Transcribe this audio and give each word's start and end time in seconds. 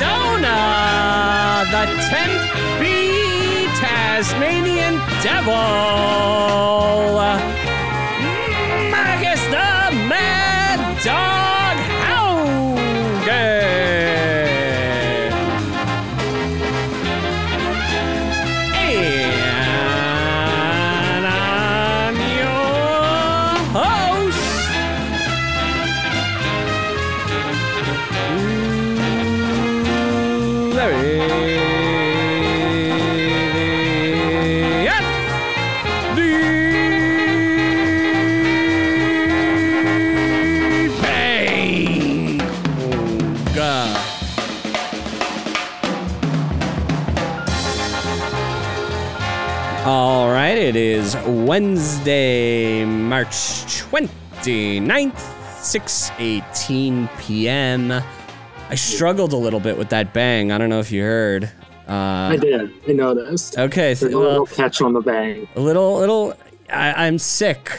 Arizona, 0.00 1.64
the 1.72 1.84
10th 2.06 2.80
B 2.80 3.66
Tasmanian 3.80 4.94
Devil, 5.24 5.54
Wednesday, 51.28 52.84
March 52.86 53.28
29th, 53.34 55.12
6:18 55.60 57.08
p.m. 57.18 57.92
I 58.70 58.74
struggled 58.74 59.32
a 59.34 59.36
little 59.36 59.60
bit 59.60 59.76
with 59.76 59.90
that 59.90 60.14
bang. 60.14 60.50
I 60.52 60.58
don't 60.58 60.70
know 60.70 60.80
if 60.80 60.90
you 60.90 61.02
heard. 61.02 61.44
Uh, 61.86 62.30
I 62.32 62.36
did. 62.40 62.70
I 62.88 62.92
noticed. 62.92 63.58
okay, 63.58 63.94
th- 63.94 64.12
a 64.12 64.18
little 64.18 64.46
catch 64.46 64.80
on 64.80 64.92
the 64.94 65.00
bang. 65.00 65.46
a 65.56 65.60
little, 65.60 65.98
little. 65.98 66.34
I, 66.72 67.06
I'm 67.06 67.18
sick. 67.18 67.78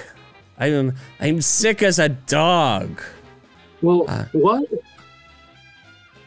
I'm, 0.60 0.94
I'm 1.20 1.42
sick 1.42 1.82
as 1.84 2.00
a 2.00 2.10
dog. 2.10 3.02
Well, 3.82 4.06
Uh. 4.08 4.26
what 4.34 4.64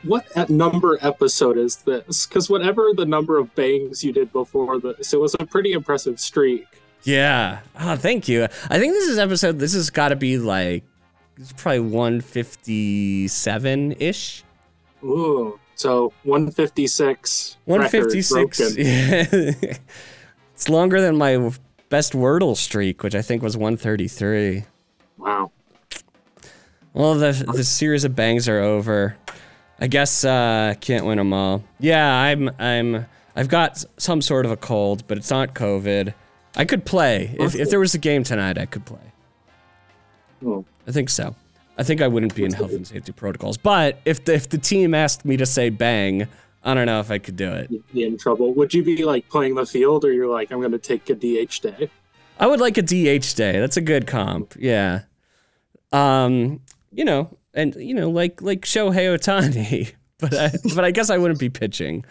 what 0.04 0.26
at 0.36 0.50
number 0.50 0.98
episode 1.02 1.56
is 1.58 1.76
this? 1.76 2.26
Because 2.26 2.50
whatever 2.50 2.90
the 2.96 3.04
number 3.06 3.38
of 3.38 3.54
bangs 3.54 4.02
you 4.02 4.12
did 4.12 4.32
before 4.32 4.80
this, 4.80 5.12
it 5.12 5.20
was 5.20 5.36
a 5.38 5.46
pretty 5.46 5.72
impressive 5.72 6.18
streak. 6.18 6.66
Yeah. 7.04 7.60
Oh, 7.78 7.96
thank 7.96 8.28
you. 8.28 8.44
I 8.44 8.78
think 8.78 8.92
this 8.92 9.08
is 9.08 9.18
episode. 9.18 9.58
This 9.58 9.74
has 9.74 9.90
got 9.90 10.08
to 10.08 10.16
be 10.16 10.38
like, 10.38 10.84
it's 11.36 11.52
probably 11.52 11.80
157 11.80 13.92
ish. 13.98 14.44
Ooh, 15.04 15.58
so 15.74 16.12
one 16.22 16.52
fifty 16.52 16.86
six. 16.86 17.56
One 17.64 17.88
fifty 17.88 18.22
six. 18.22 18.60
Yeah. 18.76 19.24
it's 20.54 20.68
longer 20.68 21.00
than 21.00 21.16
my 21.16 21.50
best 21.88 22.12
Wordle 22.12 22.56
streak, 22.56 23.02
which 23.02 23.16
I 23.16 23.22
think 23.22 23.42
was 23.42 23.56
133. 23.56 24.62
Wow. 25.18 25.50
Well, 26.94 27.14
the 27.14 27.32
the 27.52 27.64
series 27.64 28.04
of 28.04 28.14
bangs 28.14 28.48
are 28.48 28.60
over. 28.60 29.16
I 29.80 29.88
guess 29.88 30.24
uh 30.24 30.74
can't 30.80 31.04
win 31.04 31.18
them 31.18 31.32
all. 31.32 31.64
Yeah, 31.80 32.08
I'm 32.14 32.48
I'm 32.60 33.06
I've 33.34 33.48
got 33.48 33.84
some 33.96 34.22
sort 34.22 34.46
of 34.46 34.52
a 34.52 34.56
cold, 34.56 35.04
but 35.08 35.18
it's 35.18 35.30
not 35.30 35.54
COVID. 35.54 36.14
I 36.56 36.64
could 36.64 36.84
play 36.84 37.34
if 37.38 37.54
if 37.54 37.70
there 37.70 37.80
was 37.80 37.94
a 37.94 37.98
game 37.98 38.24
tonight. 38.24 38.58
I 38.58 38.66
could 38.66 38.84
play. 38.84 39.12
Oh, 40.44 40.64
I 40.86 40.92
think 40.92 41.08
so. 41.08 41.34
I 41.78 41.82
think 41.84 42.02
I 42.02 42.08
wouldn't 42.08 42.34
be 42.34 42.44
in 42.44 42.52
health 42.52 42.72
and 42.72 42.86
safety 42.86 43.12
protocols, 43.12 43.56
but 43.56 43.98
if 44.04 44.24
the 44.24 44.34
if 44.34 44.48
the 44.48 44.58
team 44.58 44.94
asked 44.94 45.24
me 45.24 45.36
to 45.38 45.46
say 45.46 45.70
bang, 45.70 46.26
I 46.62 46.74
don't 46.74 46.86
know 46.86 47.00
if 47.00 47.10
I 47.10 47.18
could 47.18 47.36
do 47.36 47.50
it. 47.50 47.70
you'd 47.70 47.92
be 47.92 48.04
in 48.04 48.18
trouble. 48.18 48.52
Would 48.54 48.74
you 48.74 48.84
be 48.84 49.04
like 49.04 49.28
playing 49.28 49.54
the 49.54 49.66
field, 49.66 50.04
or 50.04 50.12
you're 50.12 50.28
like, 50.28 50.52
I'm 50.52 50.60
going 50.60 50.72
to 50.72 50.78
take 50.78 51.08
a 51.10 51.14
DH 51.14 51.60
day? 51.60 51.90
I 52.38 52.46
would 52.46 52.60
like 52.60 52.76
a 52.76 52.82
DH 52.82 53.34
day. 53.34 53.58
That's 53.58 53.76
a 53.76 53.80
good 53.80 54.06
comp. 54.06 54.54
Yeah. 54.58 55.02
Um, 55.92 56.60
you 56.92 57.04
know, 57.04 57.36
and 57.54 57.74
you 57.76 57.94
know, 57.94 58.10
like 58.10 58.42
like 58.42 58.62
Shohei 58.62 59.16
Ohtani, 59.16 59.92
but 60.18 60.34
I, 60.34 60.50
but 60.74 60.84
I 60.84 60.90
guess 60.90 61.10
I 61.10 61.18
wouldn't 61.18 61.40
be 61.40 61.48
pitching. 61.48 62.04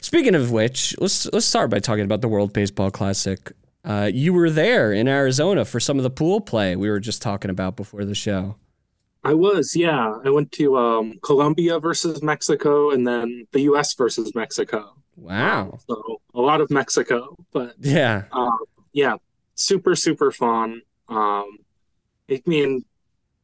Speaking 0.00 0.34
of 0.34 0.50
which, 0.50 0.94
let's 1.00 1.26
let's 1.32 1.46
start 1.46 1.70
by 1.70 1.78
talking 1.78 2.04
about 2.04 2.20
the 2.20 2.28
World 2.28 2.52
Baseball 2.52 2.90
Classic. 2.90 3.52
Uh, 3.84 4.10
you 4.12 4.32
were 4.32 4.50
there 4.50 4.92
in 4.92 5.08
Arizona 5.08 5.64
for 5.64 5.80
some 5.80 5.96
of 5.98 6.02
the 6.02 6.10
pool 6.10 6.40
play 6.40 6.76
we 6.76 6.90
were 6.90 7.00
just 7.00 7.22
talking 7.22 7.50
about 7.50 7.76
before 7.76 8.04
the 8.04 8.14
show. 8.14 8.56
I 9.24 9.34
was, 9.34 9.74
yeah. 9.74 10.14
I 10.24 10.30
went 10.30 10.52
to 10.52 10.76
um, 10.78 11.18
Colombia 11.22 11.78
versus 11.80 12.22
Mexico, 12.22 12.90
and 12.90 13.06
then 13.06 13.46
the 13.52 13.62
U.S. 13.62 13.94
versus 13.94 14.34
Mexico. 14.34 14.94
Wow. 15.16 15.78
So 15.88 16.20
a 16.34 16.40
lot 16.40 16.60
of 16.60 16.70
Mexico, 16.70 17.36
but 17.52 17.74
Yeah. 17.80 18.24
um, 18.32 18.58
yeah, 18.92 19.16
super 19.54 19.96
super 19.96 20.30
fun. 20.30 20.82
Um, 21.08 21.58
I 22.30 22.42
mean, 22.46 22.84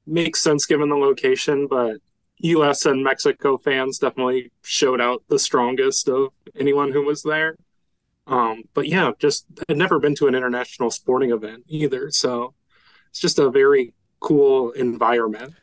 makes 0.06 0.40
sense 0.40 0.66
given 0.66 0.88
the 0.90 0.96
location, 0.96 1.66
but 1.68 1.96
U.S. 2.44 2.84
and 2.84 3.02
Mexico 3.02 3.56
fans 3.56 3.98
definitely 3.98 4.52
showed 4.62 5.00
out 5.00 5.22
the 5.28 5.38
strongest 5.38 6.08
of 6.08 6.28
anyone 6.54 6.92
who 6.92 7.02
was 7.02 7.22
there. 7.22 7.56
Um, 8.26 8.64
but 8.74 8.86
yeah, 8.86 9.12
just 9.18 9.46
I'd 9.68 9.78
never 9.78 9.98
been 9.98 10.14
to 10.16 10.26
an 10.26 10.34
international 10.34 10.90
sporting 10.90 11.30
event 11.30 11.64
either, 11.68 12.10
so 12.10 12.54
it's 13.08 13.20
just 13.20 13.38
a 13.38 13.50
very 13.50 13.94
cool 14.20 14.72
environment. 14.72 15.54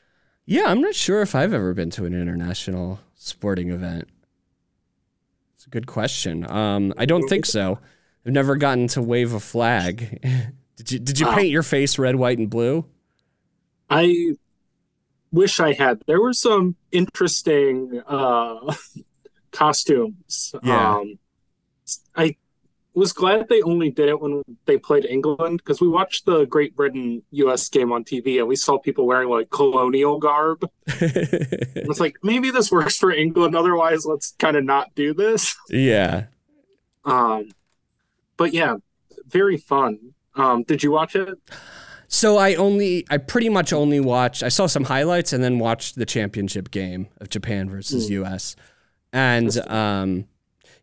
Yeah, 0.46 0.66
I'm 0.66 0.82
not 0.82 0.96
sure 0.96 1.22
if 1.22 1.36
I've 1.36 1.54
ever 1.54 1.74
been 1.74 1.92
to 1.92 2.06
an 2.06 2.14
international 2.14 3.00
sporting 3.16 3.70
event. 3.70 4.10
It's 5.56 5.68
a 5.68 5.70
good 5.70 5.86
question. 5.86 6.50
Um, 6.50 6.94
I 6.98 7.06
don't 7.06 7.28
think 7.28 7.46
so. 7.46 7.80
I've 8.26 8.34
never 8.34 8.56
gotten 8.56 8.88
to 8.90 9.02
wave 9.02 9.34
a 9.34 9.40
flag. 9.40 10.20
did 10.76 10.92
you 10.92 11.00
Did 11.00 11.20
you 11.20 11.28
paint 11.28 11.50
your 11.50 11.64
face 11.64 12.00
red, 12.00 12.16
white, 12.16 12.40
and 12.40 12.50
blue? 12.50 12.86
I 13.88 14.36
wish 15.32 15.60
I 15.60 15.74
had. 15.74 16.02
There 16.08 16.22
were 16.22 16.34
some 16.34 16.76
interesting 16.92 18.02
uh, 18.08 18.74
costumes. 19.52 20.54
Yeah. 20.64 20.98
Um, 20.98 21.20
I 22.16 22.36
was 22.94 23.14
glad 23.14 23.48
they 23.48 23.62
only 23.62 23.90
did 23.90 24.10
it 24.10 24.20
when 24.20 24.44
they 24.66 24.78
played 24.78 25.06
England 25.06 25.60
because 25.60 25.80
we 25.80 25.88
watched 25.88 26.26
the 26.26 26.46
Great 26.46 26.76
Britain 26.76 27.24
US 27.32 27.70
game 27.70 27.92
on 27.92 28.04
TV 28.04 28.40
and 28.40 28.48
we 28.48 28.56
saw 28.56 28.78
people 28.78 29.06
wearing 29.06 29.30
like 29.30 29.50
colonial 29.50 30.20
garb. 30.20 30.70
It 31.74 31.88
was 31.88 32.00
like, 32.00 32.18
maybe 32.22 32.52
this 32.52 32.72
works 32.72 32.98
for 32.98 33.12
England. 33.12 33.56
Otherwise, 33.56 34.06
let's 34.06 34.34
kind 34.38 34.56
of 34.56 34.64
not 34.64 34.94
do 34.94 35.14
this. 35.14 35.56
yeah. 35.70 36.26
Um, 37.06 37.50
but 38.38 38.54
yeah, 38.54 38.76
very 39.28 39.58
fun. 39.58 40.14
Um, 40.36 40.64
did 40.64 40.84
you 40.84 40.92
watch 40.92 41.16
it? 41.16 41.40
So 42.14 42.38
I 42.38 42.56
only, 42.56 43.06
I 43.10 43.18
pretty 43.18 43.48
much 43.48 43.72
only 43.72 44.02
watched. 44.02 44.44
I 44.44 44.50
saw 44.50 44.68
some 44.68 44.84
highlights 44.84 45.32
and 45.32 45.42
then 45.42 45.60
watched 45.60 45.96
the 45.96 46.06
championship 46.06 46.70
game 46.70 47.08
of 47.22 47.30
Japan 47.30 47.70
versus 47.70 48.08
Hmm. 48.08 48.14
U.S. 48.14 48.58
And 49.14 49.58
um, 49.70 50.26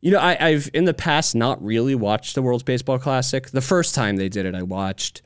you 0.00 0.10
know, 0.10 0.20
I, 0.20 0.38
I've 0.40 0.70
in 0.72 0.86
the 0.86 0.94
past 0.94 1.34
not 1.34 1.62
really 1.62 1.94
watched 1.94 2.34
the 2.34 2.40
World 2.40 2.64
Baseball 2.64 2.98
Classic. 2.98 3.46
The 3.50 3.60
first 3.60 3.94
time 3.94 4.16
they 4.16 4.30
did 4.30 4.46
it, 4.46 4.54
I 4.54 4.62
watched, 4.62 5.20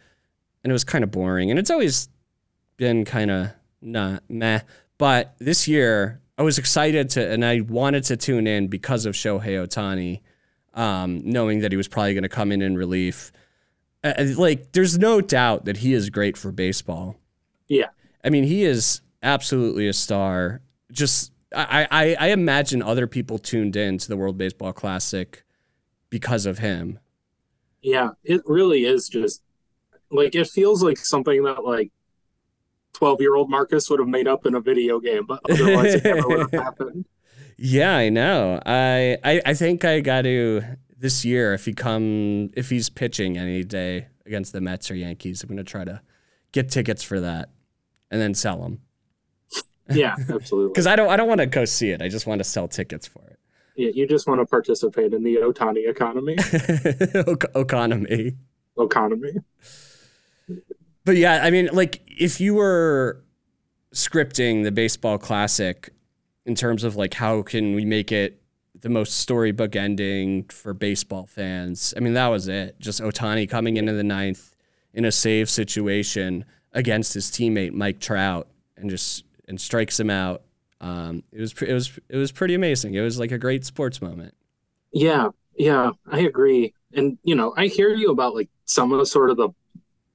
and 0.65 0.71
it 0.71 0.75
was 0.75 0.83
kind 0.83 1.05
of 1.05 1.13
boring. 1.13 1.51
And 1.51 1.59
it's 1.59 1.71
always 1.71 2.09
been 2.79 3.05
kind 3.05 3.31
of 3.31 3.51
not 3.81 4.25
meh. 4.29 4.61
But 4.99 5.35
this 5.39 5.69
year, 5.69 6.21
I 6.37 6.43
was 6.43 6.59
excited 6.59 7.11
to, 7.11 7.31
and 7.31 7.45
I 7.45 7.61
wanted 7.61 8.03
to 8.05 8.17
tune 8.17 8.49
in 8.49 8.67
because 8.67 9.07
of 9.07 9.15
Shohei 9.15 9.65
Ohtani, 9.65 10.21
um, 10.75 11.23
knowing 11.25 11.61
that 11.61 11.71
he 11.71 11.77
was 11.77 11.87
probably 11.87 12.15
going 12.15 12.23
to 12.25 12.29
come 12.29 12.51
in 12.51 12.61
in 12.61 12.77
relief. 12.77 13.31
Uh, 14.05 14.13
uh, 14.19 14.27
like, 14.37 14.73
there's 14.73 14.99
no 14.99 15.21
doubt 15.21 15.65
that 15.65 15.79
he 15.79 15.93
is 15.93 16.11
great 16.11 16.37
for 16.37 16.51
baseball. 16.53 17.17
Yeah. 17.69 17.89
I 18.25 18.31
mean, 18.31 18.45
he 18.45 18.65
is 18.65 19.01
absolutely 19.23 19.89
a 19.89 19.93
star. 19.93 20.61
Just, 20.91 21.33
I, 21.55 21.87
I, 21.91 22.17
I 22.19 22.27
imagine 22.29 22.83
other 22.83 23.07
people 23.07 23.39
tuned 23.39 23.77
in 23.77 23.99
to 23.99 24.09
the 24.09 24.17
World 24.17 24.39
Baseball 24.39 24.73
Classic 24.73 25.45
because 26.11 26.47
of 26.47 26.59
him. 26.59 26.99
Yeah, 27.83 28.11
it 28.23 28.43
really 28.47 28.85
is 28.85 29.09
just 29.09 29.43
like 30.11 30.35
it 30.35 30.47
feels 30.47 30.83
like 30.83 30.99
something 30.99 31.43
that 31.45 31.65
like 31.65 31.91
12 32.93 33.21
year 33.21 33.35
old 33.35 33.51
Marcus 33.51 33.89
would 33.91 33.99
have 33.99 34.09
made 34.09 34.29
up 34.29 34.47
in 34.47 34.55
a 34.55 34.61
video 34.61 35.01
game, 35.01 35.27
but 35.27 35.41
otherwise 35.51 35.95
it 35.95 36.05
never 36.05 36.29
would 36.29 36.41
have 36.41 36.53
happened. 36.65 37.07
Yeah, 37.57 37.97
I 37.97 38.09
know. 38.09 38.61
I, 38.65 39.19
I, 39.25 39.43
I 39.47 39.55
think 39.55 39.85
I 39.85 40.01
got 40.01 40.23
to 40.23 40.63
this 41.03 41.25
year 41.25 41.53
if 41.53 41.65
he 41.65 41.75
come 41.75 42.51
if 42.57 42.71
he's 42.71 42.89
pitching 42.89 43.37
any 43.37 43.65
day 43.65 44.07
against 44.25 44.53
the 44.53 44.61
Mets 44.61 44.91
or 44.91 44.95
Yankees, 44.95 45.43
I'm 45.43 45.49
gonna 45.49 45.65
try 45.65 45.85
to 45.85 46.01
get 46.53 46.71
tickets 46.71 47.03
for 47.03 47.21
that 47.21 47.51
and 48.11 48.21
then 48.21 48.35
sell 48.35 48.63
them 48.63 48.81
Yeah, 49.91 50.15
absolutely. 50.29 50.69
because 50.73 50.87
I 50.87 50.97
don't 50.97 51.09
I 51.11 51.17
don't 51.17 51.29
want 51.29 51.41
to 51.41 51.47
go 51.47 51.65
see 51.65 51.91
it. 51.91 52.01
I 52.01 52.09
just 52.09 52.27
want 52.27 52.39
to 52.39 52.45
sell 52.45 52.69
tickets 52.69 53.07
for 53.07 53.23
it. 53.27 53.39
Yeah, 53.77 53.91
you 53.95 54.07
just 54.07 54.29
want 54.29 54.41
to 54.41 54.47
participate 54.47 55.13
in 55.15 55.23
the 55.23 55.37
Ohtani 55.37 55.89
economy. 55.89 56.37
economy. 57.57 58.37
economy. 58.79 59.33
But 61.05 61.17
yeah, 61.17 61.41
I 61.43 61.51
mean, 61.51 61.69
like 61.73 62.03
if 62.07 62.41
you 62.41 62.55
were 62.55 63.25
scripting 63.95 64.63
the 64.63 64.71
baseball 64.73 65.19
classic, 65.19 65.91
in 66.45 66.55
terms 66.55 66.85
of 66.85 66.97
like 66.97 67.15
how 67.15 67.43
can 67.43 67.75
we 67.75 67.85
make 67.85 68.13
it 68.13 68.42
the 68.83 68.89
most 68.89 69.17
storybook 69.19 69.75
ending 69.75 70.45
for 70.45 70.75
baseball 70.75 71.27
fans. 71.27 71.95
I 71.97 72.01
mean, 72.01 72.15
that 72.15 72.29
was 72.29 72.49
it. 72.49 72.79
Just 72.79 73.01
Ohtani 73.01 73.49
coming 73.49 73.77
into 73.77 73.93
the 73.93 74.05
ninth 74.05 74.55
in 74.93 75.05
a 75.05 75.13
save 75.13 75.49
situation 75.49 76.45
against 76.73 77.15
his 77.15 77.31
teammate 77.31 77.73
Mike 77.73 78.01
Trout 78.01 78.49
and 78.77 78.91
just 78.91 79.25
and 79.49 79.61
strikes 79.61 79.99
him 79.99 80.11
out. 80.11 80.43
Um, 80.81 81.23
it 81.33 81.41
was 81.41 81.53
it 81.63 81.73
was 81.73 81.99
it 82.09 82.17
was 82.17 82.33
pretty 82.33 82.55
amazing. 82.55 82.95
It 82.95 83.01
was 83.01 83.19
like 83.19 83.31
a 83.31 83.39
great 83.39 83.65
sports 83.65 84.03
moment. 84.03 84.35
Yeah, 84.93 85.29
yeah, 85.57 85.91
I 86.11 86.21
agree. 86.21 86.75
And 86.93 87.19
you 87.23 87.37
know, 87.37 87.55
I 87.57 87.67
hear 87.67 87.91
you 87.95 88.11
about 88.11 88.35
like 88.35 88.51
some 88.65 88.93
of 88.93 88.99
the 88.99 89.07
sort 89.07 89.31
of 89.31 89.37
the 89.37 89.51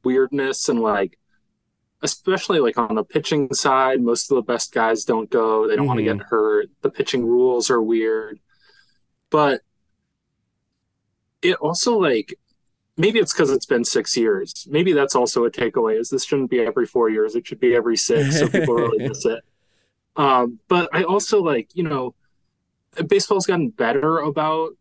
weirdness 0.03 0.67
and 0.67 0.81
like 0.81 1.17
especially 2.03 2.59
like 2.59 2.77
on 2.77 2.95
the 2.95 3.03
pitching 3.03 3.51
side, 3.53 4.01
most 4.01 4.29
of 4.29 4.35
the 4.35 4.41
best 4.41 4.73
guys 4.73 5.05
don't 5.05 5.29
go. 5.29 5.67
They 5.67 5.75
don't 5.75 5.83
mm-hmm. 5.83 5.87
want 5.87 5.99
to 5.99 6.03
get 6.03 6.21
hurt. 6.27 6.67
The 6.81 6.91
pitching 6.91 7.25
rules 7.25 7.71
are 7.71 7.81
weird. 7.81 8.39
But 9.29 9.61
it 11.41 11.55
also 11.55 11.97
like 11.97 12.37
maybe 12.97 13.19
it's 13.19 13.33
because 13.33 13.51
it's 13.51 13.65
been 13.65 13.85
six 13.85 14.17
years. 14.17 14.67
Maybe 14.69 14.93
that's 14.93 15.15
also 15.15 15.45
a 15.45 15.51
takeaway 15.51 15.99
is 15.99 16.09
this 16.09 16.25
shouldn't 16.25 16.49
be 16.49 16.59
every 16.59 16.85
four 16.85 17.09
years. 17.09 17.35
It 17.35 17.47
should 17.47 17.59
be 17.59 17.75
every 17.75 17.95
six 17.95 18.39
so 18.39 18.47
people 18.49 18.75
really 18.75 19.07
miss 19.07 19.25
it. 19.25 19.43
Um, 20.17 20.59
but 20.67 20.89
I 20.93 21.03
also 21.03 21.43
like, 21.43 21.69
you 21.75 21.83
know, 21.83 22.15
baseball's 23.07 23.45
gotten 23.45 23.69
better 23.69 24.17
about 24.17 24.71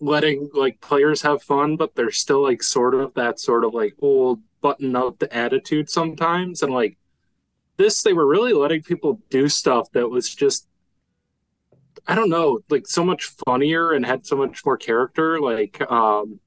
letting 0.00 0.48
like 0.54 0.80
players 0.80 1.20
have 1.20 1.42
fun, 1.42 1.76
but 1.76 1.94
there's 1.94 2.18
still 2.18 2.42
like 2.42 2.62
sort 2.62 2.94
of 2.94 3.12
that 3.12 3.38
sort 3.38 3.64
of 3.64 3.74
like 3.74 3.94
old 4.00 4.40
button 4.62 4.96
up 4.96 5.18
the 5.18 5.30
attitude 5.36 5.90
sometimes. 5.90 6.62
And 6.62 6.72
like 6.72 6.96
this, 7.76 8.02
they 8.02 8.14
were 8.14 8.26
really 8.26 8.54
letting 8.54 8.82
people 8.82 9.20
do 9.28 9.50
stuff 9.50 9.90
that 9.92 10.08
was 10.08 10.34
just 10.34 10.66
I 12.06 12.14
don't 12.14 12.30
know, 12.30 12.60
like 12.70 12.86
so 12.86 13.04
much 13.04 13.24
funnier 13.44 13.92
and 13.92 14.06
had 14.06 14.26
so 14.26 14.36
much 14.36 14.64
more 14.64 14.76
character. 14.76 15.40
Like 15.40 15.80
um 15.90 16.40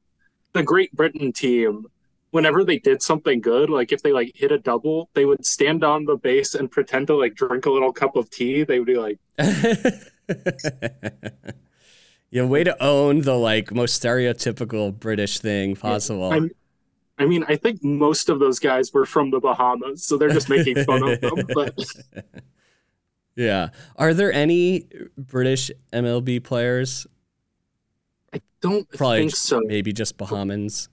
the 0.53 0.63
Great 0.63 0.91
Britain 0.94 1.31
team, 1.31 1.85
whenever 2.31 2.63
they 2.63 2.79
did 2.79 3.01
something 3.01 3.41
good, 3.41 3.69
like 3.69 3.91
if 3.91 4.01
they 4.01 4.11
like 4.11 4.31
hit 4.35 4.51
a 4.51 4.57
double, 4.57 5.09
they 5.13 5.25
would 5.25 5.45
stand 5.45 5.83
on 5.83 6.06
the 6.06 6.15
base 6.15 6.56
and 6.56 6.71
pretend 6.71 7.07
to 7.07 7.15
like 7.15 7.35
drink 7.35 7.65
a 7.65 7.71
little 7.71 7.94
cup 7.94 8.15
of 8.15 8.29
tea. 8.29 8.63
They 8.63 8.79
would 8.79 8.88
be 8.88 8.97
like 8.97 9.19
Yeah, 12.31 12.45
way 12.45 12.63
to 12.63 12.83
own 12.83 13.21
the 13.21 13.35
like 13.35 13.73
most 13.73 14.01
stereotypical 14.01 14.97
British 14.97 15.39
thing 15.39 15.75
possible. 15.75 16.35
Yeah, 16.35 16.47
I 17.19 17.25
mean, 17.25 17.44
I 17.47 17.57
think 17.57 17.83
most 17.83 18.29
of 18.29 18.39
those 18.39 18.59
guys 18.59 18.94
were 18.94 19.06
from 19.06 19.31
the 19.31 19.39
Bahamas, 19.39 20.06
so 20.06 20.17
they're 20.17 20.29
just 20.29 20.47
making 20.47 20.83
fun 20.85 21.03
of 21.03 21.19
them. 21.19 21.45
But 21.53 21.75
yeah, 23.39 23.69
are 23.95 24.13
there 24.13 24.33
any 24.33 24.86
British 25.18 25.71
MLB 25.94 26.44
players? 26.44 27.07
I 28.33 28.41
don't 28.59 28.89
Probably 28.91 29.19
think 29.19 29.36
so. 29.36 29.62
Maybe 29.63 29.94
just 29.94 30.18
Bahamans, 30.18 30.89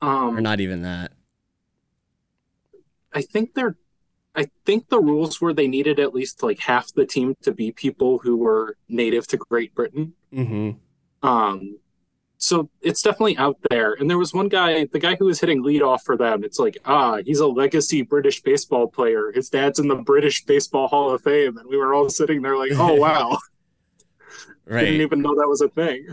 um, 0.00 0.38
or 0.38 0.40
not 0.40 0.60
even 0.60 0.80
that. 0.82 1.12
I 3.12 3.20
think 3.20 3.52
they're. 3.52 3.76
I 4.34 4.48
think 4.64 4.88
the 4.88 4.98
rules 4.98 5.42
were 5.42 5.52
they 5.52 5.68
needed 5.68 6.00
at 6.00 6.14
least 6.14 6.42
like 6.42 6.58
half 6.58 6.92
the 6.94 7.04
team 7.04 7.36
to 7.42 7.52
be 7.52 7.70
people 7.70 8.18
who 8.18 8.38
were 8.38 8.76
native 8.88 9.26
to 9.28 9.36
Great 9.36 9.74
Britain. 9.74 10.14
Mm-hmm. 10.32 11.28
Um, 11.28 11.78
so 12.44 12.68
it's 12.82 13.02
definitely 13.02 13.36
out 13.38 13.56
there. 13.70 13.94
And 13.94 14.08
there 14.08 14.18
was 14.18 14.34
one 14.34 14.48
guy, 14.48 14.86
the 14.86 14.98
guy 14.98 15.16
who 15.16 15.26
was 15.26 15.40
hitting 15.40 15.62
leadoff 15.62 16.02
for 16.02 16.16
them. 16.16 16.44
It's 16.44 16.58
like, 16.58 16.76
ah, 16.84 17.18
he's 17.24 17.40
a 17.40 17.46
legacy 17.46 18.02
British 18.02 18.42
baseball 18.42 18.86
player. 18.86 19.32
His 19.32 19.48
dad's 19.48 19.78
in 19.78 19.88
the 19.88 19.96
British 19.96 20.44
Baseball 20.44 20.88
Hall 20.88 21.10
of 21.10 21.22
Fame, 21.22 21.56
and 21.56 21.68
we 21.68 21.76
were 21.76 21.94
all 21.94 22.08
sitting 22.10 22.42
there 22.42 22.56
like, 22.56 22.72
oh 22.74 22.94
wow, 23.00 23.38
right? 24.66 24.84
Didn't 24.84 25.00
even 25.00 25.22
know 25.22 25.34
that 25.34 25.48
was 25.48 25.60
a 25.60 25.68
thing. 25.68 26.08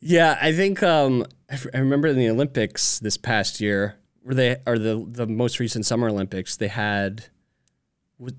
Yeah, 0.00 0.38
I 0.40 0.52
think 0.52 0.82
um, 0.82 1.26
I 1.50 1.78
remember 1.78 2.08
in 2.08 2.16
the 2.16 2.30
Olympics 2.30 2.98
this 2.98 3.16
past 3.16 3.60
year, 3.60 3.96
where 4.22 4.34
they 4.34 4.56
or 4.66 4.78
the 4.78 5.04
the 5.06 5.26
most 5.26 5.58
recent 5.58 5.86
Summer 5.86 6.08
Olympics, 6.08 6.56
they 6.56 6.68
had. 6.68 7.26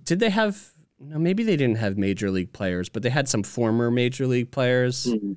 Did 0.04 0.19
they 0.19 0.30
have? 0.30 0.71
No, 1.00 1.18
maybe 1.18 1.44
they 1.44 1.57
didn't 1.57 1.77
have 1.77 1.97
major 1.97 2.30
league 2.30 2.54
players, 2.54 2.88
but 2.88 3.01
they 3.01 3.09
had 3.09 3.27
some 3.27 3.42
former 3.42 3.89
major 3.89 4.27
league 4.27 4.51
players. 4.51 5.07
Mm-hmm 5.07 5.33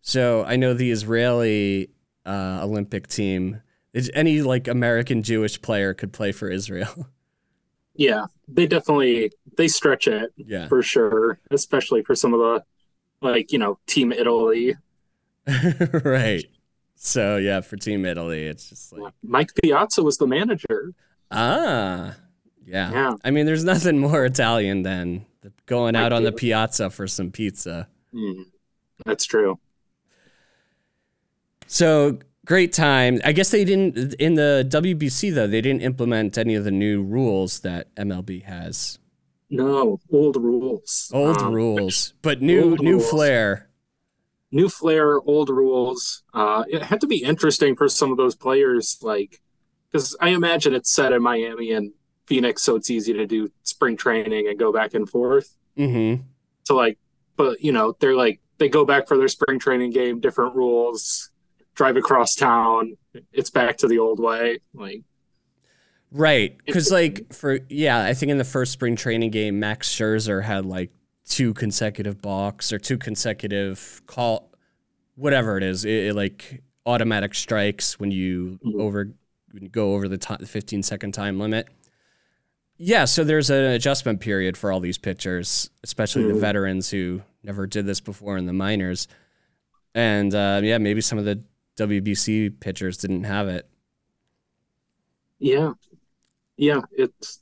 so 0.00 0.44
I 0.44 0.56
know 0.56 0.74
the 0.74 0.90
Israeli 0.90 1.90
uh, 2.26 2.60
Olympic 2.62 3.08
team. 3.08 3.62
Any 4.14 4.42
like 4.42 4.68
American 4.68 5.22
Jewish 5.22 5.60
player 5.60 5.94
could 5.94 6.12
play 6.12 6.32
for 6.32 6.48
Israel. 6.48 7.08
Yeah, 8.00 8.26
they 8.46 8.68
definitely 8.68 9.32
they 9.56 9.66
stretch 9.66 10.06
it. 10.06 10.32
Yeah, 10.36 10.68
for 10.68 10.84
sure, 10.84 11.40
especially 11.50 12.04
for 12.04 12.14
some 12.14 12.32
of 12.32 12.38
the 12.38 12.64
like 13.20 13.50
you 13.50 13.58
know 13.58 13.80
Team 13.88 14.12
Italy. 14.12 14.76
right. 16.04 16.44
So 16.94 17.38
yeah, 17.38 17.60
for 17.60 17.76
Team 17.76 18.04
Italy, 18.04 18.46
it's 18.46 18.68
just 18.68 18.92
like 18.92 19.12
Mike 19.24 19.50
Piazza 19.60 20.04
was 20.04 20.16
the 20.16 20.28
manager. 20.28 20.94
Ah, 21.32 22.14
yeah. 22.64 22.92
Yeah. 22.92 23.16
I 23.24 23.32
mean, 23.32 23.46
there's 23.46 23.64
nothing 23.74 23.98
more 23.98 24.24
Italian 24.24 24.82
than 24.82 25.26
going 25.66 25.96
out 25.96 26.12
on 26.12 26.22
the 26.22 26.32
piazza 26.32 26.90
for 26.90 27.06
some 27.06 27.30
pizza. 27.30 27.88
Mm, 28.14 28.44
that's 29.04 29.24
true. 29.24 29.58
So 31.68 32.18
great 32.46 32.72
time. 32.72 33.20
I 33.24 33.32
guess 33.32 33.50
they 33.50 33.64
didn't 33.64 34.14
in 34.14 34.34
the 34.34 34.66
WBC 34.68 35.32
though. 35.34 35.46
They 35.46 35.60
didn't 35.60 35.82
implement 35.82 36.36
any 36.36 36.54
of 36.54 36.64
the 36.64 36.70
new 36.70 37.02
rules 37.02 37.60
that 37.60 37.94
MLB 37.94 38.42
has. 38.44 38.98
No, 39.50 40.00
old 40.10 40.36
rules. 40.36 41.10
Old 41.14 41.38
um, 41.38 41.52
rules, 41.52 42.14
but 42.22 42.42
new 42.42 42.76
new 42.80 42.92
rules. 42.92 43.10
flair. 43.10 43.68
New 44.50 44.70
flair, 44.70 45.20
old 45.20 45.50
rules. 45.50 46.22
Uh, 46.32 46.64
it 46.68 46.82
had 46.82 47.02
to 47.02 47.06
be 47.06 47.22
interesting 47.22 47.76
for 47.76 47.88
some 47.88 48.10
of 48.10 48.16
those 48.16 48.34
players, 48.34 48.98
like 49.02 49.40
because 49.92 50.16
I 50.20 50.30
imagine 50.30 50.74
it's 50.74 50.92
set 50.92 51.12
in 51.12 51.22
Miami 51.22 51.72
and 51.72 51.92
Phoenix, 52.26 52.62
so 52.62 52.76
it's 52.76 52.90
easy 52.90 53.12
to 53.12 53.26
do 53.26 53.50
spring 53.62 53.96
training 53.96 54.48
and 54.48 54.58
go 54.58 54.72
back 54.72 54.94
and 54.94 55.08
forth. 55.08 55.54
Mm-hmm. 55.76 56.22
So 56.64 56.76
like, 56.76 56.98
but 57.36 57.60
you 57.60 57.72
know, 57.72 57.94
they're 58.00 58.16
like 58.16 58.40
they 58.56 58.70
go 58.70 58.86
back 58.86 59.06
for 59.06 59.18
their 59.18 59.28
spring 59.28 59.58
training 59.58 59.90
game, 59.90 60.20
different 60.20 60.54
rules 60.54 61.30
drive 61.78 61.96
across 61.96 62.34
town. 62.34 62.96
It's 63.32 63.50
back 63.50 63.78
to 63.78 63.88
the 63.88 64.00
old 64.00 64.18
way. 64.20 64.58
Like, 64.74 65.02
right? 66.10 66.56
Because 66.66 66.90
like 66.90 67.32
for 67.32 67.60
yeah, 67.70 68.04
I 68.04 68.12
think 68.12 68.30
in 68.30 68.36
the 68.36 68.44
first 68.44 68.72
spring 68.72 68.96
training 68.96 69.30
game, 69.30 69.58
Max 69.58 69.88
Scherzer 69.88 70.42
had 70.42 70.66
like 70.66 70.90
two 71.26 71.54
consecutive 71.54 72.20
balks 72.20 72.72
or 72.72 72.78
two 72.78 72.98
consecutive 72.98 74.02
call, 74.06 74.50
whatever 75.14 75.56
it 75.56 75.62
is. 75.62 75.84
It, 75.84 76.08
it 76.08 76.14
like 76.14 76.62
automatic 76.84 77.34
strikes 77.34 77.98
when 78.00 78.10
you 78.10 78.58
mm-hmm. 78.64 78.80
over 78.80 79.12
when 79.52 79.62
you 79.62 79.68
go 79.68 79.94
over 79.94 80.08
the 80.08 80.18
t- 80.18 80.44
15 80.44 80.82
second 80.82 81.12
time 81.12 81.38
limit. 81.38 81.68
Yeah, 82.80 83.06
so 83.06 83.24
there's 83.24 83.50
an 83.50 83.64
adjustment 83.64 84.20
period 84.20 84.56
for 84.56 84.70
all 84.70 84.78
these 84.78 84.98
pitchers, 84.98 85.70
especially 85.82 86.24
mm-hmm. 86.24 86.34
the 86.34 86.40
veterans 86.40 86.90
who 86.90 87.22
never 87.42 87.66
did 87.66 87.86
this 87.86 88.00
before 88.00 88.36
in 88.36 88.46
the 88.46 88.52
minors. 88.52 89.08
And 89.94 90.32
uh, 90.32 90.60
yeah, 90.62 90.78
maybe 90.78 91.00
some 91.00 91.18
of 91.18 91.24
the 91.24 91.42
WBC 91.78 92.60
pitchers 92.60 92.96
didn't 92.96 93.24
have 93.24 93.48
it. 93.48 93.68
Yeah, 95.38 95.72
yeah, 96.56 96.80
it's 96.92 97.40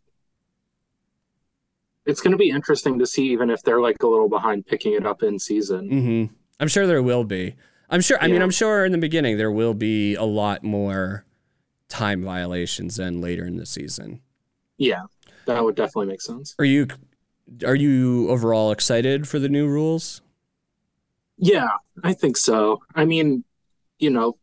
it's 2.05 2.21
going 2.21 2.33
to 2.33 2.39
be 2.39 2.51
interesting 2.51 2.99
to 2.99 3.07
see, 3.07 3.33
even 3.33 3.51
if 3.51 3.63
they're 3.63 3.81
like 3.81 4.03
a 4.03 4.07
little 4.07 4.29
behind 4.29 4.67
picking 4.67 4.93
it 4.93 5.07
up 5.07 5.23
in 5.23 5.39
season. 5.39 5.91
Mm-hmm. 5.91 6.35
I'm 6.61 6.69
sure 6.69 6.87
there 6.87 7.03
will 7.03 7.25
be. 7.25 7.57
I'm 7.91 8.01
sure. 8.01 8.19
I 8.21 8.27
yeah. 8.27 8.35
mean, 8.35 8.43
I'm 8.43 8.51
sure 8.51 8.85
in 8.85 8.93
the 8.93 8.99
beginning 8.99 9.39
there 9.39 9.51
will 9.51 9.75
be 9.75 10.15
a 10.15 10.25
lot 10.25 10.63
more 10.63 11.25
time 11.89 12.23
violations 12.23 12.97
than 12.97 13.21
later 13.21 13.47
in 13.47 13.57
the 13.57 13.67
season. 13.67 14.21
Yeah, 14.77 15.03
that 15.47 15.65
would 15.65 15.75
definitely 15.75 16.07
make 16.07 16.21
sense. 16.21 16.55
Are 16.59 16.65
you 16.65 16.89
are 17.65 17.75
you 17.75 18.29
overall 18.29 18.73
excited 18.73 19.29
for 19.29 19.39
the 19.39 19.49
new 19.49 19.67
rules? 19.67 20.21
Yeah, 21.39 21.69
I 22.03 22.13
think 22.13 22.37
so. 22.37 22.83
I 22.95 23.05
mean, 23.05 23.45
you 23.99 24.11
know, 24.11 24.39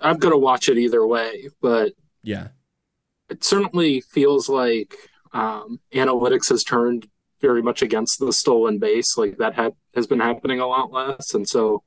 I'm 0.00 0.18
going 0.18 0.32
to 0.32 0.38
watch 0.38 0.68
it 0.68 0.78
either 0.78 1.06
way, 1.06 1.48
but 1.60 1.92
yeah, 2.22 2.48
it 3.28 3.44
certainly 3.44 4.00
feels 4.00 4.48
like 4.48 4.94
um, 5.32 5.80
analytics 5.92 6.48
has 6.50 6.64
turned 6.64 7.08
very 7.40 7.62
much 7.62 7.82
against 7.82 8.18
the 8.18 8.32
stolen 8.32 8.78
base. 8.78 9.16
Like 9.16 9.38
that 9.38 9.54
had, 9.54 9.72
has 9.94 10.06
been 10.06 10.20
happening 10.20 10.60
a 10.60 10.66
lot 10.66 10.92
less. 10.92 11.34
And 11.34 11.48
so 11.48 11.82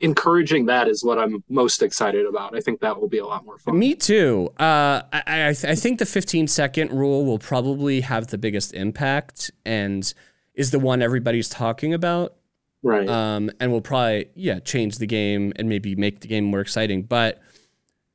encouraging 0.00 0.66
that 0.66 0.88
is 0.88 1.04
what 1.04 1.18
I'm 1.18 1.44
most 1.48 1.82
excited 1.82 2.26
about. 2.26 2.56
I 2.56 2.60
think 2.60 2.80
that 2.80 3.00
will 3.00 3.08
be 3.08 3.18
a 3.18 3.26
lot 3.26 3.44
more 3.44 3.58
fun. 3.58 3.78
Me 3.78 3.94
too. 3.94 4.48
Uh, 4.58 5.02
I, 5.12 5.22
I, 5.26 5.48
I 5.48 5.74
think 5.74 5.98
the 5.98 6.06
15 6.06 6.48
second 6.48 6.90
rule 6.90 7.24
will 7.24 7.38
probably 7.38 8.00
have 8.00 8.28
the 8.28 8.38
biggest 8.38 8.74
impact 8.74 9.50
and 9.64 10.12
is 10.54 10.70
the 10.70 10.78
one 10.78 11.02
everybody's 11.02 11.48
talking 11.48 11.94
about 11.94 12.34
right? 12.82 13.08
Um, 13.08 13.50
and 13.60 13.72
we'll 13.72 13.80
probably 13.80 14.28
yeah 14.34 14.60
change 14.60 14.98
the 14.98 15.06
game 15.06 15.52
and 15.56 15.68
maybe 15.68 15.94
make 15.94 16.20
the 16.20 16.28
game 16.28 16.44
more 16.44 16.60
exciting. 16.60 17.02
But 17.02 17.40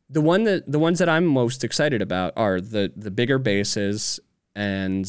the 0.10 0.22
one 0.22 0.44
that 0.46 0.72
the 0.72 0.80
ones 0.80 1.00
that 1.00 1.10
I'm 1.10 1.26
most 1.26 1.64
excited 1.64 2.02
about 2.02 2.34
are 2.38 2.62
the 2.62 2.92
the 2.96 3.12
bigger 3.12 3.40
bases 3.40 4.20
and 4.56 5.06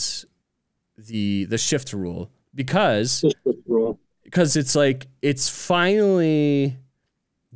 the 0.96 1.44
the 1.46 1.58
shift 1.58 1.92
rule 1.92 2.30
because 2.54 3.24
rule. 3.66 3.98
because 4.24 4.56
it's 4.56 4.74
like 4.74 5.06
it's 5.22 5.48
finally 5.48 6.76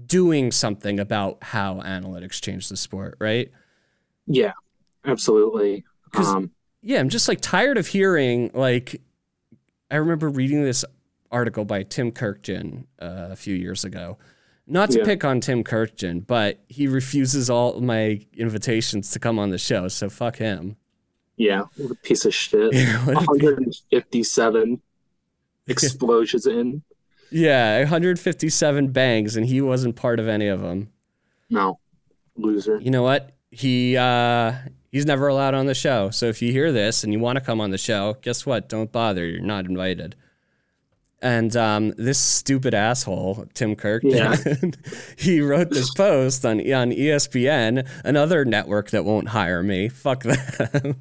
doing 0.07 0.51
something 0.53 1.01
about 1.01 1.39
how 1.43 1.77
analytics 1.81 2.41
change 2.41 2.69
the 2.69 2.77
sport, 2.77 3.17
right? 3.21 3.51
Yeah, 4.27 4.53
absolutely. 5.05 5.85
Um, 6.15 6.51
Yeah, 6.83 7.01
I'm 7.01 7.09
just 7.09 7.29
like 7.29 7.41
tired 7.41 7.79
of 7.79 7.87
hearing 7.87 8.51
like 8.55 9.01
I 9.91 9.97
remember 9.97 10.29
reading 10.29 10.63
this 10.65 10.85
article 11.33 11.65
by 11.65 11.83
Tim 11.83 12.13
Kurkjian 12.13 12.85
uh, 13.01 13.29
a 13.31 13.37
few 13.37 13.55
years 13.55 13.85
ago. 13.85 14.19
Not 14.67 14.91
to 14.91 14.99
Yeah. 14.99 15.05
pick 15.05 15.25
on 15.25 15.41
Tim 15.41 15.65
Kurkjian, 15.65 16.25
but 16.27 16.61
he 16.69 16.87
refuses 16.87 17.51
all 17.51 17.81
my 17.81 18.21
invitations 18.37 19.11
to 19.11 19.19
come 19.19 19.39
on 19.39 19.51
the 19.51 19.59
show, 19.59 19.89
so 19.89 20.09
fuck 20.09 20.37
him. 20.37 20.77
yeah, 21.37 21.63
what 21.77 21.91
a 21.91 21.95
piece 21.97 22.25
of 22.25 22.33
shit. 22.35 22.73
157 23.05 24.81
explosions 25.67 26.47
in. 26.47 26.83
Yeah, 27.31 27.79
157 27.81 28.89
bangs, 28.93 29.37
and 29.37 29.47
he 29.47 29.61
wasn't 29.61 29.97
part 29.97 30.21
of 30.21 30.29
any 30.29 30.49
of 30.49 30.61
them. 30.61 30.91
No, 31.49 31.79
loser. 32.37 32.79
You 32.81 32.91
know 32.91 33.03
what? 33.03 33.33
He 33.51 33.97
uh, 33.97 34.53
he's 34.91 35.07
never 35.07 35.29
allowed 35.29 35.55
on 35.55 35.67
the 35.67 35.75
show. 35.75 36.11
So 36.11 36.27
if 36.27 36.41
you 36.43 36.53
hear 36.53 36.73
this 36.73 37.05
and 37.05 37.13
you 37.13 37.19
want 37.19 37.37
to 37.37 37.45
come 37.45 37.61
on 37.61 37.71
the 37.71 37.79
show, 37.79 38.17
guess 38.23 38.45
what? 38.47 38.69
Don't 38.69 38.93
bother. 38.93 39.27
You're 39.27 39.41
not 39.41 39.67
invited. 39.67 40.15
And 41.23 41.57
um, 41.57 41.95
this 41.97 42.19
stupid 42.19 42.75
asshole, 42.75 43.47
Tim 43.55 43.77
Kirk, 43.77 44.03
Yeah. 44.05 44.37
he 45.17 45.41
wrote 45.41 45.71
this 45.71 45.95
post 45.95 46.45
on 46.45 46.59
on 46.73 46.91
ESPN, 46.91 47.89
another 48.05 48.45
network 48.45 48.91
that 48.91 49.05
won't 49.05 49.29
hire 49.29 49.63
me. 49.63 49.89
Fuck 49.89 50.25
them. 50.25 50.97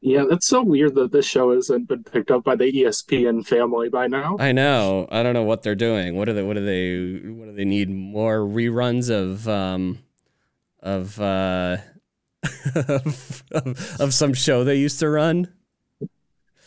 Yeah, 0.00 0.24
that's 0.28 0.46
so 0.46 0.62
weird 0.62 0.94
that 0.94 1.10
this 1.10 1.26
show 1.26 1.52
hasn't 1.52 1.88
been 1.88 2.04
picked 2.04 2.30
up 2.30 2.44
by 2.44 2.54
the 2.54 2.70
ESPN 2.70 3.44
family 3.44 3.88
by 3.88 4.06
now. 4.06 4.36
I 4.38 4.52
know. 4.52 5.08
I 5.10 5.22
don't 5.22 5.34
know 5.34 5.42
what 5.42 5.62
they're 5.62 5.74
doing. 5.74 6.16
What 6.16 6.26
do 6.26 6.32
they? 6.32 6.42
What 6.42 6.54
do 6.54 6.64
they? 6.64 7.28
What 7.28 7.46
do 7.46 7.52
they 7.52 7.64
need? 7.64 7.90
More 7.90 8.38
reruns 8.38 9.10
of 9.10 9.48
um, 9.48 9.98
of 10.80 11.20
uh, 11.20 11.78
of, 12.74 13.42
of, 13.50 13.96
of 14.00 14.14
some 14.14 14.32
show 14.32 14.64
they 14.64 14.76
used 14.76 15.00
to 15.00 15.08
run. 15.08 15.52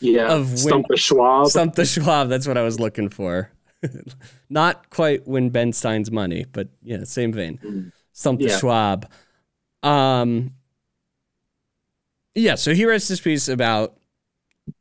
Yeah, 0.00 0.32
Of 0.34 0.58
Stump 0.58 0.86
the 0.88 0.96
Schwab. 0.96 1.46
Stump 1.48 1.74
the 1.74 1.84
Schwab. 1.84 2.28
That's 2.28 2.46
what 2.46 2.56
I 2.56 2.62
was 2.62 2.80
looking 2.80 3.08
for. 3.08 3.50
Not 4.50 4.90
quite 4.90 5.26
win 5.26 5.50
Ben 5.50 5.72
Stein's 5.72 6.10
money, 6.10 6.46
but 6.52 6.68
yeah, 6.82 7.04
same 7.04 7.32
vein. 7.32 7.58
Mm. 7.64 7.92
Stump 8.12 8.40
the 8.40 8.48
Yeah. 8.48 8.58
Schwab. 8.58 9.10
Um. 9.82 10.52
Yeah, 12.34 12.54
so 12.54 12.74
he 12.74 12.84
writes 12.86 13.08
this 13.08 13.20
piece 13.20 13.48
about 13.48 13.96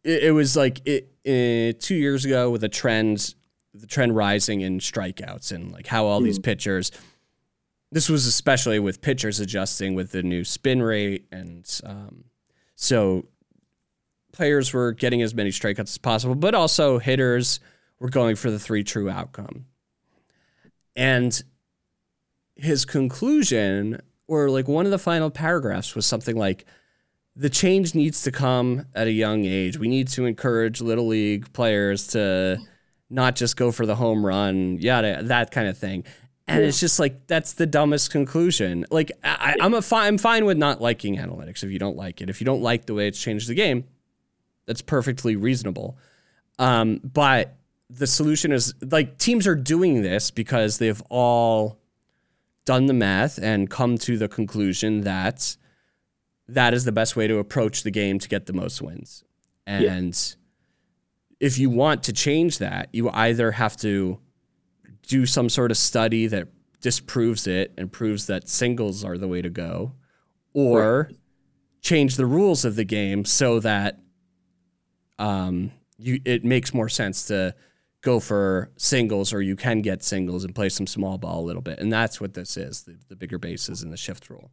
it, 0.04 0.24
it 0.26 0.32
was 0.32 0.56
like 0.56 0.82
it, 0.88 1.10
uh 1.26 1.74
two 1.80 1.96
years 1.96 2.24
ago 2.26 2.50
with 2.52 2.64
a 2.64 2.70
trend, 2.70 3.34
the 3.74 3.88
trend 3.88 4.16
rising 4.16 4.62
in 4.62 4.80
strikeouts 4.80 5.52
and 5.52 5.72
like 5.72 5.88
how 5.88 6.06
all 6.06 6.22
these 6.22 6.40
pitchers. 6.40 6.92
This 7.92 8.08
was 8.08 8.28
especially 8.28 8.78
with 8.80 9.02
pitchers 9.02 9.40
adjusting 9.40 9.96
with 9.96 10.12
the 10.12 10.22
new 10.22 10.44
spin 10.44 10.82
rate, 10.84 11.26
and 11.32 11.68
um, 11.84 12.26
so 12.76 13.26
players 14.32 14.74
were 14.74 14.92
getting 14.92 15.22
as 15.22 15.34
many 15.34 15.50
strikeouts 15.50 15.80
as 15.82 15.98
possible, 15.98 16.36
but 16.36 16.56
also 16.56 17.00
hitters 17.00 17.60
were 18.00 18.10
going 18.10 18.36
for 18.36 18.52
the 18.52 18.60
three 18.60 18.84
true 18.84 19.10
outcome. 19.10 19.66
And 20.96 21.42
his 22.56 22.86
conclusion, 22.86 24.02
or 24.28 24.50
like 24.50 24.68
one 24.68 24.86
of 24.86 24.92
the 24.92 25.00
final 25.00 25.30
paragraphs, 25.30 25.96
was 25.96 26.06
something 26.06 26.36
like 26.36 26.66
the 27.36 27.50
change 27.50 27.96
needs 27.96 28.22
to 28.24 28.32
come 28.32 28.86
at 28.94 29.08
a 29.08 29.12
young 29.12 29.46
age. 29.46 29.78
We 29.78 29.88
need 29.88 30.10
to 30.10 30.26
encourage 30.26 30.82
little 30.82 31.08
league 31.08 31.52
players 31.54 32.08
to 32.08 32.60
not 33.10 33.36
just 33.36 33.56
go 33.56 33.72
for 33.72 33.86
the 33.86 33.96
home 33.96 34.26
run, 34.26 34.78
yada, 34.80 35.24
that 35.24 35.52
kind 35.52 35.68
of 35.68 35.78
thing. 35.78 36.04
And 36.48 36.64
it's 36.64 36.80
just 36.80 37.00
like 37.00 37.28
that's 37.28 37.54
the 37.54 37.68
dumbest 37.68 38.12
conclusion. 38.12 38.86
Like 38.90 39.12
I, 39.24 39.56
I'm 39.62 39.76
a 39.76 39.84
I'm 39.92 40.18
fine 40.18 40.46
with 40.46 40.58
not 40.58 40.82
liking 40.82 41.18
analytics 41.18 41.64
if 41.64 41.70
you 41.70 41.78
don't 41.78 41.96
like 41.96 42.22
it. 42.22 42.30
If 42.30 42.42
you 42.42 42.46
don't 42.46 42.62
like 42.62 42.88
the 42.88 42.96
way 42.96 43.08
it's 43.08 43.22
changed 43.22 43.48
the 43.48 43.54
game, 43.54 43.86
that's 44.70 44.84
perfectly 44.84 45.36
reasonable. 45.36 45.98
Um, 46.60 47.02
but 47.04 47.58
the 47.90 48.06
solution 48.06 48.52
is 48.52 48.76
like 48.84 49.18
teams 49.18 49.48
are 49.48 49.56
doing 49.56 50.04
this 50.04 50.30
because 50.30 50.78
they've 50.78 51.02
all 51.10 51.80
done 52.66 52.86
the 52.86 52.94
math 52.94 53.40
and 53.42 53.68
come 53.68 53.98
to 53.98 54.16
the 54.16 54.28
conclusion 54.28 55.02
that 55.02 55.58
that 56.48 56.76
is 56.76 56.86
the 56.86 56.92
best 56.92 57.16
way 57.16 57.26
to 57.26 57.40
approach 57.40 57.82
the 57.82 57.90
game 57.90 58.20
to 58.20 58.30
get 58.30 58.46
the 58.46 58.54
most 58.54 58.80
wins. 58.80 59.24
And 59.66 60.36
if 61.40 61.58
you 61.58 61.72
want 61.72 62.04
to 62.04 62.14
change 62.14 62.60
that, 62.60 62.90
you 62.92 63.10
either 63.10 63.54
have 63.54 63.76
to 63.78 64.20
do 65.08 65.26
some 65.26 65.50
sort 65.50 65.72
of 65.72 65.78
study 65.78 66.28
that 66.28 66.48
disproves 66.80 67.48
it 67.48 67.74
and 67.76 67.92
proves 67.92 68.28
that 68.28 68.48
singles 68.48 69.04
are 69.04 69.18
the 69.18 69.28
way 69.28 69.42
to 69.42 69.50
go, 69.50 69.94
or 70.54 71.10
change 71.82 72.18
the 72.18 72.28
rules 72.28 72.66
of 72.66 72.76
the 72.76 72.84
game 72.84 73.26
so 73.26 73.60
that 73.62 74.00
um, 75.20 75.72
you 75.98 76.20
it 76.26 76.44
makes 76.44 76.74
more 76.74 76.90
sense 76.90 77.28
to 77.28 77.54
go 78.02 78.20
for 78.20 78.72
singles 78.78 79.34
or 79.34 79.42
you 79.42 79.56
can 79.56 79.82
get 79.82 80.02
singles 80.02 80.46
and 80.46 80.56
play 80.56 80.70
some 80.70 80.88
small 80.88 81.18
ball 81.18 81.42
a 81.42 81.46
little 81.46 81.62
bit. 81.62 81.80
And 81.80 81.92
that's 81.92 82.22
what 82.22 82.34
this 82.34 82.56
is, 82.56 82.84
the, 82.84 82.98
the 83.10 83.16
bigger 83.16 83.38
bases 83.38 83.84
and 83.84 83.92
the 83.92 83.98
shift 83.98 84.30
rule. 84.30 84.52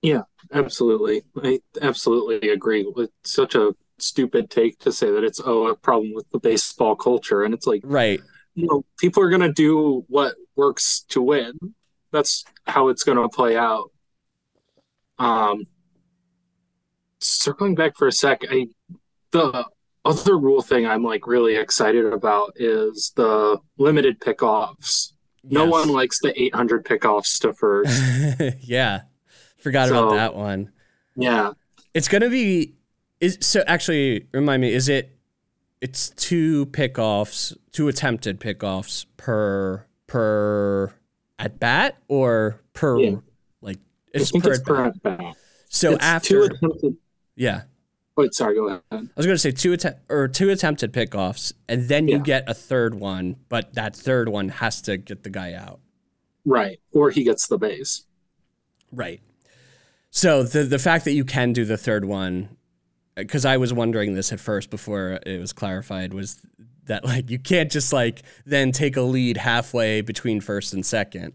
Yeah, 0.00 0.22
absolutely. 0.52 1.22
I 1.42 1.60
absolutely 1.82 2.50
agree. 2.50 2.90
It's 2.96 3.12
such 3.24 3.54
a 3.54 3.74
stupid 3.98 4.50
take 4.50 4.78
to 4.80 4.92
say 4.92 5.10
that 5.10 5.22
it's 5.24 5.40
oh 5.44 5.68
a 5.68 5.76
problem 5.76 6.12
with 6.14 6.28
the 6.30 6.38
baseball 6.38 6.96
culture 6.96 7.44
and 7.44 7.54
it's 7.54 7.66
like 7.66 7.80
Right. 7.84 8.20
you 8.54 8.66
know 8.66 8.84
people 8.98 9.22
are 9.22 9.28
going 9.30 9.40
to 9.42 9.52
do 9.52 10.04
what 10.08 10.34
works 10.56 11.04
to 11.10 11.22
win. 11.22 11.52
That's 12.10 12.44
how 12.66 12.88
it's 12.88 13.04
going 13.04 13.18
to 13.18 13.28
play 13.28 13.56
out. 13.56 13.90
Um 15.18 15.66
circling 17.20 17.74
back 17.74 17.96
for 17.96 18.08
a 18.08 18.12
sec, 18.12 18.42
I 18.50 18.66
the 19.30 19.66
other 20.04 20.36
rule 20.38 20.62
thing 20.62 20.86
I'm 20.86 21.02
like 21.02 21.26
really 21.26 21.56
excited 21.56 22.04
about 22.06 22.52
is 22.56 23.12
the 23.16 23.58
limited 23.78 24.20
pickoffs. 24.20 25.12
No 25.42 25.66
one 25.66 25.88
likes 25.88 26.20
the 26.20 26.32
800 26.40 26.84
pickoffs 26.86 27.26
stuffers. 27.26 27.88
yeah. 28.60 29.02
Forgot 29.58 29.88
about 29.90 30.10
that 30.12 30.34
one. 30.34 30.72
yeah. 31.16 31.52
It's 31.94 32.08
gonna 32.08 32.28
be 32.30 32.74
is 33.20 33.38
so 33.40 33.62
actually 33.66 34.26
remind 34.32 34.62
me, 34.62 34.72
is 34.72 34.88
it 34.88 35.16
it's 35.80 36.10
two 36.10 36.66
pickoffs, 36.66 37.56
two 37.72 37.88
attempted 37.88 38.40
pickoffs 38.40 39.06
per 39.16 39.86
per 40.06 40.92
at 41.38 41.58
bat 41.60 41.96
or 42.08 42.60
per 42.72 42.98
Yeah. 42.98 43.16
like 43.60 43.78
it's 44.12 44.32
per 44.32 44.38
it's 44.50 44.58
at 44.60 44.64
bat. 44.64 44.66
per 44.66 44.84
at 44.86 45.02
bat. 45.02 45.36
So 45.68 45.90
It's 45.92 45.98
two 45.98 46.04
after 46.04 46.42
attempted. 46.44 46.96
yeah. 47.36 47.62
Wait, 48.16 48.32
sorry, 48.32 48.54
go 48.54 48.66
ahead. 48.68 48.82
I 48.92 49.02
was 49.16 49.26
gonna 49.26 49.38
say 49.38 49.50
two 49.50 49.72
attempt 49.72 50.00
or 50.08 50.28
two 50.28 50.50
attempted 50.50 50.92
pickoffs, 50.92 51.52
and 51.68 51.88
then 51.88 52.06
you 52.06 52.18
Yeah. 52.18 52.22
get 52.22 52.48
a 52.48 52.54
third 52.54 52.94
one, 52.94 53.36
but 53.48 53.74
that 53.74 53.96
third 53.96 54.28
one 54.28 54.48
has 54.50 54.80
to 54.82 54.96
get 54.96 55.24
the 55.24 55.30
guy 55.30 55.52
out. 55.54 55.80
Right. 56.44 56.78
Or 56.92 57.10
he 57.10 57.24
gets 57.24 57.48
the 57.48 57.58
base. 57.58 58.04
Right. 58.92 59.20
So 60.10 60.44
the 60.44 60.62
the 60.64 60.78
fact 60.78 61.04
that 61.06 61.12
you 61.12 61.24
can 61.24 61.52
do 61.52 61.64
the 61.64 61.76
third 61.76 62.04
one, 62.04 62.50
uh, 63.16 63.22
because 63.22 63.44
I 63.44 63.56
was 63.56 63.72
wondering 63.72 64.14
this 64.14 64.32
at 64.32 64.38
first 64.38 64.70
before 64.70 65.18
it 65.26 65.40
was 65.40 65.52
clarified, 65.52 66.14
was 66.14 66.40
that 66.84 67.04
like 67.04 67.30
you 67.30 67.38
can't 67.40 67.72
just 67.72 67.92
like 67.92 68.22
then 68.46 68.70
take 68.70 68.96
a 68.96 69.02
lead 69.02 69.38
halfway 69.38 70.02
between 70.02 70.40
first 70.40 70.72
and 70.72 70.86
second. 70.86 71.32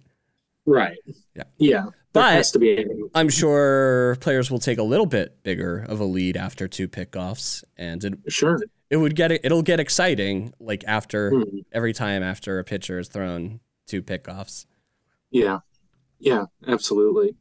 Right. 0.65 0.97
Yeah. 1.35 1.43
Yeah. 1.57 1.85
But- 2.13 2.33
has 2.33 2.51
to 2.51 2.59
be. 2.59 2.85
I'm 3.13 3.29
sure 3.29 4.17
players 4.19 4.49
will 4.49 4.59
take 4.59 4.77
a 4.79 4.83
little 4.83 5.05
bit 5.05 5.43
bigger 5.43 5.85
of 5.87 5.99
a 5.99 6.05
lead 6.05 6.35
after 6.37 6.67
two 6.67 6.87
pickoffs, 6.87 7.63
and 7.77 8.03
it 8.03 8.13
Sure. 8.27 8.59
it 8.89 8.97
would 8.97 9.15
get 9.15 9.31
it'll 9.31 9.61
get 9.61 9.79
exciting 9.79 10.53
like 10.59 10.83
after 10.87 11.29
Hmm. 11.31 11.59
every 11.71 11.93
time 11.93 12.23
after 12.23 12.57
a 12.59 12.63
pitcher 12.63 12.97
is 12.99 13.07
thrown 13.09 13.59
two 13.85 14.01
pickoffs. 14.01 14.65
Yeah. 15.31 15.59
Yeah. 16.19 16.45
Absolutely. 16.67 17.35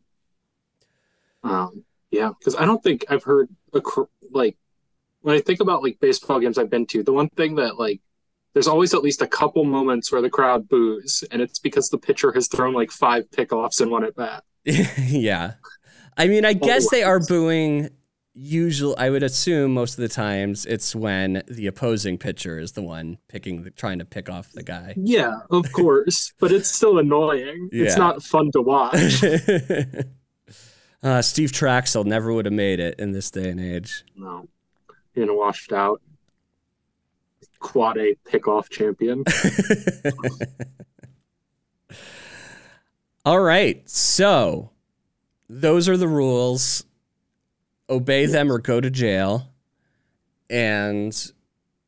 Um. 1.43 1.85
Yeah. 2.11 2.31
Because 2.39 2.55
I 2.57 2.65
don't 2.65 2.83
think 2.83 3.05
I've 3.09 3.25
heard 3.25 3.49
a 3.73 3.81
like 4.31 4.57
when 5.23 5.35
I 5.37 5.41
think 5.41 5.61
about 5.61 5.83
like 5.83 5.99
baseball 6.01 6.41
games 6.41 6.59
I've 6.59 6.71
been 6.71 6.87
to, 6.87 7.03
the 7.03 7.13
one 7.13 7.29
thing 7.31 7.57
that 7.57 7.79
like 7.79 8.01
there's 8.55 8.69
always 8.69 8.95
at 8.95 9.03
least 9.03 9.23
a 9.23 9.27
couple 9.27 9.65
moments 9.65 10.11
where 10.11 10.23
the 10.23 10.31
crowd 10.31 10.69
boos, 10.69 11.23
and 11.31 11.41
it's 11.43 11.59
because 11.59 11.91
the 11.91 11.99
pitcher 11.99 12.33
has 12.33 12.49
thrown 12.49 12.73
like 12.75 12.91
five 12.91 13.31
pickoffs 13.31 13.81
in 13.81 13.91
one 13.91 14.05
at 14.05 14.15
bat. 14.17 14.45
yeah. 14.99 15.55
I 16.17 16.27
mean, 16.27 16.45
I 16.45 16.53
guess 16.53 16.91
they 16.91 17.03
are 17.03 17.21
booing 17.21 17.91
usual 18.39 18.95
I 18.99 19.11
would 19.11 19.23
assume 19.25 19.75
most 19.75 19.95
of 19.95 20.03
the 20.03 20.09
times 20.09 20.65
it's 20.65 20.95
when 20.95 21.43
the 21.49 21.67
opposing 21.67 22.19
pitcher 22.19 22.59
is 22.59 22.73
the 22.73 22.83
one 22.83 23.19
picking 23.29 23.63
the, 23.65 23.71
trying 23.71 23.99
to 23.99 24.05
pick 24.05 24.31
off 24.31 24.53
the 24.53 24.63
guy. 24.63 24.95
Yeah, 24.97 25.41
of 25.51 25.73
course, 25.73 26.33
but 26.39 26.53
it's 26.53 26.69
still 26.69 26.99
annoying. 26.99 27.69
Yeah. 27.73 27.85
It's 27.85 27.97
not 27.97 28.23
fun 28.23 28.51
to 28.53 28.63
watch. 28.63 29.25
uh, 31.03 31.23
Steve 31.23 31.51
Trachsel 31.51 32.05
never 32.05 32.33
would 32.33 32.47
have 32.47 32.55
made 32.55 32.79
it 32.81 32.99
in 32.99 33.13
this 33.13 33.31
day 33.31 33.51
and 33.51 33.61
age. 33.61 34.05
no, 34.15 34.47
you're 35.15 35.27
gonna 35.27 35.37
wash 35.37 35.67
it 35.67 35.75
out. 35.75 36.01
quad 37.59 37.99
A 37.99 38.15
pickoff 38.25 38.69
champion. 38.71 39.25
All 43.29 43.41
right. 43.41 43.87
So 43.87 44.71
those 45.51 45.87
are 45.87 45.99
the 45.99 46.09
rules. 46.09 46.87
Obey 47.91 48.25
them 48.25 48.51
or 48.51 48.57
go 48.57 48.81
to 48.81 48.89
jail. 48.89 49.53
And 50.49 51.15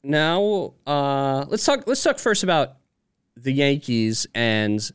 now 0.02 0.74
uh, 0.86 1.46
let's 1.48 1.64
talk 1.64 1.86
let's 1.86 2.02
talk 2.02 2.18
first 2.18 2.42
about 2.42 2.76
the 3.38 3.54
Yankees 3.54 4.26
and 4.34 4.86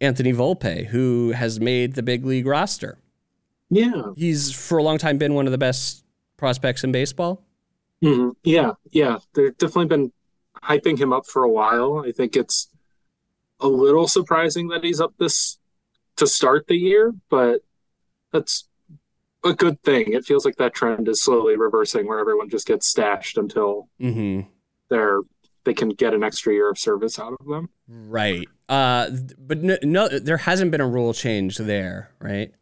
Anthony 0.00 0.32
Volpe, 0.32 0.86
who 0.86 1.32
has 1.32 1.58
made 1.58 1.94
the 1.94 2.04
big 2.04 2.24
league 2.24 2.46
roster. 2.46 2.96
Yeah. 3.68 4.12
He's 4.14 4.52
for 4.52 4.78
a 4.78 4.82
long 4.84 4.98
time 4.98 5.18
been 5.18 5.34
one 5.34 5.46
of 5.46 5.50
the 5.50 5.58
best 5.58 6.04
prospects 6.36 6.84
in 6.84 6.92
baseball. 6.92 7.42
hmm 8.00 8.28
Yeah, 8.44 8.74
yeah. 8.92 9.18
They've 9.34 9.58
definitely 9.58 9.86
been 9.86 10.12
hyping 10.62 11.00
him 11.00 11.12
up 11.12 11.26
for 11.26 11.42
a 11.42 11.50
while. 11.50 12.04
I 12.06 12.12
think 12.12 12.36
it's 12.36 12.68
a 13.58 13.66
little 13.66 14.06
surprising 14.06 14.68
that 14.68 14.84
he's 14.84 15.00
up 15.00 15.14
this 15.18 15.58
to 16.16 16.26
start 16.26 16.66
the 16.66 16.76
year, 16.76 17.12
but 17.30 17.60
that's 18.32 18.68
a 19.44 19.52
good 19.52 19.82
thing. 19.82 20.12
It 20.12 20.24
feels 20.24 20.44
like 20.44 20.56
that 20.56 20.74
trend 20.74 21.08
is 21.08 21.22
slowly 21.22 21.56
reversing 21.56 22.06
where 22.06 22.18
everyone 22.18 22.48
just 22.48 22.66
gets 22.66 22.86
stashed 22.88 23.36
until 23.38 23.88
Mm-hmm. 24.00 24.48
they're 24.88 25.20
they 25.64 25.72
can 25.74 25.88
get 25.88 26.12
an 26.12 26.22
extra 26.22 26.52
year 26.52 26.68
of 26.70 26.78
service 26.78 27.18
out 27.18 27.32
of 27.40 27.46
them. 27.46 27.70
Right. 27.88 28.46
Uh, 28.68 29.08
but 29.38 29.62
no, 29.62 29.78
no, 29.82 30.08
there 30.08 30.36
hasn't 30.36 30.70
been 30.70 30.82
a 30.82 30.86
rule 30.86 31.14
change 31.14 31.56
there, 31.56 32.10
right? 32.20 32.52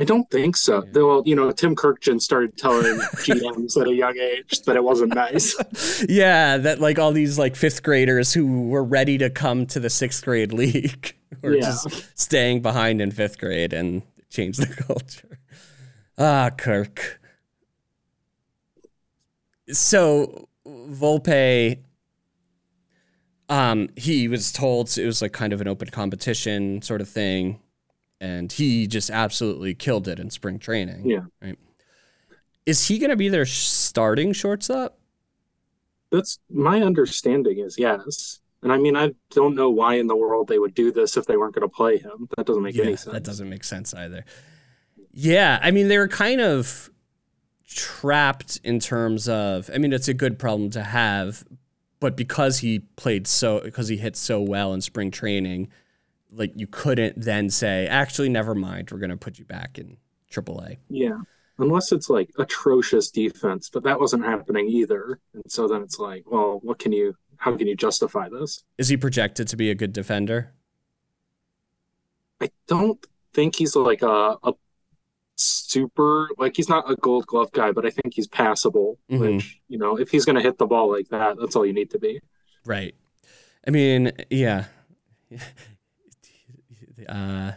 I 0.00 0.04
don't 0.04 0.30
think 0.30 0.56
so. 0.56 0.84
Yeah. 0.94 1.02
Well, 1.02 1.22
you 1.26 1.34
know, 1.34 1.50
Tim 1.50 1.74
Kurkjian 1.74 2.20
started 2.20 2.56
telling 2.56 2.84
GMs 3.00 3.80
at 3.80 3.88
a 3.88 3.92
young 3.94 4.16
age 4.16 4.62
that 4.62 4.76
it 4.76 4.84
wasn't 4.84 5.14
nice. 5.14 5.56
yeah, 6.08 6.56
that 6.56 6.80
like 6.80 6.98
all 7.00 7.10
these 7.12 7.36
like 7.38 7.56
fifth 7.56 7.82
graders 7.82 8.32
who 8.32 8.68
were 8.68 8.84
ready 8.84 9.18
to 9.18 9.28
come 9.28 9.66
to 9.66 9.80
the 9.80 9.90
sixth 9.90 10.24
grade 10.24 10.52
league 10.52 11.16
were 11.42 11.54
Yeah. 11.56 11.62
just 11.62 12.16
staying 12.18 12.62
behind 12.62 13.00
in 13.02 13.10
fifth 13.10 13.38
grade 13.38 13.72
and 13.72 14.02
change 14.30 14.56
the 14.58 14.66
culture. 14.66 15.38
Ah, 16.16 16.50
Kirk. 16.56 17.20
So 19.72 20.48
Volpe, 20.66 21.78
um, 23.48 23.88
he 23.96 24.28
was 24.28 24.52
told 24.52 24.96
it 24.96 25.06
was 25.06 25.20
like 25.22 25.32
kind 25.32 25.52
of 25.52 25.60
an 25.60 25.68
open 25.68 25.88
competition 25.88 26.82
sort 26.82 27.00
of 27.00 27.08
thing, 27.08 27.60
and 28.20 28.50
he 28.52 28.86
just 28.86 29.10
absolutely 29.10 29.74
killed 29.74 30.08
it 30.08 30.18
in 30.18 30.30
spring 30.30 30.58
training. 30.58 31.08
Yeah. 31.08 31.24
Right. 31.40 31.58
Is 32.66 32.88
he 32.88 32.98
going 32.98 33.10
to 33.10 33.16
be 33.16 33.28
their 33.28 33.46
starting 33.46 34.32
shortstop? 34.32 34.98
That's 36.10 36.38
my 36.50 36.82
understanding 36.82 37.58
is 37.58 37.78
yes. 37.78 38.40
And 38.62 38.72
I 38.72 38.78
mean, 38.78 38.96
I 38.96 39.14
don't 39.30 39.54
know 39.54 39.70
why 39.70 39.94
in 39.94 40.06
the 40.06 40.16
world 40.16 40.48
they 40.48 40.58
would 40.58 40.74
do 40.74 40.90
this 40.90 41.16
if 41.16 41.26
they 41.26 41.36
weren't 41.36 41.54
going 41.54 41.68
to 41.68 41.74
play 41.74 41.98
him. 41.98 42.28
That 42.36 42.46
doesn't 42.46 42.62
make 42.62 42.76
any 42.76 42.96
sense. 42.96 43.12
That 43.12 43.24
doesn't 43.24 43.48
make 43.48 43.64
sense 43.64 43.94
either. 43.94 44.24
Yeah, 45.12 45.58
I 45.62 45.70
mean 45.70 45.88
they 45.88 45.98
were 45.98 46.08
kind 46.08 46.40
of 46.40 46.90
trapped 47.66 48.58
in 48.64 48.80
terms 48.80 49.28
of 49.28 49.70
I 49.72 49.78
mean 49.78 49.92
it's 49.92 50.08
a 50.08 50.14
good 50.14 50.38
problem 50.38 50.70
to 50.70 50.82
have, 50.82 51.44
but 52.00 52.16
because 52.16 52.58
he 52.58 52.80
played 52.96 53.26
so 53.26 53.60
because 53.60 53.88
he 53.88 53.96
hit 53.96 54.16
so 54.16 54.40
well 54.40 54.74
in 54.74 54.80
spring 54.80 55.10
training, 55.10 55.68
like 56.30 56.52
you 56.56 56.66
couldn't 56.66 57.20
then 57.20 57.50
say, 57.50 57.86
actually 57.86 58.28
never 58.28 58.54
mind, 58.54 58.90
we're 58.90 58.98
gonna 58.98 59.16
put 59.16 59.38
you 59.38 59.44
back 59.44 59.78
in 59.78 59.96
AAA. 60.30 60.78
Yeah. 60.88 61.18
Unless 61.60 61.90
it's 61.90 62.08
like 62.08 62.30
atrocious 62.38 63.10
defense, 63.10 63.68
but 63.68 63.82
that 63.82 63.98
wasn't 63.98 64.24
happening 64.24 64.68
either. 64.68 65.18
And 65.34 65.42
so 65.48 65.66
then 65.66 65.82
it's 65.82 65.98
like, 65.98 66.22
well, 66.30 66.60
what 66.62 66.78
can 66.78 66.92
you, 66.92 67.16
how 67.36 67.56
can 67.56 67.66
you 67.66 67.74
justify 67.74 68.28
this? 68.28 68.62
Is 68.78 68.88
he 68.88 68.96
projected 68.96 69.48
to 69.48 69.56
be 69.56 69.68
a 69.70 69.74
good 69.74 69.92
defender? 69.92 70.52
I 72.40 72.50
don't 72.68 73.04
think 73.32 73.56
he's 73.56 73.74
like 73.74 74.02
a, 74.02 74.36
a 74.44 74.52
super, 75.34 76.28
like 76.38 76.54
he's 76.56 76.68
not 76.68 76.88
a 76.90 76.94
gold 76.94 77.26
glove 77.26 77.50
guy, 77.52 77.72
but 77.72 77.84
I 77.84 77.90
think 77.90 78.14
he's 78.14 78.28
passable, 78.28 78.98
Mhm. 79.10 79.18
which, 79.20 79.60
you 79.68 79.78
know, 79.78 79.96
if 79.98 80.10
he's 80.10 80.24
going 80.24 80.36
to 80.36 80.42
hit 80.42 80.58
the 80.58 80.66
ball 80.66 80.90
like 80.90 81.08
that, 81.08 81.36
that's 81.40 81.56
all 81.56 81.66
you 81.66 81.72
need 81.72 81.90
to 81.90 81.98
be. 81.98 82.20
Right. 82.64 82.94
I 83.66 83.70
mean, 83.70 84.12
yeah. 84.30 84.66
Uh, 87.06 87.52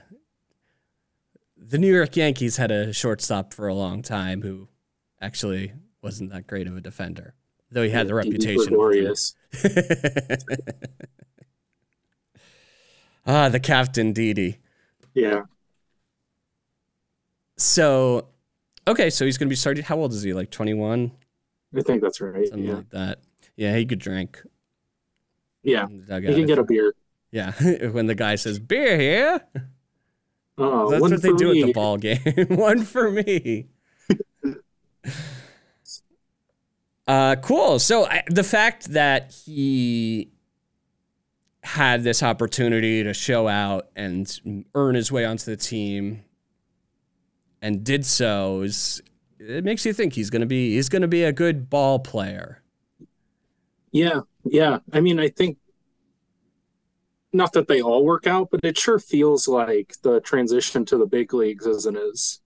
the 1.58 1.78
New 1.78 1.94
York 1.94 2.16
Yankees 2.18 2.58
had 2.58 2.72
a 2.72 2.92
shortstop 2.94 3.54
for 3.54 3.68
a 3.68 3.74
long 3.74 4.02
time 4.02 4.42
who 4.42 4.68
actually 5.22 5.74
wasn't 6.02 6.32
that 6.32 6.48
great 6.48 6.68
of 6.68 6.76
a 6.76 6.82
defender, 6.82 7.36
though 7.72 7.84
he 7.84 7.90
had 7.92 8.08
the 8.08 8.16
reputation. 8.16 8.62
of 8.62 8.68
Gregorius. 8.70 9.36
ah, 13.26 13.50
the 13.50 13.60
Captain 13.60 14.14
Didi. 14.14 14.60
Yeah. 15.14 15.44
So, 17.58 18.28
okay, 18.88 19.10
so 19.10 19.26
he's 19.26 19.38
going 19.38 19.48
to 19.48 19.52
be 19.52 19.56
starting. 19.56 19.84
How 19.84 19.98
old 20.00 20.14
is 20.14 20.24
he? 20.24 20.34
Like 20.34 20.50
21? 20.50 21.12
I 21.78 21.82
think 21.82 22.02
that's 22.02 22.20
right. 22.20 22.48
Something 22.48 22.68
Yeah. 22.68 22.76
like 22.76 22.90
that. 22.90 23.20
Yeah, 23.56 23.76
he 23.78 23.86
could 23.86 24.00
drink. 24.00 24.42
Yeah. 25.64 25.86
in 25.86 26.00
the 26.00 26.06
dugout 26.06 26.32
You 26.32 26.36
can 26.38 26.48
get 26.48 26.58
a 26.58 26.64
beer. 26.64 26.94
Yeah, 27.32 27.52
when 27.92 28.08
the 28.08 28.16
guy 28.16 28.36
says, 28.36 28.60
beer 28.60 28.98
here. 28.98 29.42
Oh, 30.58 30.90
That's 30.90 31.02
what 31.02 31.22
they 31.22 31.34
do 31.34 31.54
me. 31.54 31.62
at 31.62 31.68
the 31.68 31.74
ball 31.74 31.98
game. 31.98 32.20
One 32.50 32.84
for 32.84 33.10
me. 33.10 33.68
uh, 37.08 37.38
cool. 37.38 37.80
So 37.80 38.06
I, 38.06 38.24
the 38.28 38.44
fact 38.44 38.90
that 38.90 39.34
he 39.46 40.32
had 41.64 42.04
this 42.04 42.22
opportunity 42.22 43.04
to 43.04 43.14
show 43.14 43.48
out 43.48 43.88
and 43.96 44.68
earn 44.76 44.96
his 44.96 45.12
way 45.12 45.26
onto 45.26 45.46
the 45.46 45.56
team 45.58 46.24
and 47.62 47.84
did 47.84 48.06
so 48.06 48.62
is 48.62 49.02
it 49.40 49.64
makes 49.64 49.86
you 49.86 49.94
think 49.94 50.14
he's 50.14 50.30
gonna 50.30 50.46
be 50.46 50.76
he's 50.76 50.90
gonna 50.90 51.08
be 51.08 51.24
a 51.24 51.32
good 51.32 51.70
ball 51.70 52.00
player. 52.00 52.62
Yeah, 53.92 54.22
yeah. 54.44 54.80
I 54.92 55.02
mean, 55.02 55.20
I 55.20 55.30
think 55.30 55.58
not 57.34 57.54
that 57.54 57.68
they 57.68 57.82
all 57.82 58.04
work 58.04 58.28
out, 58.28 58.50
but 58.52 58.64
it 58.64 58.78
sure 58.78 59.00
feels 59.00 59.48
like 59.48 59.96
the 60.02 60.20
transition 60.22 60.86
to 60.86 60.98
the 60.98 61.06
big 61.06 61.34
leagues 61.34 61.66
isn't 61.66 61.98
as 61.98 62.42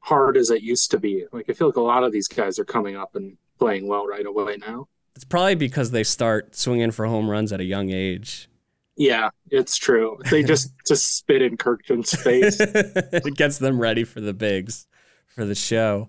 hard 0.00 0.36
as 0.36 0.50
it 0.50 0.62
used 0.62 0.90
to 0.90 0.98
be. 0.98 1.24
Like 1.32 1.48
I 1.48 1.52
feel 1.52 1.68
like 1.68 1.76
a 1.76 1.82
lot 1.82 2.04
of 2.04 2.12
these 2.12 2.28
guys 2.28 2.58
are 2.58 2.64
coming 2.64 2.96
up 2.96 3.14
and 3.14 3.36
playing 3.58 3.86
well 3.86 4.06
right 4.06 4.26
away 4.26 4.56
now. 4.56 4.88
It's 5.14 5.24
probably 5.24 5.54
because 5.54 5.90
they 5.90 6.04
start 6.04 6.56
swinging 6.56 6.90
for 6.90 7.06
home 7.06 7.28
runs 7.28 7.52
at 7.52 7.60
a 7.60 7.64
young 7.64 7.90
age. 7.90 8.48
Yeah, 8.96 9.30
it's 9.50 9.76
true. 9.76 10.18
They 10.30 10.42
just 10.42 10.72
just 10.86 11.16
spit 11.16 11.42
in 11.42 11.56
Kurkjian's 11.56 12.14
face. 12.14 12.58
it 12.60 13.36
gets 13.36 13.58
them 13.58 13.80
ready 13.80 14.04
for 14.04 14.20
the 14.20 14.34
bigs, 14.34 14.86
for 15.26 15.44
the 15.44 15.54
show. 15.54 16.08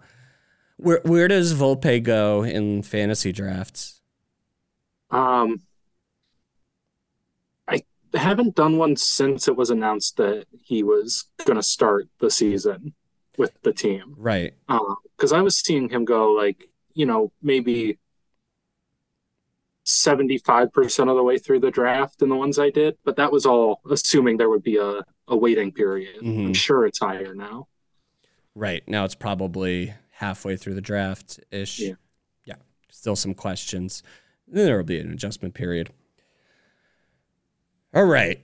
Where 0.77 1.01
where 1.03 1.27
does 1.27 1.53
Volpe 1.53 2.01
go 2.01 2.43
in 2.43 2.81
fantasy 2.83 3.31
drafts? 3.31 4.01
Um, 5.09 5.61
haven't 8.13 8.55
done 8.55 8.77
one 8.77 8.95
since 8.95 9.47
it 9.47 9.55
was 9.55 9.69
announced 9.69 10.17
that 10.17 10.45
he 10.63 10.83
was 10.83 11.25
going 11.45 11.57
to 11.57 11.63
start 11.63 12.07
the 12.19 12.29
season 12.29 12.93
with 13.37 13.53
the 13.63 13.73
team. 13.73 14.15
Right. 14.17 14.53
because 15.17 15.31
I 15.33 15.41
was 15.41 15.57
seeing 15.57 15.89
him 15.89 16.05
go 16.05 16.31
like 16.31 16.67
you 16.93 17.05
know 17.05 17.31
maybe 17.41 17.97
seventy 19.83 20.37
five 20.37 20.71
percent 20.71 21.09
of 21.09 21.15
the 21.15 21.23
way 21.23 21.37
through 21.37 21.59
the 21.59 21.71
draft 21.71 22.21
in 22.21 22.29
the 22.29 22.35
ones 22.35 22.59
I 22.59 22.69
did, 22.69 22.97
but 23.03 23.15
that 23.15 23.31
was 23.31 23.45
all 23.45 23.81
assuming 23.89 24.37
there 24.37 24.49
would 24.49 24.63
be 24.63 24.77
a, 24.77 25.01
a 25.27 25.35
waiting 25.35 25.71
period. 25.71 26.17
I'm 26.21 26.49
Mhm. 26.49 26.55
sure 26.55 26.85
it's 26.85 26.99
higher 26.99 27.33
now. 27.33 27.67
Right. 28.53 28.87
Now 28.87 29.05
it's 29.05 29.15
probably 29.15 29.93
halfway 30.11 30.55
through 30.57 30.75
the 30.75 30.81
draft 30.81 31.39
ish. 31.51 31.79
Yeah. 31.79 31.93
Yeah. 32.45 32.55
Still 32.91 33.15
some 33.15 33.33
questions. 33.33 34.03
Then 34.47 34.65
there 34.65 34.77
will 34.77 34.83
be 34.83 34.99
an 34.99 35.11
adjustment 35.11 35.53
period. 35.53 35.89
All 37.93 38.05
right. 38.05 38.43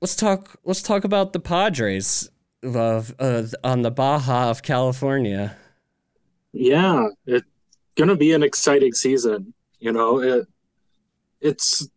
Let's 0.00 0.14
talk 0.16 0.56
let's 0.64 0.82
talk 0.82 1.04
about 1.04 1.32
the 1.32 1.40
Padres 1.40 2.30
of 2.62 3.14
uh, 3.18 3.44
on 3.64 3.82
the 3.82 3.90
Baja 3.90 4.50
of 4.50 4.62
California. 4.62 5.56
Yeah, 6.52 7.08
it's 7.26 7.46
gonna 7.96 8.16
be 8.16 8.32
an 8.32 8.42
exciting 8.42 8.92
season. 8.92 9.54
You 9.78 9.92
know, 9.92 10.20
it 10.20 10.46
it's 11.40 11.88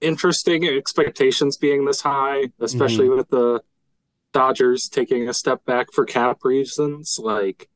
interesting 0.00 0.64
expectations 0.66 1.56
being 1.56 1.84
this 1.84 2.00
high, 2.02 2.44
especially 2.60 3.08
with 3.08 3.28
the 3.30 3.60
Dodgers 4.32 4.88
taking 4.88 5.28
a 5.28 5.34
step 5.34 5.64
back 5.64 5.88
for 5.92 6.04
cap 6.04 6.44
reasons. 6.44 7.18
Like 7.20 7.68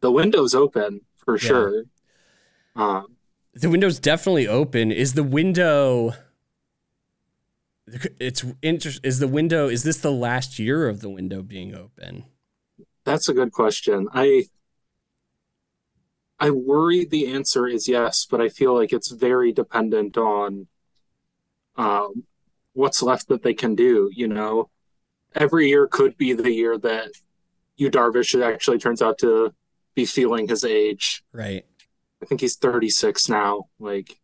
the 0.00 0.12
window's 0.12 0.54
open 0.54 1.00
for 1.16 1.34
Yeah. 1.36 1.38
sure. 1.38 1.84
Um, 2.76 3.16
The 3.54 3.70
window's 3.70 3.98
definitely 3.98 4.46
open. 4.46 4.92
Is 4.92 5.14
the 5.14 5.24
window? 5.24 6.12
It's 8.18 8.44
interesting. 8.62 9.08
Is 9.08 9.18
the 9.18 9.28
window? 9.28 9.68
Is 9.68 9.82
this 9.82 9.98
the 9.98 10.12
last 10.12 10.58
year 10.58 10.88
of 10.88 11.00
the 11.00 11.08
window 11.08 11.42
being 11.42 11.74
open? 11.74 12.24
That's 13.04 13.28
a 13.28 13.34
good 13.34 13.52
question. 13.52 14.08
I 14.12 14.44
I 16.38 16.50
worry 16.50 17.04
the 17.04 17.26
answer 17.28 17.66
is 17.66 17.88
yes, 17.88 18.26
but 18.28 18.40
I 18.40 18.48
feel 18.48 18.74
like 18.74 18.92
it's 18.92 19.10
very 19.10 19.52
dependent 19.52 20.16
on 20.16 20.68
um, 21.76 22.24
what's 22.72 23.02
left 23.02 23.28
that 23.28 23.42
they 23.42 23.54
can 23.54 23.74
do. 23.74 24.10
You 24.12 24.28
know, 24.28 24.70
every 25.34 25.68
year 25.68 25.86
could 25.86 26.16
be 26.16 26.32
the 26.32 26.52
year 26.52 26.78
that 26.78 27.10
Yu 27.76 27.90
Darvish 27.90 28.40
actually 28.42 28.78
turns 28.78 29.02
out 29.02 29.18
to 29.18 29.52
be 29.94 30.06
feeling 30.06 30.48
his 30.48 30.64
age. 30.64 31.22
Right. 31.32 31.66
I 32.22 32.26
think 32.26 32.40
he's 32.40 32.56
36 32.56 33.28
now. 33.28 33.64
Like, 33.78 34.18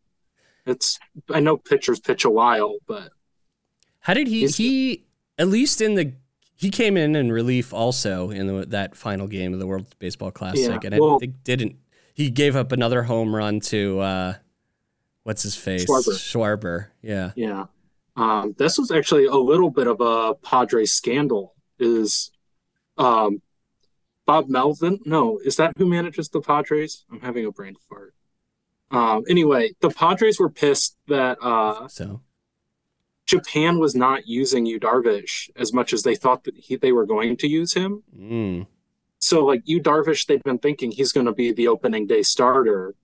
it's 0.65 0.99
I 1.31 1.41
know 1.41 1.57
pitchers 1.57 2.01
pitch 2.01 2.25
a 2.25 2.31
while, 2.31 2.77
but 2.87 3.11
how 4.07 4.15
did 4.15 4.29
he? 4.29 4.47
He 4.47 5.05
at 5.37 5.49
least 5.49 5.81
in 5.81 5.95
the 5.95 6.13
he 6.55 6.71
came 6.71 6.97
in 6.97 7.17
in 7.17 7.33
relief 7.33 7.75
also 7.75 8.31
in 8.31 8.47
the, 8.47 8.67
that 8.67 8.97
final 8.97 9.27
game 9.27 9.53
of 9.53 9.59
the 9.59 9.67
World 9.67 9.87
Baseball 9.99 10.31
Classic, 10.31 10.61
Yeah, 10.65 10.79
and 10.85 10.95
I 10.95 11.01
well- 11.01 11.19
think 11.19 11.43
didn't 11.43 11.77
he 12.15 12.31
gave 12.31 12.55
up 12.55 12.71
another 12.71 13.03
home 13.03 13.35
run 13.35 13.59
to 13.61 13.99
uh, 13.99 14.35
what's 15.25 15.43
his 15.43 15.57
face 15.57 15.87
Schwarber. 15.87 16.13
Schwarber. 16.13 16.87
Yeah. 17.03 17.33
Yeah. 17.35 17.65
Um, 18.15 18.55
this 18.57 18.79
was 18.79 18.93
actually 18.93 19.27
a 19.27 19.35
little 19.35 19.71
bit 19.71 19.89
of 19.89 20.01
a 20.01 20.35
Padres 20.35 20.93
scandal. 20.93 21.55
Is 21.81 22.31
um, 22.97 23.43
Bob 24.25 24.49
Melvin? 24.49 25.01
No, 25.05 25.39
is 25.45 25.57
that 25.57 25.75
who 25.77 25.85
manages 25.85 26.29
the 26.29 26.41
Padres? 26.41 27.05
I'm 27.11 27.21
having 27.21 27.45
a 27.45 27.51
brain 27.51 27.75
fart. 27.89 28.15
Um, 28.93 29.25
anyway, 29.29 29.73
the 29.81 29.91
Padres 29.91 30.39
were 30.39 30.49
pissed 30.49 30.97
that 31.09 31.39
uh, 31.43 31.89
So 31.89 32.23
Japan 33.27 33.79
was 33.79 33.95
not 33.95 34.27
using 34.29 34.67
Yu 34.67 34.79
Darvish 34.81 35.51
as 35.57 35.73
much 35.73 35.93
as 35.93 36.03
they 36.05 36.15
thought 36.15 36.45
that 36.45 36.57
he, 36.57 36.77
they 36.77 36.93
were 36.93 37.07
going 37.07 37.37
to 37.39 37.49
use 37.49 37.75
him. 37.75 38.03
mm, 38.17 38.67
So, 39.19 39.45
like 39.45 39.63
Yu 39.65 39.81
Darvish, 39.81 40.27
they've 40.27 40.43
been 40.43 40.59
thinking 40.59 40.91
he's 40.93 41.13
going 41.13 41.27
to 41.27 41.33
be 41.33 41.53
the 41.53 41.67
opening 41.69 42.07
day 42.07 42.23
starter, 42.23 42.95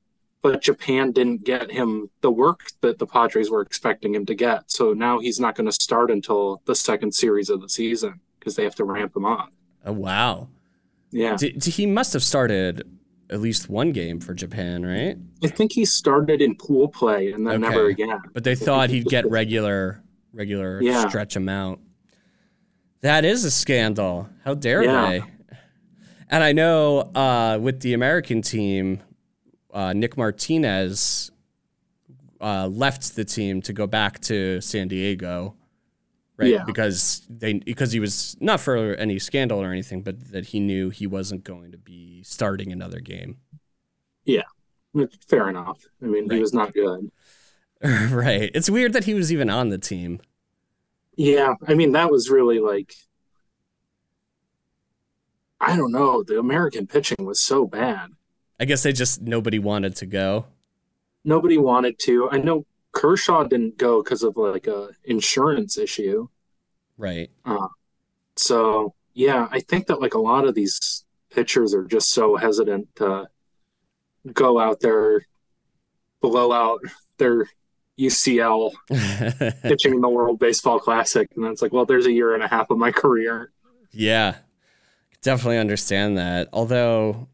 but 0.40 0.62
Japan 0.62 1.11
didn't 1.12 1.44
get 1.44 1.70
him 1.70 2.11
the 2.20 2.30
work 2.30 2.61
that 2.82 2.98
the 2.98 3.06
Padres 3.06 3.50
were 3.50 3.62
expecting 3.62 4.14
him 4.14 4.24
to 4.26 4.35
get. 4.35 4.70
So 4.70 4.92
now 4.92 5.18
he's 5.18 5.40
not 5.40 5.54
going 5.56 5.66
to 5.66 5.72
start 5.72 6.11
until 6.11 6.62
the 6.66 6.74
second 6.74 7.12
series 7.14 7.50
of 7.50 7.61
the 7.61 7.68
season 7.68 8.20
because 8.38 8.54
they 8.56 8.64
have 8.64 8.74
to 8.76 8.85
ramp 8.85 9.16
him 9.16 9.24
up. 9.24 9.50
oh 9.85 9.92
wow. 9.92 10.48
Yeah, 11.11 11.37
D- 11.37 11.58
he 11.70 11.85
must 11.87 12.12
have 12.14 12.22
started 12.22 12.88
at 13.28 13.40
least 13.40 13.68
one 13.68 13.92
game 13.92 14.18
for 14.18 14.32
Japan, 14.35 14.82
right? 14.85 15.16
I 15.44 15.48
think 15.48 15.72
he 15.72 15.85
started 15.85 16.40
in 16.40 16.54
pool 16.56 16.88
play 16.88 17.32
and 17.32 17.46
then 17.46 17.62
Okay. 17.62 17.68
never 17.74 17.87
again. 17.87 18.18
But 18.32 18.44
they 18.44 18.54
thought 18.54 18.88
he'd 18.90 19.04
get 19.06 19.28
regular 19.30 20.02
regular 20.33 20.81
Yeah. 20.83 21.09
stretch 21.09 21.37
amount. 21.37 21.81
That 23.01 23.25
is 23.25 23.45
a 23.45 23.51
scandal. 23.51 24.29
How 24.45 24.55
dare 24.55 24.85
Yeah. 24.85 25.09
they? 25.11 25.23
And 26.31 26.42
I 26.42 26.53
know 26.53 27.01
uh, 27.14 27.59
with 27.61 27.81
the 27.81 27.92
American 27.95 28.40
team, 28.42 29.01
uh, 29.73 29.92
Nick 29.92 30.16
Martinez 30.16 31.31
uh, 32.40 32.66
left 32.68 33.14
the 33.16 33.25
team 33.25 33.61
to 33.62 33.73
go 33.73 33.87
back 33.87 34.18
to 34.21 34.61
San 34.61 34.88
Diego, 34.88 35.55
right? 36.37 36.49
Yeah. 36.51 36.64
Because 36.64 37.23
they 37.29 37.55
because 37.55 37.92
he 37.92 38.01
was 38.01 38.37
not 38.40 38.61
for 38.61 38.95
any 38.95 39.18
scandal 39.18 39.61
or 39.62 39.71
anything, 39.71 40.03
but 40.03 40.33
that 40.33 40.47
he 40.47 40.59
knew 40.61 40.90
he 40.90 41.07
wasn't 41.07 41.45
going 41.45 41.71
to 41.73 41.79
be 41.79 42.23
starting 42.25 42.73
another 42.73 42.99
game. 43.01 43.37
Yeah, 44.25 44.42
fair 45.29 45.49
enough. 45.49 45.85
I 46.03 46.07
mean, 46.07 46.27
Right. 46.29 46.37
he 46.37 46.40
was 46.40 46.53
not 46.55 46.73
good. 46.73 47.11
right. 48.11 48.51
It's 48.55 48.71
weird 48.71 48.92
that 48.92 49.05
he 49.05 49.14
was 49.14 49.33
even 49.33 49.51
on 49.51 49.71
the 49.71 49.79
team. 49.79 50.21
Yeah, 51.16 51.55
I 51.66 51.75
mean 51.75 51.92
that 51.92 52.11
was 52.11 52.31
really 52.31 52.59
like 52.59 52.95
I 55.61 55.77
don't 55.77 55.92
know. 55.92 56.23
The 56.23 56.38
American 56.38 56.87
pitching 56.87 57.25
was 57.25 57.40
so 57.40 57.66
bad. 57.66 58.11
I 58.59 58.64
guess 58.64 58.83
they 58.83 58.92
just 58.92 59.23
nobody 59.23 59.59
wanted 59.59 59.97
to 59.97 60.07
go. 60.07 60.47
nobody 61.25 61.59
wanted 61.59 61.99
to. 62.01 62.31
I 62.31 62.38
know 62.38 62.66
Kershaw 62.92 63.45
didn't 63.45 63.79
go 63.79 64.03
because 64.03 64.23
of 64.23 64.37
like 64.37 64.66
a 64.66 64.90
insurance 65.05 65.79
issue. 65.79 66.29
Right. 66.97 67.31
Uh, 67.45 67.68
so 68.37 68.95
yeah, 69.14 69.49
I 69.51 69.61
think 69.61 69.87
that 69.88 70.01
like 70.01 70.14
a 70.14 70.21
lot 70.21 70.47
of 70.47 70.55
these 70.55 71.05
pitchers 71.31 71.75
are 71.75 71.85
just 71.85 72.12
so 72.12 72.37
hesitant 72.37 72.95
to 72.97 73.29
go 74.33 74.59
out 74.59 74.81
there, 74.81 75.27
blow 76.21 76.53
out 76.53 76.81
their 77.18 77.47
UCL 78.07 78.73
pitching 79.62 79.95
in 79.95 80.01
the 80.01 80.09
World 80.09 80.38
Baseball 80.38 80.79
Classic, 80.79 81.29
and 81.35 81.45
then 81.45 81.53
it's 81.53 81.62
like, 81.62 81.73
well, 81.73 81.85
there's 81.87 82.07
a 82.07 82.12
year 82.12 82.35
and 82.35 82.43
a 82.43 82.49
half 82.49 82.71
of 82.71 82.79
my 82.79 82.91
career. 82.93 83.51
yeah. 83.91 84.37
Definitely 85.23 85.59
understand 85.59 86.19
that. 86.19 86.49
Although 86.53 87.29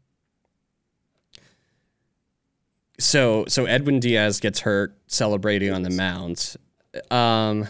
so 2.99 3.45
so 3.47 3.65
Edwin 3.65 3.99
Diaz 3.99 4.39
gets 4.39 4.59
hurt 4.59 4.95
celebrating 5.07 5.71
on 5.71 5.81
the 5.83 5.89
mound. 5.89 6.55
Um 7.09 7.67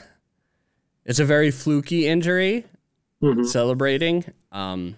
it's 1.05 1.19
a 1.19 1.25
very 1.25 1.51
fluky 1.51 2.07
injury 2.07 2.65
Mhm. 3.21 3.45
celebrating. 3.45 4.25
Um 4.51 4.95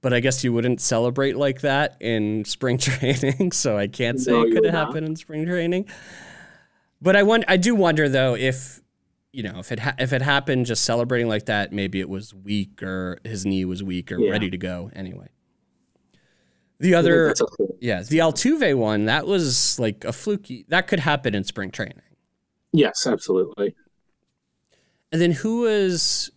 but 0.00 0.12
I 0.14 0.20
guess 0.20 0.44
you 0.44 0.52
wouldn't 0.52 0.80
celebrate 0.80 1.36
like 1.36 1.60
that 1.62 1.96
in 2.00 2.44
spring 2.44 2.78
training, 2.88 3.52
so 3.52 3.76
I 3.76 3.88
can't 3.88 4.20
say 4.20 4.30
No, 4.32 4.42
it 4.42 4.52
could 4.54 4.64
have 4.64 4.72
happened 4.74 5.06
in 5.06 5.16
spring 5.16 5.44
training. 5.44 5.86
But 7.00 7.16
I 7.16 7.22
want 7.22 7.44
I 7.48 7.56
do 7.56 7.74
wonder 7.74 8.08
though 8.08 8.34
if 8.34 8.80
you 9.32 9.42
know 9.42 9.58
if 9.58 9.70
it 9.72 9.78
ha- 9.80 9.94
if 9.98 10.12
it 10.12 10.22
happened 10.22 10.66
just 10.66 10.84
celebrating 10.84 11.28
like 11.28 11.46
that, 11.46 11.72
maybe 11.72 12.00
it 12.00 12.08
was 12.08 12.34
weak 12.34 12.82
or 12.82 13.18
his 13.24 13.46
knee 13.46 13.64
was 13.64 13.82
weak 13.82 14.10
or 14.10 14.18
Yeah. 14.18 14.30
ready 14.30 14.50
to 14.50 14.56
go 14.58 14.90
anyway. 14.94 15.28
The 16.80 16.94
other 16.94 17.26
that's 17.28 17.40
a 17.40 17.46
cool- 17.46 17.76
yeah, 17.80 18.02
the 18.02 18.18
Altuve 18.18 18.76
one 18.76 19.04
that 19.06 19.26
was 19.26 19.78
like 19.78 20.04
a 20.04 20.12
fluky 20.12 20.64
that 20.68 20.86
could 20.88 21.00
happen 21.00 21.34
in 21.34 21.44
spring 21.44 21.70
training. 21.70 22.02
yes, 22.72 23.06
absolutely. 23.06 23.74
And 25.10 25.20
then 25.22 25.32
who 25.32 25.60
was 25.62 26.30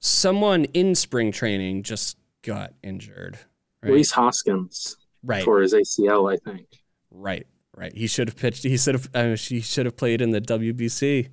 someone 0.00 0.64
in 0.66 0.94
spring 0.94 1.30
training 1.32 1.82
just 1.84 2.16
got 2.42 2.74
injured, 2.82 3.38
right? 3.82 3.92
Rhys 3.92 4.10
Hoskins 4.10 4.96
right. 5.22 5.44
for 5.44 5.60
his 5.62 5.72
ACL, 5.72 6.30
I 6.32 6.36
think. 6.36 6.66
Right, 7.10 7.46
right. 7.76 7.94
He 7.96 8.06
should 8.06 8.28
have 8.28 8.36
pitched. 8.36 8.62
He 8.64 8.76
should 8.76 8.94
have. 8.94 9.08
Uh, 9.14 9.36
he 9.36 9.60
should 9.60 9.86
have 9.86 9.96
played 9.96 10.20
in 10.20 10.30
the 10.30 10.40
WBC. 10.40 11.28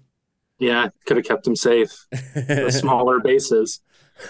Yeah, 0.59 0.89
could 1.05 1.17
have 1.17 1.25
kept 1.25 1.47
him 1.47 1.55
safe. 1.55 2.05
The 2.11 2.71
smaller 2.77 3.19
bases. 3.19 3.79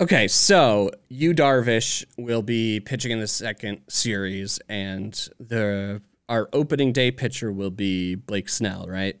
okay, 0.00 0.26
so 0.28 0.90
Yu 1.08 1.34
Darvish 1.34 2.04
will 2.16 2.40
be 2.42 2.80
pitching 2.80 3.12
in 3.12 3.20
the 3.20 3.26
second 3.26 3.82
series, 3.88 4.58
and 4.68 5.12
the 5.38 6.00
our 6.28 6.48
opening 6.54 6.92
day 6.92 7.10
pitcher 7.10 7.52
will 7.52 7.70
be 7.70 8.14
Blake 8.14 8.48
Snell, 8.48 8.86
right? 8.88 9.20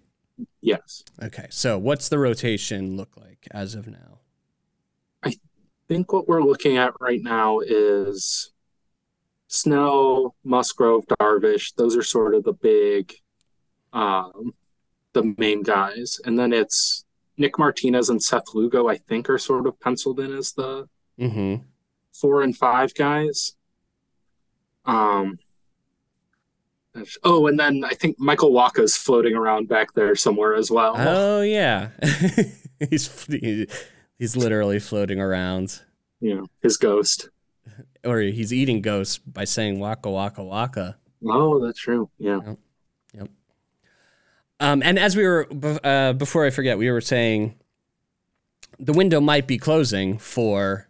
Yes. 0.62 1.04
Okay, 1.22 1.46
so 1.50 1.78
what's 1.78 2.08
the 2.08 2.18
rotation 2.18 2.96
look 2.96 3.14
like 3.16 3.46
as 3.50 3.74
of 3.74 3.86
now? 3.86 4.21
I 5.92 5.94
think 5.96 6.12
what 6.12 6.26
we're 6.26 6.42
looking 6.42 6.78
at 6.78 6.94
right 7.00 7.20
now 7.22 7.60
is 7.60 8.50
Snell, 9.48 10.34
Musgrove, 10.42 11.04
Darvish. 11.06 11.74
Those 11.76 11.94
are 11.96 12.02
sort 12.02 12.34
of 12.34 12.44
the 12.44 12.54
big, 12.54 13.12
um, 13.92 14.54
the 15.12 15.34
main 15.36 15.62
guys, 15.62 16.18
and 16.24 16.38
then 16.38 16.54
it's 16.54 17.04
Nick 17.36 17.58
Martinez 17.58 18.08
and 18.08 18.22
Seth 18.22 18.54
Lugo. 18.54 18.88
I 18.88 18.96
think 18.96 19.28
are 19.28 19.36
sort 19.36 19.66
of 19.66 19.78
penciled 19.80 20.18
in 20.20 20.32
as 20.32 20.52
the 20.52 20.88
Mm-hmm. 21.20 21.62
four 22.14 22.40
and 22.42 22.56
five 22.56 22.94
guys. 22.94 23.52
Um. 24.86 25.38
Oh, 27.22 27.46
and 27.48 27.58
then 27.60 27.84
I 27.84 27.90
think 27.94 28.18
Michael 28.18 28.52
Wacha's 28.52 28.96
floating 28.96 29.34
around 29.34 29.68
back 29.68 29.92
there 29.94 30.14
somewhere 30.14 30.54
as 30.54 30.70
well. 30.70 30.94
Oh 30.96 31.42
yeah, 31.42 31.90
he's 32.90 33.26
he- 33.26 33.68
he's 34.22 34.36
literally 34.36 34.78
floating 34.78 35.18
around, 35.20 35.80
you 36.20 36.32
know, 36.32 36.46
his 36.62 36.76
ghost. 36.76 37.28
or 38.04 38.20
he's 38.20 38.52
eating 38.52 38.80
ghosts 38.80 39.18
by 39.18 39.42
saying 39.42 39.80
waka 39.80 40.08
waka 40.08 40.44
waka. 40.44 40.96
Oh, 41.26 41.58
that's 41.64 41.80
true. 41.80 42.08
Yeah. 42.18 42.54
Um, 44.60 44.80
and 44.84 44.96
as 44.96 45.16
we 45.16 45.24
were 45.26 45.48
uh, 45.82 46.12
before 46.12 46.46
I 46.46 46.50
forget, 46.50 46.78
we 46.78 46.88
were 46.88 47.00
saying 47.00 47.56
the 48.78 48.92
window 48.92 49.20
might 49.20 49.48
be 49.48 49.58
closing 49.58 50.18
for 50.18 50.88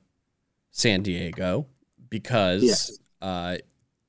San 0.72 1.02
Diego 1.02 1.66
because 2.10 2.62
Yes. 2.62 2.98
uh, 3.22 3.56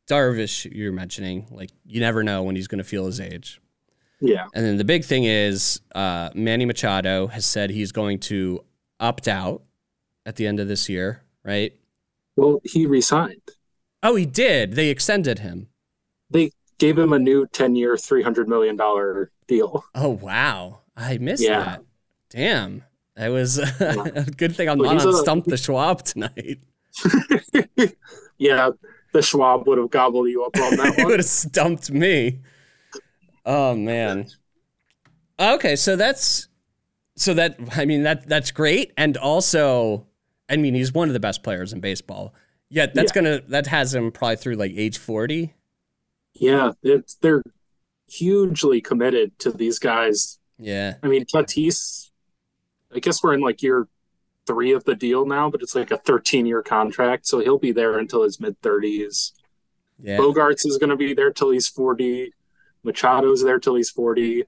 Darvish, 0.05 0.69
you're 0.69 0.91
mentioning, 0.91 1.47
like 1.49 1.69
you 1.85 2.01
never 2.01 2.23
know 2.23 2.43
when 2.43 2.57
he's 2.57 2.67
going 2.67 2.79
to 2.79 2.83
feel 2.83 3.05
his 3.05 3.21
age. 3.21 3.61
Yeah. 4.19 4.47
And 4.53 4.65
then 4.65 4.75
the 4.75 4.83
big 4.83 5.05
thing 5.05 5.23
is 5.23 5.79
uh, 5.95 6.29
Manny 6.35 6.65
Machado 6.65 7.27
has 7.27 7.45
said 7.45 7.69
he's 7.69 7.93
going 7.93 8.19
to 8.31 8.65
opt 8.99 9.27
out 9.27 9.63
at 10.25 10.35
the 10.37 10.47
end 10.47 10.59
of 10.59 10.67
this 10.67 10.87
year, 10.89 11.23
right? 11.43 11.73
Well, 12.35 12.61
he 12.63 12.85
resigned. 12.85 13.41
Oh, 14.01 14.15
he 14.15 14.25
did. 14.25 14.73
They 14.73 14.89
extended 14.89 15.39
him. 15.39 15.67
They 16.29 16.51
gave 16.79 16.97
him 16.97 17.13
a 17.13 17.19
new 17.19 17.45
10 17.47 17.75
year, 17.75 17.95
$300 17.95 18.47
million 18.47 18.77
deal. 19.47 19.83
Oh 19.95 20.09
wow, 20.09 20.79
I 20.97 21.17
missed 21.19 21.43
Yeah. 21.43 21.63
that. 21.63 21.83
Damn. 22.29 22.83
That 23.15 23.27
was 23.29 23.57
a 23.79 24.25
good 24.35 24.55
thing 24.55 24.67
I'm 24.69 24.79
But 24.79 24.93
not 24.93 25.05
on 25.05 25.13
a- 25.13 25.17
Stump 25.17 25.45
the 25.45 25.57
Schwab 25.57 26.03
tonight. 26.03 26.59
yeah, 28.37 28.71
the 29.13 29.21
Schwab 29.21 29.67
would 29.67 29.77
have 29.77 29.91
gobbled 29.91 30.27
you 30.29 30.43
up 30.43 30.55
on 30.57 30.75
that 30.77 30.93
it 30.93 30.97
one. 30.99 31.07
would 31.07 31.19
have 31.19 31.25
stumped 31.25 31.91
me. 31.91 32.39
Oh 33.45 33.75
man. 33.75 34.27
Okay, 35.39 35.75
so 35.75 35.95
that's 35.95 36.47
so 37.15 37.33
that 37.33 37.57
I 37.77 37.85
mean 37.85 38.03
that 38.03 38.27
that's 38.27 38.51
great, 38.51 38.91
and 38.97 39.17
also, 39.17 40.07
I 40.49 40.57
mean 40.57 40.73
he's 40.73 40.93
one 40.93 41.07
of 41.09 41.13
the 41.13 41.19
best 41.19 41.43
players 41.43 41.73
in 41.73 41.79
baseball. 41.79 42.33
Yet 42.69 42.93
that's 42.95 43.11
Yeah. 43.15 43.21
gonna 43.21 43.41
that 43.49 43.67
has 43.67 43.93
him 43.93 44.11
probably 44.11 44.35
through 44.37 44.55
like 44.55 44.71
age 44.75 44.97
forty. 44.97 45.53
Yeah, 46.33 46.71
it's 46.81 47.15
they're 47.15 47.43
hugely 48.09 48.81
committed 48.81 49.37
to 49.39 49.51
these 49.51 49.79
guys. 49.79 50.39
Yeah, 50.57 50.95
I 51.03 51.07
mean, 51.07 51.25
Tatis, 51.25 52.09
I 52.93 52.99
guess 52.99 53.23
we're 53.23 53.33
in 53.33 53.41
like 53.41 53.61
year 53.61 53.87
three 54.45 54.71
of 54.73 54.83
the 54.83 54.95
deal 54.95 55.25
now, 55.25 55.49
but 55.49 55.61
it's 55.61 55.73
like 55.73 55.89
a 55.91 55.97
13 55.97 56.45
year 56.45 56.61
contract, 56.61 57.25
so 57.27 57.39
he'll 57.39 57.57
be 57.57 57.71
there 57.71 57.97
until 57.97 58.23
his 58.23 58.39
mid 58.41 58.59
30s. 58.61 59.31
yeah. 60.01 60.17
Bogaerts 60.17 60.65
is 60.65 60.77
going 60.77 60.89
to 60.89 60.97
be 60.97 61.13
there 61.13 61.31
till 61.31 61.51
he's 61.51 61.67
40. 61.69 62.33
Machado's 62.85 63.41
there 63.43 63.57
till 63.59 63.75
he's 63.75 63.89
40. 63.89 64.43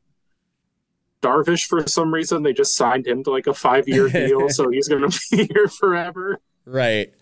Darvish, 1.26 1.66
for 1.66 1.88
some 1.88 2.14
reason, 2.14 2.44
they 2.44 2.54
just 2.54 2.76
signed 2.76 3.08
him 3.08 3.24
to 3.24 3.32
like 3.32 3.48
a 3.48 3.54
five 3.54 3.88
year 3.88 4.08
deal, 4.10 4.50
so 4.50 4.70
he's 4.70 4.88
going 4.88 5.10
to 5.10 5.20
be 5.32 5.48
here 5.54 5.68
forever. 5.68 6.40
Right. 6.66 7.14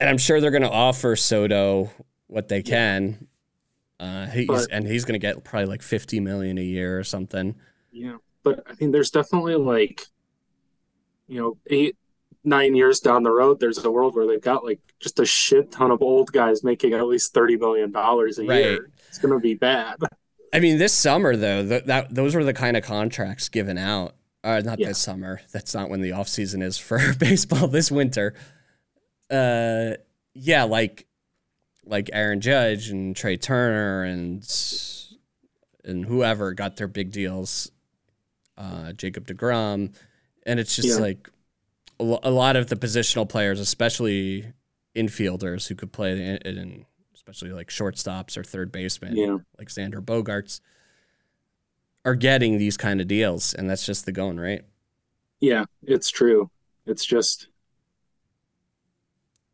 And 0.00 0.10
I'm 0.10 0.18
sure 0.18 0.40
they're 0.40 0.50
going 0.50 0.62
to 0.62 0.70
offer 0.70 1.14
Soto 1.16 1.90
what 2.26 2.48
they 2.48 2.62
can. 2.62 3.26
Uh, 4.00 4.26
he's, 4.26 4.46
But- 4.48 4.66
and 4.72 4.86
he's 4.86 5.04
going 5.04 5.14
to 5.20 5.24
get 5.24 5.44
probably 5.44 5.66
like 5.66 5.82
50 5.82 6.20
million 6.20 6.58
a 6.58 6.62
year 6.62 6.98
or 6.98 7.04
something. 7.04 7.54
Yeah, 7.92 8.16
but 8.42 8.64
I 8.68 8.72
mean, 8.80 8.90
there's 8.90 9.10
definitely 9.10 9.54
like, 9.56 10.06
you 11.28 11.40
know, 11.40 11.58
eight, 11.68 11.96
nine 12.42 12.74
years 12.74 12.98
down 13.00 13.22
the 13.22 13.30
road, 13.30 13.60
there's 13.60 13.78
a 13.84 13.90
world 13.90 14.14
where 14.16 14.26
they've 14.26 14.40
got 14.40 14.64
like 14.64 14.80
just 14.98 15.20
a 15.20 15.24
shit 15.26 15.70
ton 15.70 15.90
of 15.90 16.02
old 16.02 16.32
guys 16.32 16.64
making 16.64 16.94
at 16.94 17.06
least 17.06 17.32
thirty 17.34 17.56
million 17.56 17.92
dollars 17.92 18.38
a 18.38 18.44
Right. 18.46 18.64
year. 18.64 18.90
It's 19.08 19.18
gonna 19.18 19.38
be 19.38 19.54
bad. 19.54 19.98
I 20.52 20.60
mean, 20.60 20.78
this 20.78 20.92
summer 20.92 21.34
though, 21.36 21.66
th- 21.66 21.84
that 21.84 22.14
those 22.14 22.34
were 22.34 22.44
the 22.44 22.52
kind 22.54 22.76
of 22.76 22.82
contracts 22.84 23.48
given 23.48 23.78
out. 23.78 24.14
Uh, 24.44 24.60
not 24.64 24.78
Yeah. 24.80 24.88
this 24.88 24.98
summer. 24.98 25.40
That's 25.52 25.72
not 25.74 25.88
when 25.88 26.00
the 26.02 26.12
off 26.12 26.28
season 26.28 26.62
is 26.62 26.76
for 26.76 27.14
baseball. 27.18 27.68
This 27.68 27.90
winter. 27.90 28.34
Uh, 29.30 29.92
yeah, 30.34 30.64
like 30.64 31.06
like 31.84 32.10
Aaron 32.12 32.40
Judge 32.40 32.90
and 32.90 33.14
Trea 33.16 33.36
Turner 33.36 34.04
and 34.04 34.44
and 35.84 36.04
whoever 36.04 36.52
got 36.52 36.76
their 36.76 36.88
big 36.88 37.10
deals. 37.12 37.70
Uh, 38.58 38.92
Jacob 38.92 39.26
Degrom, 39.26 39.94
and 40.44 40.60
it's 40.60 40.76
just 40.76 40.88
Yeah. 40.88 40.96
like 40.96 41.28
a, 41.98 42.04
lo- 42.04 42.20
a 42.22 42.30
lot 42.30 42.54
of 42.56 42.68
the 42.68 42.76
positional 42.76 43.28
players, 43.28 43.58
especially 43.58 44.52
infielders 44.94 45.68
who 45.68 45.74
could 45.74 45.90
play 45.92 46.12
in, 46.12 46.36
in 46.58 46.86
especially 47.26 47.52
like 47.52 47.68
shortstops 47.68 48.36
or 48.36 48.42
third 48.44 48.72
baseman 48.72 49.16
Yeah, 49.16 49.38
like 49.58 49.68
Xander 49.68 50.00
Bogaerts 50.00 50.60
are 52.04 52.14
getting 52.16 52.58
these 52.58 52.76
kind 52.76 53.00
of 53.00 53.06
deals, 53.06 53.54
and 53.54 53.70
that's 53.70 53.86
just 53.86 54.06
the 54.06 54.12
going, 54.12 54.38
right? 54.40 54.64
yeah, 55.40 55.64
it's 55.82 56.10
true. 56.10 56.50
It's 56.86 57.04
just, 57.04 57.48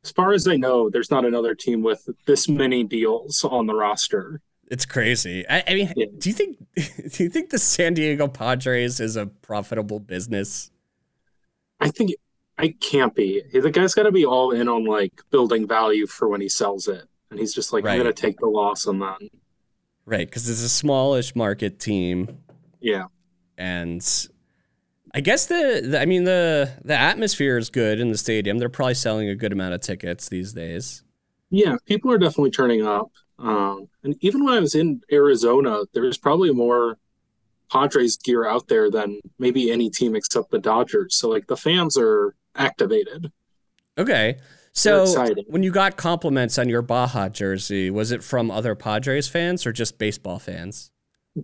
as 0.05 0.11
far 0.11 0.33
as 0.33 0.47
I 0.49 0.57
know, 0.57 0.89
there's 0.91 1.11
not 1.11 1.25
another 1.25 1.55
team 1.55 1.83
with 1.83 2.09
this 2.27 2.49
many 2.49 2.85
deals 2.85 3.45
on 3.45 3.67
the 3.67 3.75
roster. 3.75 4.41
It's 4.71 4.85
crazy. 4.85 5.47
I, 5.49 5.65
I 5.67 5.75
mean, 5.75 5.93
Yeah. 5.97 6.07
do 6.19 6.29
you 6.29 6.35
think 6.35 6.59
do 7.13 7.23
you 7.25 7.31
think 7.31 7.51
the 7.51 7.59
San 7.59 7.95
Diego 7.95 8.29
Padres 8.29 9.01
is 9.01 9.17
a 9.17 9.27
profitable 9.27 9.99
business? 9.99 10.71
I 11.81 11.91
think 11.91 12.13
I 12.59 12.69
can't 12.81 13.15
be. 13.15 13.43
The 13.53 13.71
guy's 13.71 13.95
got 13.95 14.05
to 14.05 14.13
be 14.13 14.25
all 14.27 14.51
in 14.51 14.69
on 14.69 14.85
like 14.85 15.23
building 15.31 15.67
value 15.67 16.07
for 16.07 16.29
when 16.29 16.41
he 16.41 16.49
sells 16.49 16.89
it, 16.89 17.08
and 17.31 17.39
he's 17.39 17.55
just 17.55 17.73
like, 17.73 17.85
Right. 17.85 17.95
I'm 17.95 17.99
gonna 18.01 18.13
take 18.13 18.39
the 18.39 18.47
loss 18.49 18.87
on 18.87 18.99
that. 19.01 19.19
Right, 20.05 20.27
because 20.27 20.49
it's 20.49 20.63
a 20.63 20.69
smallish 20.69 21.37
market 21.37 21.79
team, 21.79 22.39
Yeah, 22.81 23.05
and 23.59 24.03
I 25.15 25.21
guess 25.21 25.47
the, 25.47 25.83
the 25.85 26.01
I 26.01 26.07
mean 26.07 26.25
the 26.25 26.71
the 26.85 26.95
atmosphere 26.97 27.59
is 27.59 27.71
good 27.71 28.01
in 28.01 28.11
the 28.11 28.19
stadium. 28.19 28.59
They're 28.59 28.69
probably 28.69 28.95
selling 28.95 29.29
a 29.29 29.35
good 29.35 29.53
amount 29.53 29.75
of 29.75 29.81
tickets 29.81 30.29
these 30.29 30.53
days. 30.53 31.03
Yeah, 31.51 31.77
people 31.87 32.11
are 32.13 32.19
definitely 32.19 32.51
turning 32.51 32.87
up. 32.87 33.11
Um, 33.39 33.89
and 34.03 34.17
even 34.21 34.45
when 34.45 34.55
I 34.55 34.61
was 34.61 34.75
in 34.75 35.01
Arizona, 35.13 35.83
there 35.95 36.03
was 36.03 36.19
probably 36.19 36.53
more 36.53 36.99
Padres 37.71 38.17
gear 38.17 38.47
out 38.47 38.69
there 38.69 38.91
than 38.91 39.21
maybe 39.39 39.71
any 39.71 39.91
team 39.91 40.17
except 40.17 40.51
the 40.51 40.59
Dodgers. 40.59 41.15
So 41.15 41.29
like 41.29 41.47
the 41.47 41.57
fans 41.57 41.97
are 41.99 42.35
activated. 42.55 43.31
Okay. 43.97 44.39
So 44.79 45.27
when 45.49 45.63
you 45.65 45.73
got 45.73 45.97
compliments 45.97 46.57
on 46.57 46.69
your 46.69 46.83
Baja 46.83 47.29
jersey, 47.29 47.91
was 47.91 48.13
it 48.13 48.23
from 48.23 48.51
other 48.51 48.75
Padres 48.77 49.27
fans 49.29 49.67
or 49.67 49.73
just 49.73 49.99
baseball 49.99 50.39
fans? 50.39 50.91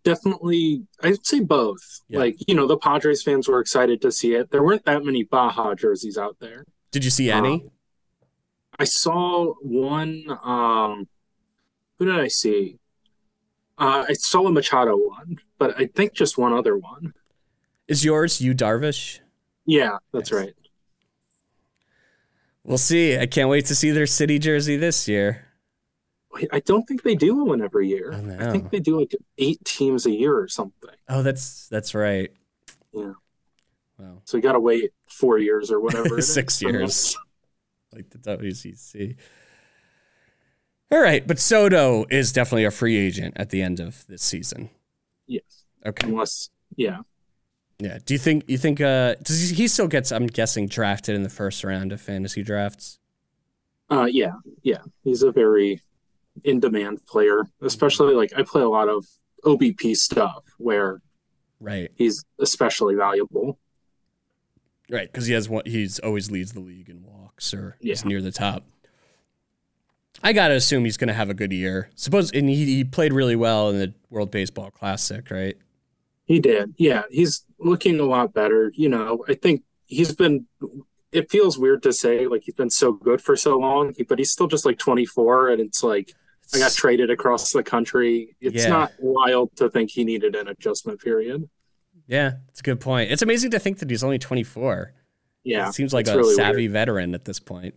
Definitely, 0.04 0.86
I'd 1.02 1.26
say 1.26 1.40
both. 1.40 2.00
Yeah. 2.08 2.20
Like, 2.20 2.36
you 2.48 2.54
know, 2.54 2.66
the 2.66 2.76
Padres 2.76 3.22
fans 3.22 3.48
were 3.48 3.60
excited 3.60 4.00
to 4.02 4.12
see 4.12 4.34
it. 4.34 4.50
There 4.50 4.62
weren't 4.62 4.84
that 4.84 5.04
many 5.04 5.24
Baja 5.24 5.74
jerseys 5.74 6.16
out 6.16 6.36
there. 6.40 6.64
Did 6.92 7.04
you 7.04 7.10
see 7.10 7.30
any? 7.30 7.54
Um, 7.54 7.70
I 8.78 8.84
saw 8.84 9.54
one. 9.62 10.24
Um, 10.42 11.08
who 11.98 12.06
did 12.06 12.18
I 12.20 12.28
see? 12.28 12.78
Uh, 13.78 14.04
I 14.08 14.12
saw 14.12 14.46
a 14.46 14.52
Machado 14.52 14.96
one, 14.96 15.38
but 15.58 15.78
I 15.78 15.86
think 15.86 16.12
just 16.12 16.38
one 16.38 16.52
other 16.52 16.76
one. 16.76 17.14
Is 17.88 18.04
yours 18.04 18.40
Yu 18.40 18.54
Darvish? 18.54 19.18
Yeah, 19.66 19.98
that's 20.12 20.30
Nice. 20.30 20.40
right. 20.40 20.54
We'll 22.64 22.78
see. 22.78 23.18
I 23.18 23.26
can't 23.26 23.48
wait 23.48 23.66
to 23.66 23.74
see 23.74 23.90
their 23.90 24.06
city 24.06 24.38
jersey 24.38 24.76
this 24.76 25.06
year. 25.06 25.46
I 26.50 26.60
don't 26.60 26.82
think 26.82 27.02
they 27.02 27.14
do 27.14 27.44
one 27.44 27.62
every 27.62 27.88
year. 27.88 28.12
Oh, 28.12 28.48
I 28.48 28.50
think 28.50 28.70
they 28.70 28.80
do 28.80 28.98
like 28.98 29.14
eight 29.38 29.64
teams 29.64 30.04
a 30.06 30.10
year 30.10 30.36
or 30.36 30.48
something. 30.48 30.90
Oh, 31.08 31.22
that's 31.22 31.68
that's 31.68 31.94
right. 31.94 32.32
Yeah. 32.92 33.12
Wow. 33.98 34.22
So 34.24 34.36
you 34.36 34.42
got 34.42 34.52
to 34.52 34.60
wait 34.60 34.90
four 35.06 35.38
years 35.38 35.70
or 35.70 35.80
whatever. 35.80 36.20
Six 36.22 36.60
years. 36.60 37.16
Like 37.92 38.10
the 38.10 38.18
WCC. 38.18 39.16
All 40.90 41.00
right, 41.00 41.26
but 41.26 41.38
Soto 41.38 42.04
is 42.10 42.32
definitely 42.32 42.64
a 42.64 42.70
free 42.70 42.96
agent 42.96 43.34
at 43.36 43.50
the 43.50 43.62
end 43.62 43.80
of 43.80 44.06
this 44.06 44.22
season. 44.22 44.70
Yes. 45.26 45.64
Okay. 45.84 46.08
Unless, 46.08 46.50
yeah. 46.76 46.98
Yeah. 47.78 47.98
Do 48.04 48.14
you 48.14 48.18
think 48.18 48.44
you 48.48 48.56
think 48.58 48.80
uh 48.80 49.14
does 49.22 49.50
he, 49.50 49.54
he 49.54 49.68
still 49.68 49.88
gets 49.88 50.12
I'm 50.12 50.26
guessing 50.26 50.68
drafted 50.68 51.14
in 51.16 51.22
the 51.22 51.28
first 51.28 51.64
round 51.64 51.92
of 51.92 52.00
fantasy 52.00 52.42
drafts? 52.42 52.98
Uh, 53.90 54.06
yeah. 54.10 54.32
Yeah. 54.62 54.78
He's 55.02 55.22
a 55.22 55.30
very 55.32 55.80
in 56.44 56.60
demand 56.60 57.04
player, 57.06 57.42
especially 57.62 58.14
like 58.14 58.32
I 58.36 58.42
play 58.42 58.62
a 58.62 58.68
lot 58.68 58.88
of 58.88 59.06
OBP 59.44 59.94
stuff 59.96 60.42
where 60.58 61.00
Right. 61.60 61.90
he's 61.96 62.24
especially 62.40 62.94
valuable. 62.94 63.58
Right, 64.90 65.10
because 65.10 65.26
he 65.26 65.32
has 65.32 65.48
one. 65.48 65.62
He's 65.64 65.98
always 66.00 66.30
leads 66.30 66.52
the 66.52 66.60
league 66.60 66.90
in 66.90 67.02
walks, 67.04 67.54
or 67.54 67.76
he's 67.80 68.04
near 68.04 68.20
the 68.20 68.30
top. 68.32 68.64
I 70.22 70.32
gotta 70.34 70.54
assume 70.54 70.84
he's 70.84 70.98
gonna 70.98 71.14
have 71.14 71.30
a 71.30 71.34
good 71.34 71.52
year. 71.52 71.88
Suppose, 71.94 72.30
and 72.32 72.48
he, 72.50 72.64
he 72.66 72.84
played 72.84 73.12
really 73.12 73.34
well 73.36 73.70
in 73.70 73.78
the 73.78 73.94
World 74.10 74.30
Baseball 74.30 74.70
Classic, 74.70 75.30
right? 75.30 75.56
He 76.26 76.40
did. 76.40 76.74
Yeah. 76.78 77.02
He's 77.10 77.44
looking 77.58 78.00
a 78.00 78.04
lot 78.04 78.32
better. 78.32 78.72
You 78.74 78.88
know, 78.88 79.24
I 79.28 79.34
think 79.34 79.62
he's 79.86 80.14
been, 80.14 80.46
it 81.12 81.30
feels 81.30 81.58
weird 81.58 81.82
to 81.84 81.92
say 81.92 82.26
like 82.26 82.42
he's 82.44 82.54
been 82.54 82.70
so 82.70 82.92
good 82.92 83.20
for 83.20 83.36
so 83.36 83.58
long, 83.58 83.94
but 84.08 84.18
he's 84.18 84.30
still 84.30 84.46
just 84.46 84.64
like 84.64 84.78
24 84.78 85.50
and 85.50 85.60
it's 85.60 85.82
like, 85.82 86.14
I 86.54 86.58
got 86.58 86.72
traded 86.72 87.10
across 87.10 87.52
the 87.52 87.62
country. 87.62 88.36
It's 88.40 88.64
Yeah. 88.64 88.68
not 88.70 88.92
wild 88.98 89.54
to 89.56 89.68
think 89.70 89.90
he 89.90 90.04
needed 90.04 90.34
an 90.36 90.48
adjustment 90.48 91.00
period. 91.00 91.48
yeah, 92.06 92.32
it's 92.48 92.60
a 92.60 92.62
good 92.62 92.80
point. 92.80 93.10
It's 93.10 93.22
amazing 93.22 93.50
to 93.52 93.58
think 93.58 93.78
that 93.78 93.88
he's 93.88 94.04
only 94.04 94.18
24. 94.18 94.92
Yeah. 95.42 95.68
It 95.68 95.74
seems 95.74 95.92
like 95.94 96.06
a 96.06 96.16
really 96.16 96.34
savvy 96.34 96.66
veteran 96.68 97.14
at 97.14 97.24
this 97.24 97.38
point. 97.40 97.74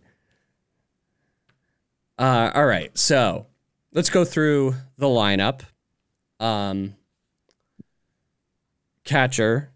Uh, 2.18 2.50
all 2.54 2.66
right, 2.66 2.96
so 2.98 3.46
let's 3.92 4.10
go 4.10 4.24
through 4.24 4.74
the 4.96 5.06
lineup. 5.06 5.60
Um, 6.40 6.94
catcher, 9.08 9.72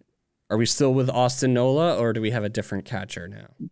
are 0.50 0.56
we 0.56 0.66
still 0.66 0.94
with 0.94 1.08
Austin 1.10 1.54
Nola, 1.54 1.96
or 1.96 2.12
do 2.12 2.20
we 2.20 2.30
have 2.30 2.44
a 2.44 2.48
different 2.48 2.84
catcher 2.84 3.26
now? 3.26 3.68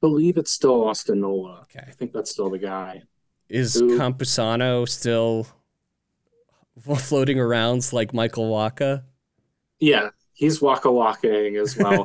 believe 0.00 0.36
it's 0.36 0.50
still 0.50 0.84
Austin 0.84 1.20
Nola. 1.20 1.60
Okay. 1.62 1.84
I 1.86 1.90
think 1.92 2.12
that's 2.12 2.30
still 2.30 2.50
the 2.50 2.58
guy. 2.58 3.02
Is 3.48 3.80
Campusano 3.80 4.88
still 4.88 5.46
floating 6.98 7.40
around 7.40 7.92
like 7.92 8.12
Michael 8.12 8.50
Wacha? 8.50 9.02
Yeah. 9.80 10.10
He's 10.34 10.62
waka 10.62 10.88
wakaing 10.88 11.60
as 11.60 11.76
well. 11.76 12.04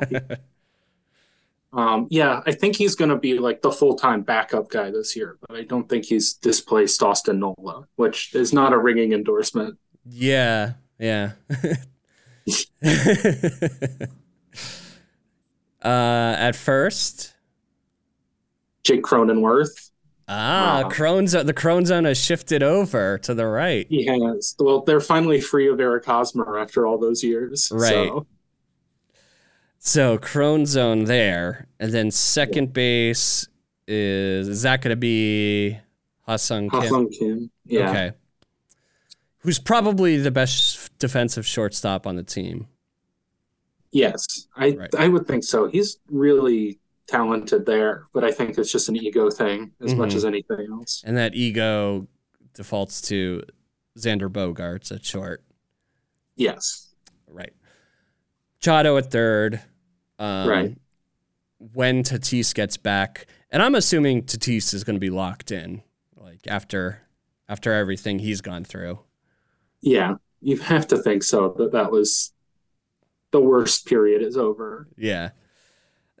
um, 1.72 2.08
yeah, 2.10 2.40
I 2.46 2.52
think 2.52 2.74
he's 2.74 2.96
going 2.96 3.10
to 3.10 3.16
be 3.16 3.38
like 3.38 3.62
the 3.62 3.70
full 3.70 3.94
time 3.94 4.22
backup 4.22 4.70
guy 4.70 4.90
this 4.90 5.14
year, 5.14 5.38
but 5.46 5.56
I 5.56 5.62
don't 5.62 5.88
think 5.88 6.06
he's 6.06 6.34
displaced 6.34 7.00
Austin 7.02 7.38
Nola, 7.38 7.86
which 7.94 8.34
is 8.34 8.52
not 8.52 8.72
a 8.72 8.78
ringing 8.78 9.12
endorsement. 9.12 9.78
yeah, 10.04 10.72
yeah. 10.98 11.32
Uh, 15.82 16.34
at 16.38 16.56
first, 16.56 17.34
Jake 18.84 19.02
Cronenworth. 19.02 19.90
ah, 20.28 20.80
Wow. 20.84 20.88
Crohn's 20.88 21.32
the 21.32 21.52
Crohn's 21.52 21.88
zone 21.88 22.04
has 22.04 22.16
shifted 22.16 22.62
over 22.62 23.18
to 23.18 23.34
the 23.34 23.46
right. 23.46 23.86
He 23.90 24.06
has. 24.06 24.54
Well, 24.58 24.80
they're 24.80 25.02
finally 25.02 25.42
free 25.42 25.68
of 25.68 25.78
Eric 25.80 26.06
Hosmer 26.06 26.58
after 26.58 26.86
all 26.86 26.96
those 26.96 27.22
years. 27.22 27.70
Right. 27.70 27.90
So, 27.90 28.26
So 29.78 30.16
Crohn's 30.16 30.70
zone 30.70 31.04
there, 31.04 31.68
and 31.78 31.92
then 31.92 32.10
second 32.10 32.72
base 32.72 33.46
is 33.86 34.48
is 34.48 34.62
that 34.62 34.80
going 34.80 34.92
to 34.92 34.96
be 34.96 35.78
Hassan 36.22 36.70
Kim? 36.70 36.80
Ha-Seong 36.80 37.12
Kim. 37.12 37.50
Yeah. 37.66 37.90
Okay. 37.90 38.12
Who's 39.44 39.58
probably 39.58 40.16
the 40.16 40.30
best 40.30 40.90
defensive 40.98 41.46
shortstop 41.46 42.06
on 42.06 42.16
the 42.16 42.22
team. 42.22 42.66
Yes, 43.92 44.48
I 44.56 44.70
Right. 44.70 44.94
I 44.96 45.08
would 45.08 45.26
think 45.26 45.44
so. 45.44 45.68
He's 45.68 45.98
really 46.08 46.80
talented 47.06 47.66
there, 47.66 48.06
but 48.12 48.24
I 48.24 48.32
think 48.32 48.56
it's 48.58 48.72
just 48.72 48.88
an 48.88 48.96
ego 48.96 49.30
thing 49.30 49.72
as 49.80 49.94
much 49.94 50.10
Mhm. 50.12 50.16
as 50.16 50.24
anything 50.24 50.66
else. 50.70 51.02
And 51.06 51.16
that 51.16 51.34
ego 51.34 52.08
defaults 52.54 53.00
to 53.02 53.42
Xander 53.98 54.30
Bogaerts 54.32 54.90
at 54.90 55.04
short. 55.04 55.44
Yes. 56.36 56.94
Right. 57.28 57.52
Chado 58.60 58.98
at 58.98 59.10
third. 59.10 59.60
Um, 60.18 60.48
Right. 60.48 60.78
When 61.58 62.02
Tatis 62.02 62.54
gets 62.54 62.76
back, 62.76 63.26
and 63.50 63.62
I'm 63.62 63.74
assuming 63.74 64.22
Tatis 64.22 64.72
is 64.74 64.82
going 64.84 64.96
to 64.96 65.00
be 65.00 65.10
locked 65.10 65.52
in, 65.52 65.82
like 66.16 66.46
after 66.48 67.02
after 67.46 67.72
everything 67.74 68.20
he's 68.20 68.40
gone 68.40 68.64
through. 68.64 69.00
Yeah, 69.84 70.14
you 70.40 70.56
have 70.58 70.86
to 70.88 70.96
think 70.96 71.22
so. 71.22 71.54
That 71.58 71.72
that 71.72 71.92
was 71.92 72.32
the 73.32 73.40
worst 73.40 73.86
period 73.86 74.22
is 74.22 74.36
over. 74.38 74.88
Yeah. 74.96 75.30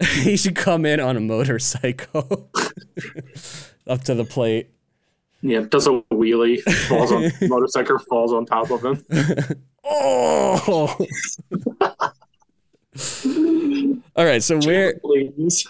he 0.22 0.36
should 0.36 0.54
come 0.54 0.84
in 0.84 1.00
on 1.00 1.16
a 1.16 1.20
motorcycle 1.20 2.50
up 3.86 4.04
to 4.04 4.14
the 4.14 4.24
plate. 4.24 4.68
Yeah, 5.40 5.60
does 5.60 5.86
a 5.86 6.02
wheelie, 6.12 6.60
falls 6.88 7.10
on 7.12 7.30
motorcycle, 7.48 7.98
falls 7.98 8.32
on 8.32 8.44
top 8.44 8.70
of 8.70 8.84
him. 8.84 9.02
oh. 9.84 10.96
All 14.16 14.24
right, 14.24 14.42
so 14.42 14.58
where 14.60 14.98
Please. 14.98 15.66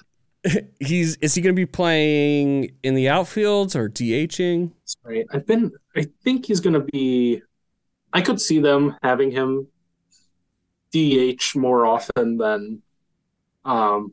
he's 0.81 1.17
is 1.17 1.35
he 1.35 1.43
going 1.43 1.55
to 1.55 1.61
be 1.61 1.67
playing 1.67 2.73
in 2.83 2.95
the 2.95 3.09
outfield 3.09 3.77
or 3.77 3.89
DHing? 3.89 4.73
Right. 5.05 5.27
I've 5.33 5.47
been. 5.47 5.73
I 5.97 6.07
think 6.23 6.47
he's 6.47 6.61
going 6.61 6.75
to 6.75 6.87
be. 6.93 7.43
I 8.15 8.23
could 8.23 8.41
see 8.41 8.61
them 8.61 8.97
having 9.03 9.31
him 9.33 9.67
DH 10.93 11.57
more 11.57 11.85
often 11.85 12.39
than 12.39 12.81
um, 13.65 14.13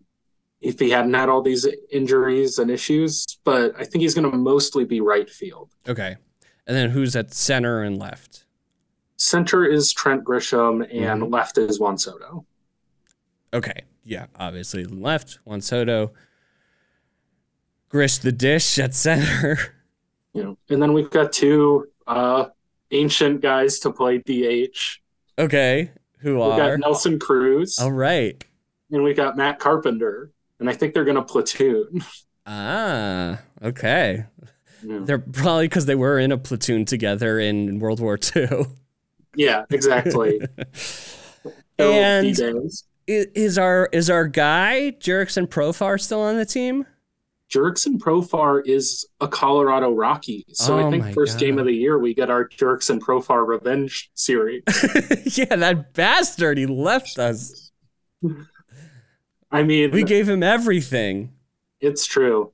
if 0.60 0.80
he 0.80 0.90
hadn't 0.90 1.14
had 1.14 1.30
all 1.30 1.42
these 1.44 1.68
injuries 1.92 2.58
and 2.58 2.70
issues. 2.72 3.26
But 3.44 3.74
I 3.80 3.84
think 3.84 4.02
he's 4.02 4.16
going 4.16 4.30
to 4.30 4.36
mostly 4.36 4.84
be 4.86 5.00
right 5.02 5.30
field. 5.30 5.70
Okay. 5.88 6.16
And 6.68 6.76
then 6.76 6.90
who's 6.90 7.16
at 7.16 7.34
center 7.34 7.82
and 7.84 7.98
left? 8.00 8.46
Center 9.18 9.66
is 9.66 9.94
Trent 9.94 10.24
Grisham, 10.24 10.82
and 10.92 11.22
Mhm. 11.22 11.32
left 11.32 11.58
is 11.60 11.80
Juan 11.80 11.98
Soto. 11.98 12.46
Okay. 13.54 13.84
Yeah, 14.04 14.26
obviously 14.36 14.84
left, 14.84 15.38
Juan 15.46 15.62
Soto. 15.62 16.12
Grish 17.90 18.18
the 18.18 18.32
dish 18.32 18.80
at 18.80 18.96
center. 18.96 19.58
You 20.34 20.44
know, 20.44 20.58
and 20.70 20.82
then 20.82 20.94
we've 20.94 21.10
got 21.10 21.34
two 21.34 21.88
uh, 22.08 22.46
ancient 22.92 23.42
guys 23.42 23.80
to 23.80 23.92
play 23.92 24.18
DH. 24.20 25.00
Okay. 25.40 25.92
Who 26.20 26.40
are 26.42 26.50
We've 26.50 26.58
got 26.58 26.80
Nelson 26.80 27.18
Cruz, 27.20 27.80
All 27.80 27.92
right. 27.92 28.44
and 28.92 29.04
we've 29.04 29.16
got 29.18 29.36
Matt 29.38 29.60
Carpenter, 29.60 30.30
and 30.60 30.70
I 30.70 30.74
think 30.74 30.94
they're 30.94 31.04
going 31.06 31.16
to 31.16 31.24
platoon. 31.24 32.04
Ah, 32.46 33.40
okay. 33.64 34.26
Yeah. 34.84 35.00
They're 35.04 35.20
probably 35.20 35.66
because 35.68 35.86
they 35.86 35.96
were 35.96 36.18
in 36.20 36.32
a 36.32 36.38
platoon 36.38 36.86
together 36.86 37.40
in 37.40 37.80
World 37.80 38.00
War 38.00 38.18
II. 38.36 38.66
Yeah, 39.36 39.66
exactly. 39.70 40.42
And- 41.80 42.36
D-Days. 42.36 42.84
Is 43.08 43.58
our 43.58 43.90
is 43.92 44.10
our 44.10 44.26
guy 44.28 44.96
Jerickson 45.00 45.48
Profar 45.48 46.00
still 46.00 46.22
on 46.22 46.38
the 46.38 46.46
team? 46.46 46.86
Jerickson 47.52 47.98
Profar 47.98 48.62
is 48.66 49.06
a 49.20 49.28
Colorado 49.28 49.92
Rocky. 49.92 50.46
So 50.54 50.80
Oh 50.80 50.88
I 50.88 50.90
think 50.90 51.14
first 51.14 51.38
game 51.38 51.60
of 51.60 51.66
the 51.66 51.74
year 51.74 52.00
we 52.00 52.14
get 52.14 52.30
our 52.30 52.48
Jerks 52.48 52.90
and 52.90 53.04
Profar 53.04 53.46
revenge 53.46 54.10
series. 54.14 54.64
yeah, 55.38 55.56
that 55.58 55.94
bastard. 55.94 56.58
He 56.58 56.66
left 56.66 57.20
us. 57.20 57.72
I 59.52 59.64
mean, 59.64 59.92
We 59.92 60.04
gave 60.04 60.30
him 60.30 60.44
everything. 60.44 61.34
it's 61.82 62.06
true. 62.06 62.54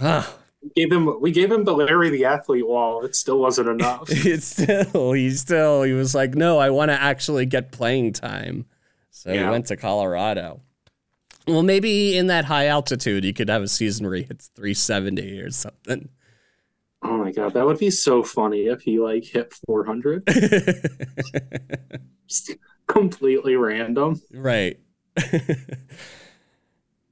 We 0.00 0.70
gave 0.76 0.92
him 0.92 1.20
we 1.20 1.32
gave 1.32 1.50
him 1.50 1.64
the 1.64 1.74
Larry 1.74 2.10
the 2.10 2.24
Athlete 2.24 2.66
wall. 2.66 3.04
It 3.04 3.16
still 3.16 3.38
wasn't 3.40 3.68
enough. 3.68 4.04
it's 4.08 4.46
still 4.46 5.12
he 5.12 5.30
still 5.30 5.82
he 5.82 5.92
was 5.92 6.14
like, 6.14 6.36
no, 6.36 6.58
I 6.58 6.70
want 6.70 6.90
to 6.90 7.00
actually 7.00 7.46
get 7.46 7.72
playing 7.72 8.12
time. 8.12 8.66
So 9.10 9.32
he 9.32 9.42
went 9.42 9.66
to 9.66 9.76
Colorado. 9.76 10.60
Well, 11.46 11.62
maybe 11.62 12.16
in 12.16 12.28
that 12.28 12.44
high 12.44 12.66
altitude, 12.66 13.24
you 13.24 13.34
could 13.34 13.48
have 13.48 13.62
a 13.62 13.68
season 13.68 14.06
where 14.06 14.16
he 14.16 14.22
hits 14.22 14.48
370 14.54 15.40
or 15.40 15.50
something. 15.50 16.08
oh 17.02 17.16
my 17.18 17.32
god, 17.32 17.54
that 17.54 17.66
would 17.66 17.78
be 17.78 17.90
so 17.90 18.22
funny 18.22 18.66
if 18.66 18.82
he 18.82 19.00
like 19.00 19.24
hit 19.24 19.52
400. 19.66 20.26
Just 22.28 22.52
completely 22.86 23.56
random. 23.56 24.20
right. 24.32 24.78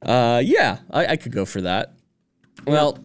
uh, 0.02 0.40
yeah, 0.44 0.78
I, 0.90 1.06
I 1.06 1.16
could 1.16 1.32
go 1.32 1.44
for 1.44 1.60
that. 1.62 1.94
Well, 2.66 2.98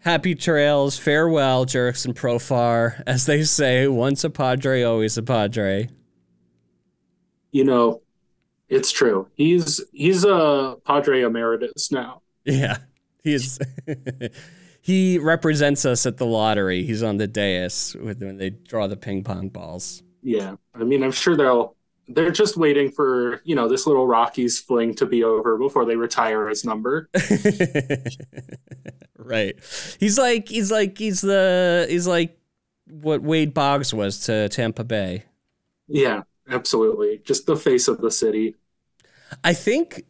happy 0.00 0.34
trails, 0.34 0.98
farewell, 0.98 1.66
Jerickson 1.66 2.14
Profar. 2.14 3.02
As 3.06 3.26
they 3.26 3.44
say, 3.44 3.86
once 3.86 4.24
a 4.24 4.30
Padre, 4.30 4.82
always 4.82 5.16
a 5.16 5.22
Padre. 5.22 5.88
You 7.52 7.64
know, 7.64 8.01
it's 8.72 8.90
true. 8.90 9.28
He's 9.34 9.82
he's 9.92 10.24
a 10.24 10.76
Padre 10.86 11.22
emeritus 11.22 11.92
now. 11.92 12.22
Yeah, 12.44 12.78
he 13.22 13.34
is. 13.34 13.58
he 14.80 15.18
represents 15.18 15.84
us 15.84 16.06
at 16.06 16.16
the 16.16 16.24
lottery. 16.24 16.84
He's 16.84 17.02
on 17.02 17.18
the 17.18 17.26
dais 17.26 17.94
with 18.00 18.22
when 18.22 18.38
they 18.38 18.50
draw 18.50 18.86
the 18.86 18.96
ping 18.96 19.24
pong 19.24 19.50
balls. 19.50 20.02
Yeah, 20.22 20.56
I 20.74 20.84
mean, 20.84 21.02
I'm 21.02 21.12
sure 21.12 21.36
they'll. 21.36 21.76
They're 22.08 22.32
just 22.32 22.56
waiting 22.56 22.90
for 22.90 23.42
you 23.44 23.54
know 23.54 23.68
this 23.68 23.86
little 23.86 24.06
Rockies 24.06 24.58
fling 24.58 24.94
to 24.96 25.06
be 25.06 25.22
over 25.22 25.58
before 25.58 25.84
they 25.84 25.96
retire 25.96 26.48
his 26.48 26.64
number. 26.64 27.10
right. 29.18 29.54
He's 30.00 30.18
like 30.18 30.48
he's 30.48 30.72
like 30.72 30.98
he's 30.98 31.20
the 31.20 31.86
he's 31.88 32.06
like 32.06 32.38
what 32.88 33.22
Wade 33.22 33.54
Boggs 33.54 33.94
was 33.94 34.20
to 34.26 34.48
Tampa 34.48 34.82
Bay. 34.82 35.24
Yeah, 35.86 36.22
absolutely. 36.48 37.20
Just 37.24 37.46
the 37.46 37.56
face 37.56 37.86
of 37.86 38.00
the 38.00 38.10
city. 38.10 38.56
I 39.44 39.54
think 39.54 40.04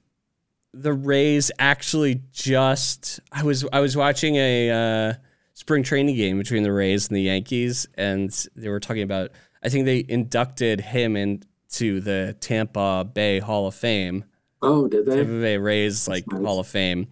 the 0.72 0.92
Rays 0.92 1.50
actually 1.58 2.22
just 2.32 3.20
I 3.30 3.42
was 3.42 3.64
I 3.72 3.80
was 3.80 3.96
watching 3.96 4.37
a 4.37 4.70
uh, 4.70 5.14
spring 5.54 5.82
training 5.82 6.16
game 6.16 6.38
between 6.38 6.62
the 6.62 6.72
Rays 6.72 7.08
and 7.08 7.16
the 7.16 7.23
Yankees, 7.23 7.87
and 7.94 8.31
they 8.56 8.68
were 8.68 8.81
talking 8.81 9.02
about. 9.02 9.31
I 9.64 9.68
think 9.68 9.85
they 9.85 10.04
inducted 10.08 10.81
him 10.81 11.14
into 11.14 12.00
the 12.00 12.37
Tampa 12.40 13.04
Bay 13.04 13.38
Hall 13.38 13.68
of 13.68 13.75
Fame. 13.75 14.25
Oh, 14.60 14.88
did 14.88 15.06
they? 15.06 15.16
Tampa 15.16 15.40
Bay 15.40 15.56
Rays 15.56 16.08
like 16.08 16.25
nice. 16.27 16.42
Hall 16.42 16.58
of 16.58 16.66
Fame, 16.66 17.08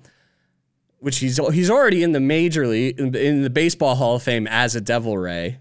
which 0.98 1.18
he's 1.18 1.38
he's 1.52 1.70
already 1.70 2.02
in 2.02 2.12
the 2.12 2.20
major 2.20 2.66
league 2.66 2.98
in, 2.98 3.14
in 3.14 3.42
the 3.42 3.50
baseball 3.50 3.94
Hall 3.94 4.16
of 4.16 4.22
Fame 4.22 4.46
as 4.48 4.74
a 4.74 4.80
Devil 4.80 5.16
Ray, 5.16 5.58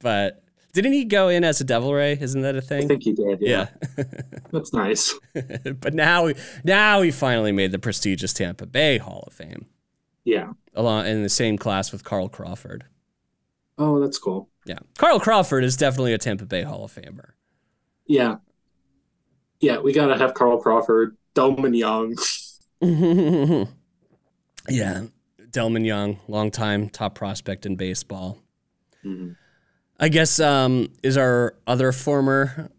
but 0.00 0.42
didn't 0.72 0.92
he 0.92 1.04
go 1.04 1.28
in 1.28 1.44
as 1.44 1.60
a 1.60 1.64
Devil 1.64 1.92
Ray? 1.92 2.16
Isn't 2.20 2.42
that 2.42 2.56
a 2.56 2.60
thing? 2.60 2.84
I 2.84 2.86
think 2.86 3.02
he 3.02 3.12
did. 3.12 3.38
Yeah, 3.40 3.68
yeah. 3.98 4.04
that's 4.52 4.72
nice. 4.72 5.18
but 5.80 5.94
now, 5.94 6.30
now 6.64 7.02
he 7.02 7.10
finally 7.10 7.52
made 7.52 7.72
the 7.72 7.78
prestigious 7.78 8.32
Tampa 8.32 8.66
Bay 8.66 8.98
Hall 8.98 9.24
of 9.26 9.32
Fame, 9.32 9.66
Yeah. 10.24 10.52
along 10.74 11.06
in 11.06 11.22
the 11.22 11.28
same 11.28 11.58
class 11.58 11.92
with 11.92 12.04
Carl 12.04 12.28
Crawford. 12.28 12.84
Oh, 13.78 13.98
that's 14.00 14.18
cool. 14.18 14.48
Yeah, 14.66 14.78
Carl 14.98 15.18
Crawford 15.20 15.64
is 15.64 15.76
definitely 15.76 16.12
a 16.12 16.18
Tampa 16.18 16.44
Bay 16.46 16.62
Hall 16.62 16.84
of 16.84 16.92
Famer. 16.94 17.30
Yeah. 18.06 18.36
Yeah, 19.60 19.78
we 19.78 19.92
gotta 19.92 20.16
have 20.18 20.34
Carl 20.34 20.58
Crawford, 20.60 21.16
Delmon 21.34 21.76
Young. 21.76 22.16
yeah, 24.68 25.04
Delmon 25.50 25.84
Young, 25.86 26.18
longtime 26.28 26.88
top 26.90 27.14
prospect 27.14 27.66
in 27.66 27.76
baseball. 27.76 28.38
Mhm. 29.04 29.36
I 30.02 30.08
guess 30.08 30.40
um, 30.40 30.88
is 31.02 31.18
our 31.18 31.54
other 31.66 31.92
former 31.92 32.70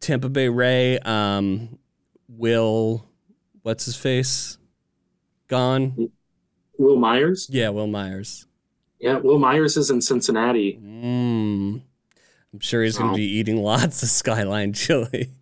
Tampa 0.00 0.28
Bay 0.28 0.50
Ray, 0.50 0.98
um, 0.98 1.78
Will, 2.28 3.06
what's 3.62 3.86
his 3.86 3.96
face, 3.96 4.58
gone? 5.48 6.10
Wil 6.76 6.96
Myers. 6.96 7.48
Yeah, 7.50 7.70
Wil 7.70 7.86
Myers. 7.86 8.46
Yeah, 8.98 9.16
Wil 9.16 9.38
Myers 9.38 9.78
is 9.78 9.90
in 9.90 10.02
Cincinnati. 10.02 10.78
Mm. 10.82 11.80
I'm 12.52 12.60
sure 12.60 12.82
he's 12.82 12.98
going 12.98 13.12
to 13.12 13.16
be 13.16 13.24
eating 13.24 13.62
lots 13.62 14.02
of 14.02 14.10
Skyline 14.10 14.74
chili. 14.74 15.30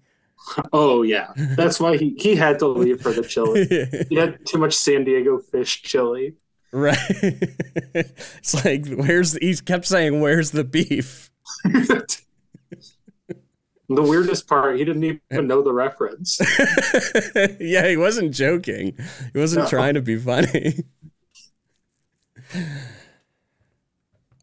Oh 0.73 1.03
yeah, 1.03 1.33
that's 1.37 1.79
why 1.79 1.99
he, 1.99 2.15
he 2.19 2.35
had 2.35 2.59
to 2.61 2.69
leave 2.69 3.03
for 3.03 3.13
the 3.13 3.21
chili. 3.23 3.67
He 4.09 4.17
had 4.17 4.47
too 4.47 4.57
much 4.57 4.73
San 4.73 5.05
Diego 5.05 5.37
fish 5.37 5.83
chili. 5.83 6.37
Right. 6.73 6.97
it's 7.95 8.65
like 8.65 8.87
where's 8.89 9.35
he 9.35 9.55
kept 9.57 9.87
saying 9.87 10.21
where's 10.21 10.51
the 10.53 10.65
beef? 10.65 11.31
the 11.65 12.17
weirdest 13.89 14.47
part, 14.47 14.77
he 14.77 14.85
didn't 14.85 15.05
even 15.05 15.47
know 15.47 15.63
the 15.63 15.73
reference. 15.73 16.39
yeah, 17.61 17.89
he 17.89 17.97
wasn't 17.97 18.35
joking. 18.35 18.97
He 19.33 19.39
wasn't 19.39 19.65
No. 19.65 19.69
trying 19.71 19.95
to 19.95 20.03
be 20.03 20.19
funny. 20.19 20.85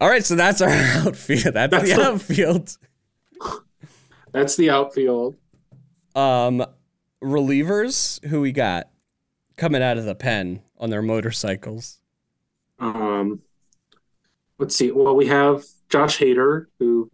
All 0.00 0.08
right, 0.08 0.24
so 0.24 0.34
that's 0.34 0.60
our 0.60 0.68
outfield. 0.68 1.54
That's, 1.54 1.70
That's 1.70 1.90
the 1.90 1.96
the- 1.96 2.02
outfield. 2.04 2.76
That's 4.32 4.56
the 4.56 4.68
outfield. 4.70 5.36
Um, 6.14 6.64
relievers 7.22 8.22
who 8.26 8.40
we 8.42 8.52
got 8.52 8.88
coming 9.56 9.82
out 9.82 9.96
of 9.96 10.04
the 10.04 10.14
pen 10.14 10.60
on 10.78 10.90
their 10.90 11.00
motorcycles. 11.02 12.00
Um, 12.78 13.40
let's 14.58 14.74
see. 14.76 14.90
Well, 14.90 15.16
we 15.16 15.26
have 15.26 15.64
Josh 15.88 16.18
Hader, 16.18 16.66
who 16.78 17.10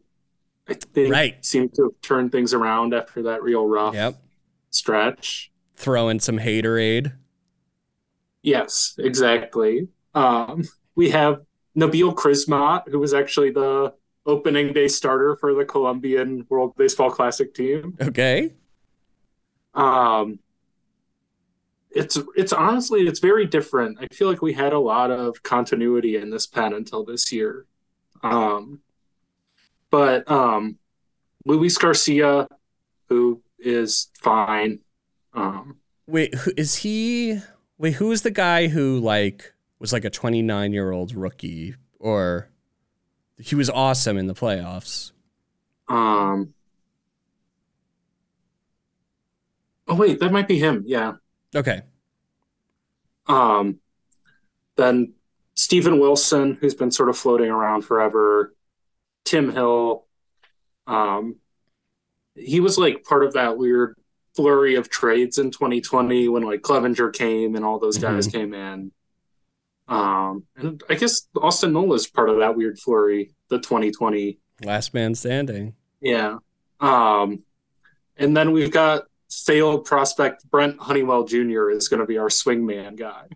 I 0.68 0.74
think 0.74 1.12
Right. 1.12 1.44
seemed 1.44 1.74
to 1.74 1.84
have 1.84 2.00
turned 2.02 2.32
things 2.32 2.54
around 2.54 2.94
after 2.94 3.22
that 3.24 3.42
real 3.42 3.66
rough 3.66 3.94
Yep, 3.94 4.14
stretch. 4.70 5.50
Throw 5.76 6.08
in 6.08 6.20
some 6.20 6.38
haterade. 6.38 7.12
Yes, 8.42 8.94
exactly. 8.98 9.88
Um, 10.14 10.64
we 10.94 11.10
have 11.10 11.42
Nabil 11.76 12.14
Crismatt, 12.14 12.88
who 12.88 12.98
was 12.98 13.14
actually 13.14 13.50
the 13.50 13.94
opening 14.26 14.72
day 14.72 14.88
starter 14.88 15.36
for 15.36 15.54
the 15.54 15.64
Colombian 15.64 16.46
World 16.48 16.74
Baseball 16.76 17.10
Classic 17.10 17.52
team. 17.54 17.96
Okay, 18.00 18.54
Um, 19.74 20.38
it's 21.95 22.18
it's 22.36 22.53
honestly 22.53 23.03
it's 23.03 23.20
very 23.20 23.47
different. 23.47 23.99
I 24.01 24.07
feel 24.14 24.28
like 24.28 24.43
we 24.43 24.53
had 24.53 24.72
a 24.72 24.78
lot 24.78 25.11
of 25.11 25.43
continuity 25.43 26.16
in 26.16 26.30
this 26.30 26.47
pen 26.47 26.72
until 26.72 27.05
this 27.05 27.32
year. 27.32 27.66
Um, 28.22 28.80
but 29.90 30.30
um, 30.30 30.78
Luis 31.45 31.76
Garcia, 31.76 32.49
who 33.09 33.43
is 33.59 34.09
fine. 34.20 34.80
Um, 35.34 35.78
wait, 36.07 36.34
who, 36.34 36.53
is 36.57 36.76
he? 36.76 37.40
Wait, 37.78 37.95
who 37.95 38.12
is 38.12 38.22
the 38.22 38.30
guy 38.30 38.68
who 38.68 38.99
like 38.99 39.53
was 39.78 39.93
like 39.93 40.05
a 40.05 40.11
twenty 40.11 40.43
nine 40.43 40.72
year 40.72 40.93
old 40.93 41.14
rookie, 41.14 41.74
or 41.99 42.49
he 43.38 43.55
was 43.55 43.68
awesome 43.68 44.16
in 44.16 44.26
the 44.26 44.34
playoffs? 44.34 45.12
um, 45.88 46.55
oh 49.88 49.95
wait, 49.95 50.20
that 50.20 50.32
might 50.32 50.49
be 50.49 50.59
him. 50.59 50.84
Yeah. 50.86 51.14
Okay, 51.55 51.82
Um, 53.26 53.78
then 54.76 55.14
Steven 55.55 56.00
Wilson, 56.00 56.57
who's 56.61 56.74
been 56.74 56.90
sort 56.90 57.09
of 57.09 57.16
floating 57.16 57.50
around 57.50 57.82
forever. 57.82 58.55
Tim 59.24 59.53
Hill. 59.53 60.07
Um, 60.86 61.36
he 62.34 62.61
was 62.61 62.78
like 62.78 63.05
part 63.05 63.24
of 63.24 63.34
that 63.34 63.57
weird 63.59 63.96
flurry 64.34 64.74
of 64.76 64.88
trades 64.88 65.38
in 65.38 65.50
2020 65.50 66.28
when 66.28 66.42
like 66.42 66.62
Clevinger 66.62 67.12
came 67.12 67.55
and 67.55 67.64
all 67.64 67.78
those 67.78 67.98
guys 67.98 68.26
came 68.26 68.55
in. 68.55 68.90
Um, 69.88 70.44
and 70.57 70.82
I 70.88 70.94
guess 70.94 71.28
Austin 71.36 71.74
Nola 71.74 71.96
is 71.96 72.07
part 72.07 72.30
of 72.30 72.38
that 72.38 72.57
weird 72.57 72.78
flurry, 72.78 73.34
the 73.50 73.59
2020 73.59 74.38
last 74.64 74.94
man 74.94 75.14
standing. 75.14 75.74
yeah. 76.00 76.38
Um, 76.80 77.42
and 78.16 78.36
then 78.36 78.53
we've 78.53 78.70
got 78.72 79.05
failed 79.33 79.85
prospect 79.85 80.49
Brent 80.51 80.78
Honeywell 80.78 81.24
Jr. 81.24 81.70
is 81.70 81.89
going 81.89 82.01
to 82.01 82.07
be 82.07 82.18
our 82.18 82.28
swingman 82.28 82.97
guy. 82.97 83.26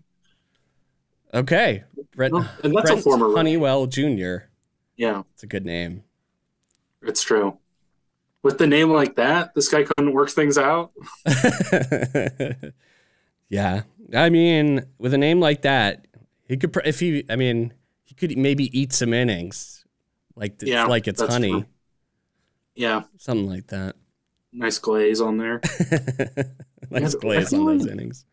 Okay, 1.33 1.83
Brent, 2.15 2.33
and 2.63 2.75
that's 2.75 2.89
Brent 2.89 2.99
a 2.99 3.03
former. 3.03 3.35
Honeywell 3.35 3.87
Jr. 3.87 4.37
Yeah, 4.95 5.23
It's 5.33 5.43
a 5.43 5.47
good 5.47 5.65
name. 5.65 6.03
it's 7.01 7.21
true. 7.21 7.57
With 8.43 8.57
the 8.59 8.67
name 8.67 8.89
like 8.91 9.15
that, 9.15 9.53
this 9.55 9.67
guy 9.67 9.83
couldn't 9.83 10.13
work 10.13 10.29
things 10.29 10.57
out. 10.57 10.91
yeah, 13.49 13.81
I 14.13 14.29
mean, 14.29 14.85
with 14.97 15.13
a 15.13 15.17
name 15.17 15.39
like 15.39 15.63
that, 15.63 16.07
he 16.47 16.57
could. 16.57 16.75
If 16.85 16.99
he, 16.99 17.25
I 17.29 17.35
mean, 17.35 17.73
he 18.05 18.13
could 18.15 18.37
maybe 18.37 18.77
eat 18.77 18.93
some 18.93 19.13
innings, 19.13 19.85
like 20.35 20.55
Yeah, 20.61 20.85
like 20.85 21.07
it's 21.07 21.21
honey, 21.21 21.51
true. 21.51 21.65
Yeah, 22.75 23.03
something 23.17 23.47
like 23.49 23.67
that. 23.67 23.95
Nice 24.51 24.79
glaze 24.79 25.21
on 25.21 25.37
there. 25.37 25.61
nice 26.89 27.13
Yeah, 27.13 27.19
glaze 27.19 27.53
on 27.53 27.65
those 27.65 27.87
innings. 27.87 28.25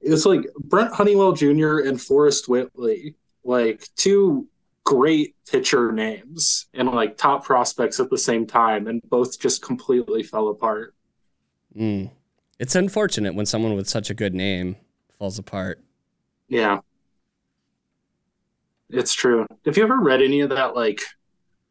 It's 0.00 0.24
like 0.24 0.46
Brent 0.58 0.94
Honeywell 0.94 1.32
Jr. 1.32 1.80
and 1.80 2.00
Forrest 2.00 2.48
Whitley, 2.48 3.16
like 3.44 3.86
two 3.96 4.48
great 4.84 5.36
pitcher 5.50 5.92
names 5.92 6.66
and 6.72 6.88
like 6.88 7.16
top 7.16 7.44
prospects 7.44 8.00
at 8.00 8.10
the 8.10 8.18
same 8.18 8.46
time, 8.46 8.86
and 8.86 9.00
both 9.08 9.38
just 9.38 9.62
completely 9.62 10.22
fell 10.22 10.48
apart. 10.48 10.94
Mm. 11.76 12.10
It's 12.58 12.74
unfortunate 12.74 13.34
when 13.34 13.46
someone 13.46 13.74
with 13.74 13.88
such 13.88 14.10
a 14.10 14.14
good 14.14 14.34
name 14.34 14.76
falls 15.18 15.38
apart. 15.38 15.82
Yeah. 16.48 16.80
It's 18.90 19.14
true. 19.14 19.46
Have 19.64 19.76
you 19.76 19.82
ever 19.82 19.98
read 19.98 20.20
any 20.20 20.40
of 20.40 20.50
that 20.50 20.74
like 20.74 21.00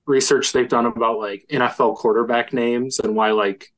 research 0.10 0.52
they've 0.52 0.68
done 0.68 0.86
about 0.88 1.20
like 1.20 1.46
NFL 1.50 1.96
quarterback 1.98 2.52
names 2.52 3.00
and 3.00 3.16
why 3.16 3.32
like 3.32 3.72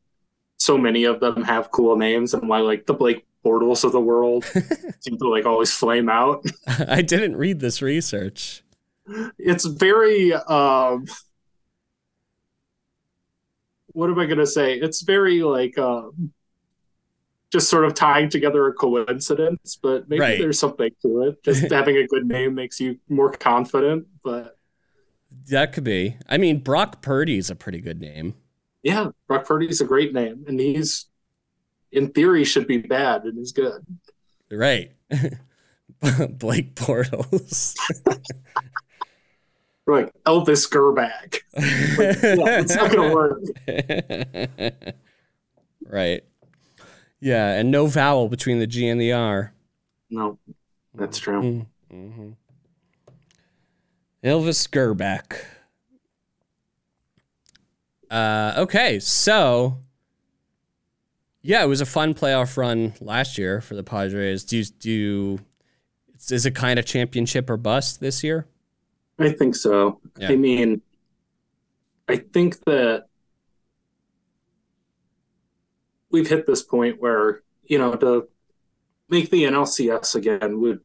so 0.57 0.77
many 0.77 1.03
of 1.03 1.19
them 1.19 1.43
have 1.43 1.71
cool 1.71 1.97
names 1.97 2.33
and 2.33 2.47
why 2.49 2.59
like 2.59 2.85
the 2.85 2.93
Blake 2.93 3.25
Bortles 3.45 3.83
of 3.83 3.91
the 3.91 3.99
world 4.01 4.45
seem 4.99 5.17
to 5.17 5.27
like 5.29 5.45
always 5.45 5.73
flame 5.73 6.09
out? 6.09 6.45
I 6.87 7.01
didn't 7.01 7.35
read 7.37 7.59
this 7.59 7.81
research. 7.81 8.63
It's 9.37 9.65
very 9.65 10.33
um 10.33 11.05
what 13.93 14.09
am 14.09 14.19
I 14.19 14.25
gonna 14.25 14.45
say? 14.45 14.75
It's 14.75 15.01
very 15.01 15.43
like 15.43 15.77
um 15.77 16.31
just 17.51 17.69
sort 17.69 17.83
of 17.83 17.93
tying 17.93 18.29
together 18.29 18.65
a 18.67 18.73
coincidence, 18.73 19.77
but 19.81 20.07
maybe 20.07 20.21
Right. 20.21 20.39
there's 20.39 20.59
something 20.59 20.89
to 21.01 21.23
it. 21.23 21.43
Just 21.43 21.69
having 21.71 21.97
a 21.97 22.07
good 22.07 22.25
name 22.25 22.55
makes 22.55 22.79
you 22.79 22.97
more 23.09 23.31
confident, 23.31 24.07
but 24.23 24.57
That 25.49 25.73
could 25.73 25.83
be. 25.83 26.17
I 26.27 26.37
mean, 26.37 26.59
Brock 26.59 27.01
Purdy 27.01 27.37
is 27.37 27.49
a 27.49 27.55
pretty 27.55 27.81
good 27.81 27.99
name. 27.99 28.35
Yeah, 28.83 29.09
Brock 29.27 29.45
Purdy's 29.45 29.81
a 29.81 29.85
great 29.85 30.13
name, 30.13 30.45
and 30.47 30.59
he's, 30.59 31.05
in 31.91 32.09
theory, 32.09 32.43
should 32.43 32.67
be 32.67 32.77
bad 32.77 33.23
and 33.23 33.37
is 33.37 33.51
good. 33.51 33.85
Right. 34.51 34.91
Blake. 36.29 36.77
Or 36.87 37.05
like 39.85 40.13
Elvis 40.25 40.69
Gerbag. 40.69 41.39
yeah, 41.53 42.59
it's 42.59 42.75
not 42.75 42.91
gonna 42.91 43.13
work. 43.13 43.41
right. 45.85 46.23
Yeah, 47.19 47.51
and 47.51 47.69
no 47.69 47.85
vowel 47.85 48.29
between 48.29 48.59
the 48.59 48.67
G 48.67 48.87
and 48.87 48.99
the 48.99 49.13
R. 49.13 49.53
No, 50.09 50.39
that's 50.95 51.19
true. 51.19 51.67
Mm-hmm. 51.93 52.31
Elvis 54.23 54.69
Gerback. 54.69 55.45
Uh, 58.09 58.53
okay, 58.57 58.99
so 58.99 59.77
yeah, 61.41 61.63
it 61.63 61.67
was 61.67 61.81
a 61.81 61.85
fun 61.85 62.13
playoff 62.13 62.57
run 62.57 62.93
last 62.99 63.37
year 63.37 63.61
for 63.61 63.75
the 63.75 63.83
Padres. 63.83 64.43
Do 64.43 64.57
you, 64.57 64.65
do 64.65 64.91
you, 64.91 65.39
is 66.29 66.45
it 66.45 66.53
kind 66.53 66.77
of 66.77 66.85
championship 66.85 67.49
or 67.49 67.57
bust 67.57 67.99
this 67.99 68.23
year? 68.23 68.45
I 69.17 69.31
think 69.31 69.55
so. 69.55 69.99
Yeah. 70.17 70.29
I 70.29 70.35
mean, 70.35 70.81
I 72.07 72.17
think 72.17 72.63
that 72.65 73.05
we've 76.11 76.27
hit 76.27 76.45
this 76.45 76.63
point 76.63 77.01
where 77.01 77.41
you 77.63 77.77
know 77.77 77.93
to 77.95 78.27
make 79.09 79.29
the 79.29 79.43
NLCS 79.43 80.15
again 80.15 80.59
would 80.61 80.81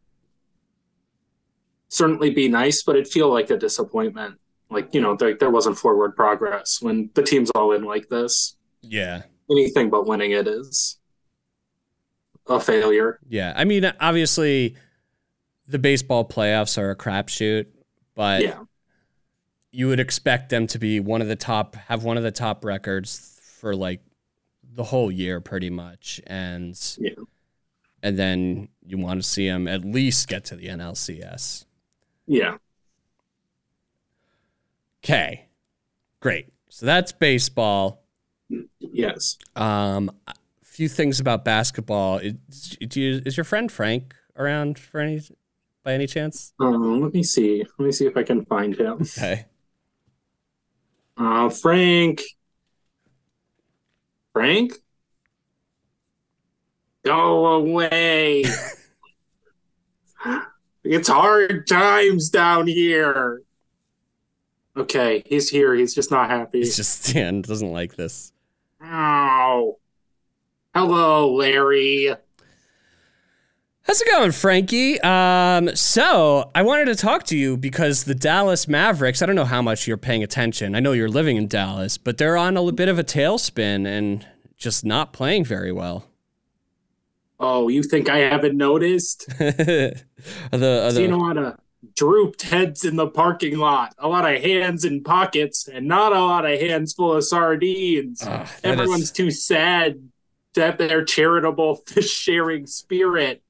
certainly 1.89 2.30
be 2.30 2.49
nice, 2.49 2.82
but 2.82 2.97
it'd 2.97 3.09
feel 3.12 3.32
like 3.32 3.51
a 3.51 3.57
disappointment. 3.57 4.39
Like 4.70 4.95
you 4.95 5.01
know, 5.01 5.16
there, 5.16 5.37
there 5.37 5.51
wasn't 5.51 5.78
forward 5.78 6.16
progress 6.16 6.82
when 6.82 7.11
the 7.14 7.22
team's 7.22 7.51
all 7.51 7.72
in 7.72 7.84
like 7.84 8.09
this. 8.09 8.57
Yeah. 8.82 9.22
anything 9.51 9.91
but 9.91 10.07
winning 10.07 10.32
it 10.32 10.47
is 10.47 10.99
a 12.49 12.61
failure. 12.61 13.18
Yeah. 13.28 13.53
I 13.57 13.64
mean, 13.64 13.91
obviously, 14.01 14.76
the 15.66 15.78
baseball 15.78 16.24
playoffs 16.24 16.78
are 16.78 16.91
a 16.91 16.97
crapshoot, 16.97 17.66
but 18.14 18.43
yeah, 18.43 18.61
you 19.70 19.89
would 19.89 20.01
expect 20.01 20.49
them 20.49 20.66
to 20.68 20.78
be 20.78 21.01
one 21.01 21.20
of 21.20 21.28
the 21.28 21.37
top, 21.37 21.76
have 21.76 22.05
one 22.05 22.16
of 22.16 22.22
the 22.22 22.30
top 22.30 22.64
records 22.64 23.41
for 23.61 23.74
like 23.74 24.01
the 24.74 24.84
whole 24.84 25.11
year, 25.11 25.41
pretty 25.41 25.70
much, 25.70 26.20
and 26.26 26.78
yeah, 26.99 27.14
and 28.03 28.18
then 28.18 28.68
you 28.84 28.99
want 28.99 29.22
to 29.22 29.28
see 29.28 29.49
them 29.49 29.66
at 29.66 29.84
least 29.84 30.28
get 30.28 30.45
to 30.47 30.57
the 30.57 30.66
NLCS. 30.66 31.64
Yeah. 32.27 32.57
Okay, 35.05 35.47
great. 36.20 36.49
So 36.68 36.85
that's 36.87 37.12
baseball. 37.12 38.03
Yes. 38.81 39.39
Um, 39.55 40.11
a 40.27 40.35
few 40.64 40.89
things 40.89 41.20
about 41.20 41.45
basketball. 41.45 42.18
Is, 42.18 42.35
do 42.89 43.01
you- 43.01 43.22
is 43.24 43.37
your 43.37 43.45
friend 43.45 43.70
Frank 43.70 44.14
around 44.37 44.79
for 44.79 45.01
any 45.01 45.20
by 45.85 45.95
any 45.95 46.07
chance? 46.09 46.53
Um, 46.59 47.01
let 47.03 47.14
me 47.14 47.22
see. 47.22 47.64
Let 47.79 47.87
me 47.87 47.93
see 47.93 48.07
if 48.07 48.16
I 48.16 48.24
can 48.24 48.45
find 48.45 48.74
him. 48.77 49.03
Okay. 49.03 49.47
Uh, 51.16 51.49
Frank. 51.51 52.22
Frank? 54.33 54.72
Go 57.05 57.47
away. 57.47 58.45
it's 60.87 61.09
hard 61.09 61.66
times 61.66 62.30
down 62.30 62.66
here. 62.66 63.43
Okay, 64.76 65.22
he's 65.26 65.49
here. 65.49 65.74
He's 65.74 65.95
just 65.95 66.11
not 66.11 66.28
happy. 66.28 66.59
He's 66.59 66.76
just 66.76 67.05
Stan 67.05 67.43
doesn't 67.43 67.72
like 67.72 67.97
this. 67.97 68.32
Ow. 68.82 69.78
Hello, 70.74 71.34
Larry. 71.34 72.14
How's 73.87 74.01
it 74.01 74.09
going, 74.09 74.32
Frankie? 74.32 75.01
Um, 75.01 75.74
so 75.76 76.51
I 76.55 76.62
wanted 76.62 76.87
to 76.87 76.97
talk 76.97 77.22
to 77.26 77.37
you 77.37 77.57
because 77.57 78.03
the 78.05 78.16
Dallas 78.16 78.66
Mavericks, 78.66 79.22
I 79.22 79.26
don't 79.26 79.37
know 79.37 79.45
how 79.45 79.62
much 79.62 79.87
you're 79.87 79.97
paying 79.97 80.24
attention. 80.24 80.74
I 80.74 80.80
know 80.80 80.93
you're 80.93 81.09
living 81.09 81.37
in 81.37 81.47
Dallas, 81.47 81.97
but 81.97 82.18
they're 82.18 82.37
on 82.37 82.57
a 82.57 82.62
li- 82.62 82.72
bit 82.72 82.89
of 82.89 82.99
a 82.99 83.05
tailspin 83.05 83.87
and 83.87 84.26
just 84.57 84.84
not 84.84 85.12
playing 85.12 85.45
very 85.45 85.70
well. 85.70 86.05
Oh, 87.39 87.68
you 87.68 87.82
think 87.82 88.09
I 88.09 88.18
haven't 88.18 88.57
noticed? 88.57 89.26
Are 89.41 89.93
the, 90.59 90.87
are 90.87 90.91
Seen 90.91 91.12
a 91.12 91.18
lot 91.18 91.37
of 91.37 91.59
drooped 91.95 92.43
heads 92.43 92.84
in 92.84 92.97
the 92.97 93.07
parking 93.07 93.59
lot, 93.59 93.95
a 93.99 94.09
lot 94.09 94.30
of 94.32 94.41
hands 94.43 94.84
in 94.84 95.03
pockets, 95.05 95.68
and 95.68 95.87
not 95.87 96.12
a 96.12 96.20
lot 96.20 96.47
of 96.47 96.59
hands 96.59 96.95
full 96.95 97.12
of 97.14 97.24
sardines. 97.24 98.22
Ah, 98.24 98.51
that 98.62 98.74
is- 98.74 98.80
Everyone's 98.80 99.11
too 99.12 99.30
sad 99.30 100.09
to 100.55 100.62
have 100.62 100.78
their 100.78 101.05
charitable 101.05 101.76
fish 101.87 102.11
sharing 102.11 102.66
spirit. 102.66 103.43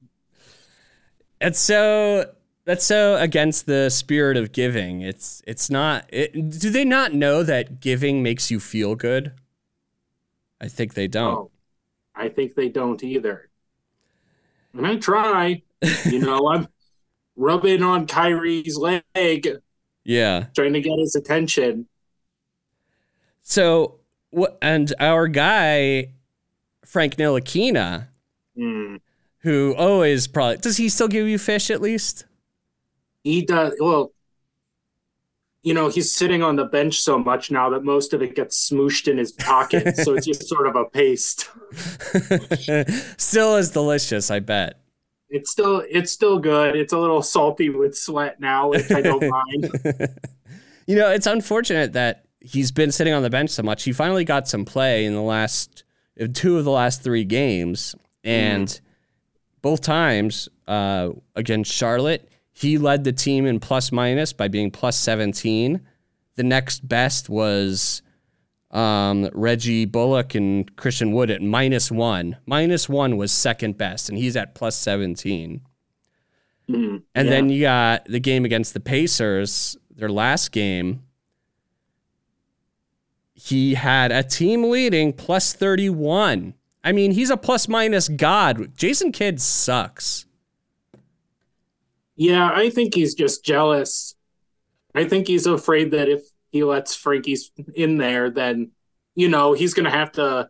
it's 1.39 1.59
so 1.59 2.31
that's 2.65 2.83
so 2.83 3.15
against 3.15 3.65
the 3.65 3.89
spirit 3.89 4.35
of 4.35 4.51
giving. 4.51 4.99
It's 5.01 5.41
it's 5.47 5.69
not. 5.69 6.05
It, 6.09 6.33
do 6.59 6.69
they 6.69 6.83
not 6.83 7.13
know 7.13 7.41
that 7.43 7.79
giving 7.79 8.21
makes 8.21 8.51
you 8.51 8.59
feel 8.59 8.95
good? 8.95 9.31
I 10.59 10.67
think 10.67 10.93
they 10.93 11.07
don't. 11.07 11.33
Oh, 11.33 11.51
I 12.13 12.27
think 12.29 12.55
they 12.55 12.67
don't 12.67 13.01
either. 13.03 13.46
And 14.77 14.85
I 14.85 14.95
try. 14.97 15.61
You 16.05 16.19
know, 16.19 16.49
I'm 16.49 16.67
rubbing 17.35 17.83
on 17.83 18.07
Kyrie's 18.07 18.77
leg, 18.77 19.47
Yeah. 20.03 20.45
trying 20.55 20.73
to 20.73 20.81
get 20.81 20.97
his 20.99 21.15
attention. 21.15 21.87
So 23.41 23.99
what? 24.29 24.57
And 24.61 24.93
our 24.99 25.27
guy 25.27 26.13
Frank 26.85 27.15
Ntilikina, 27.15 28.07
Hmm. 28.55 28.95
who 29.39 29.75
always 29.77 30.27
probably 30.27 30.57
does 30.57 30.77
he 30.77 30.89
still 30.89 31.07
give 31.07 31.27
you 31.27 31.37
fish 31.37 31.69
at 31.69 31.81
least? 31.81 32.25
He 33.23 33.41
does 33.43 33.73
well. 33.79 34.11
You 35.67 35.73
know, 35.73 35.89
he's 35.89 36.15
sitting 36.15 36.43
on 36.43 36.55
the 36.55 36.63
bench 36.63 37.01
so 37.01 37.19
much 37.19 37.51
now 37.51 37.69
that 37.71 37.83
most 37.83 38.13
of 38.13 38.21
it 38.21 38.35
gets 38.35 38.69
smooshed 38.71 39.09
in 39.09 39.17
his 39.17 39.33
pocket, 39.33 39.97
so 40.03 40.15
it's 40.15 40.25
just 40.25 40.47
sort 40.47 40.65
of 40.65 40.77
a 40.77 40.85
paste. 40.85 41.49
still 43.17 43.57
is 43.57 43.71
delicious, 43.71 44.31
I 44.31 44.39
bet. 44.39 44.79
It's 45.27 45.51
still 45.51 45.83
it's 45.89 46.13
still 46.13 46.39
good. 46.39 46.77
It's 46.77 46.93
a 46.93 46.97
little 46.97 47.21
salty 47.21 47.69
with 47.69 47.97
sweat 47.97 48.39
now, 48.39 48.69
which 48.69 48.89
I 48.89 49.01
don't 49.01 49.27
mind. 49.27 49.71
You 50.89 50.95
know, 50.95 51.11
it's 51.11 51.27
unfortunate 51.27 51.91
that 51.91 52.23
he's 52.39 52.71
been 52.71 52.93
sitting 52.93 53.13
on 53.13 53.21
the 53.21 53.29
bench 53.29 53.49
so 53.49 53.61
much. 53.61 53.83
He 53.83 53.91
finally 53.91 54.23
got 54.23 54.47
some 54.47 54.63
play 54.63 55.03
in 55.03 55.13
the 55.13 55.21
last 55.21 55.83
two 56.31 56.57
of 56.57 56.63
the 56.63 56.71
last 56.71 57.03
three 57.03 57.25
games, 57.25 57.93
and 58.23 58.79
both 59.61 59.81
times 59.81 60.47
uh, 60.65 61.09
against 61.35 61.73
Charlotte, 61.73 62.29
he 62.59 62.77
led 62.79 63.03
the 63.03 63.11
team 63.11 63.45
in 63.45 63.59
plus 63.59 63.91
minus 63.91 64.33
by 64.33 64.47
being 64.47 64.71
plus 64.71 64.97
seventeen. 64.97 65.81
The 66.35 66.43
next 66.43 66.87
best 66.87 67.29
was 67.29 68.01
um, 68.71 69.29
Reggie 69.33 69.85
Bullock 69.85 70.35
and 70.35 70.75
Christian 70.75 71.11
Wood 71.11 71.29
at 71.31 71.41
minus 71.41 71.91
one. 71.91 72.37
Minus 72.45 72.87
one 72.89 73.17
was 73.17 73.31
second 73.31 73.77
best, 73.77 74.09
and 74.09 74.17
he's 74.17 74.35
at 74.35 74.55
plus 74.55 74.75
seventeen. 74.75 75.61
Hmm. 76.67 76.97
And 77.15 77.27
Yeah. 77.27 77.31
then 77.33 77.49
you 77.49 77.61
got 77.61 78.05
the 78.05 78.19
game 78.19 78.43
against 78.45 78.73
the 78.73 78.79
Pacers, 78.79 79.77
their 79.95 80.09
last 80.09 80.51
game. 80.51 81.03
He 83.33 83.75
had 83.75 84.11
a 84.11 84.23
team 84.23 84.69
leading 84.69 85.13
plus 85.13 85.53
31. 85.53 86.55
I 86.83 86.91
mean, 86.91 87.11
he's 87.11 87.29
a 87.29 87.37
plus 87.37 87.67
minus 87.67 88.09
god. 88.09 88.75
Jason 88.75 89.11
Kidd 89.11 89.39
sucks. 89.41 90.25
Yeah, 92.17 92.49
I 92.51 92.69
think 92.69 92.93
he's 92.95 93.13
just 93.13 93.45
jealous. 93.45 94.15
I 94.93 95.05
think 95.05 95.27
he's 95.27 95.45
afraid 95.45 95.91
that 95.91 96.09
if 96.09 96.23
he 96.49 96.63
lets 96.63 96.95
Frankie's 96.95 97.51
in 97.75 97.97
there, 97.97 98.29
then 98.29 98.71
you 99.15 99.29
know 99.29 99.53
he's 99.53 99.73
gonna 99.73 99.91
have 99.91 100.11
to 100.13 100.49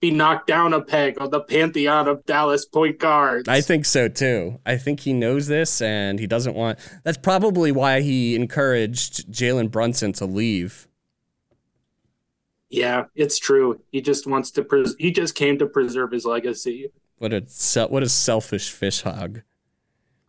be 0.00 0.10
knocked 0.10 0.46
down 0.46 0.72
a 0.72 0.80
peg 0.80 1.20
on 1.20 1.30
the 1.30 1.40
pantheon 1.40 2.08
of 2.08 2.24
Dallas 2.24 2.64
point 2.64 2.98
guards. 2.98 3.48
I 3.48 3.60
think 3.60 3.84
so 3.84 4.08
too. 4.08 4.58
I 4.64 4.76
think 4.78 5.00
he 5.00 5.12
knows 5.12 5.46
this 5.46 5.82
and 5.82 6.18
he 6.18 6.26
doesn't 6.26 6.54
want. 6.54 6.78
That's 7.04 7.18
probably 7.18 7.70
why 7.72 8.00
he 8.00 8.34
encouraged 8.34 9.30
Jalen 9.30 9.70
Brunson 9.70 10.12
to 10.14 10.24
leave. 10.24 10.86
yeah, 12.70 13.04
it's 13.16 13.38
true. 13.38 13.82
He 13.90 14.00
just 14.00 14.26
wants 14.26 14.52
to. 14.52 14.62
Pres- 14.62 14.94
he 14.98 15.10
just 15.10 15.34
came 15.34 15.58
to 15.58 15.66
preserve 15.66 16.12
his 16.12 16.24
legacy. 16.24 16.92
What 17.18 17.32
a 17.34 17.40
what 17.88 18.02
a 18.02 18.08
selfish 18.08 18.70
fish 18.70 19.02
hog. 19.02 19.42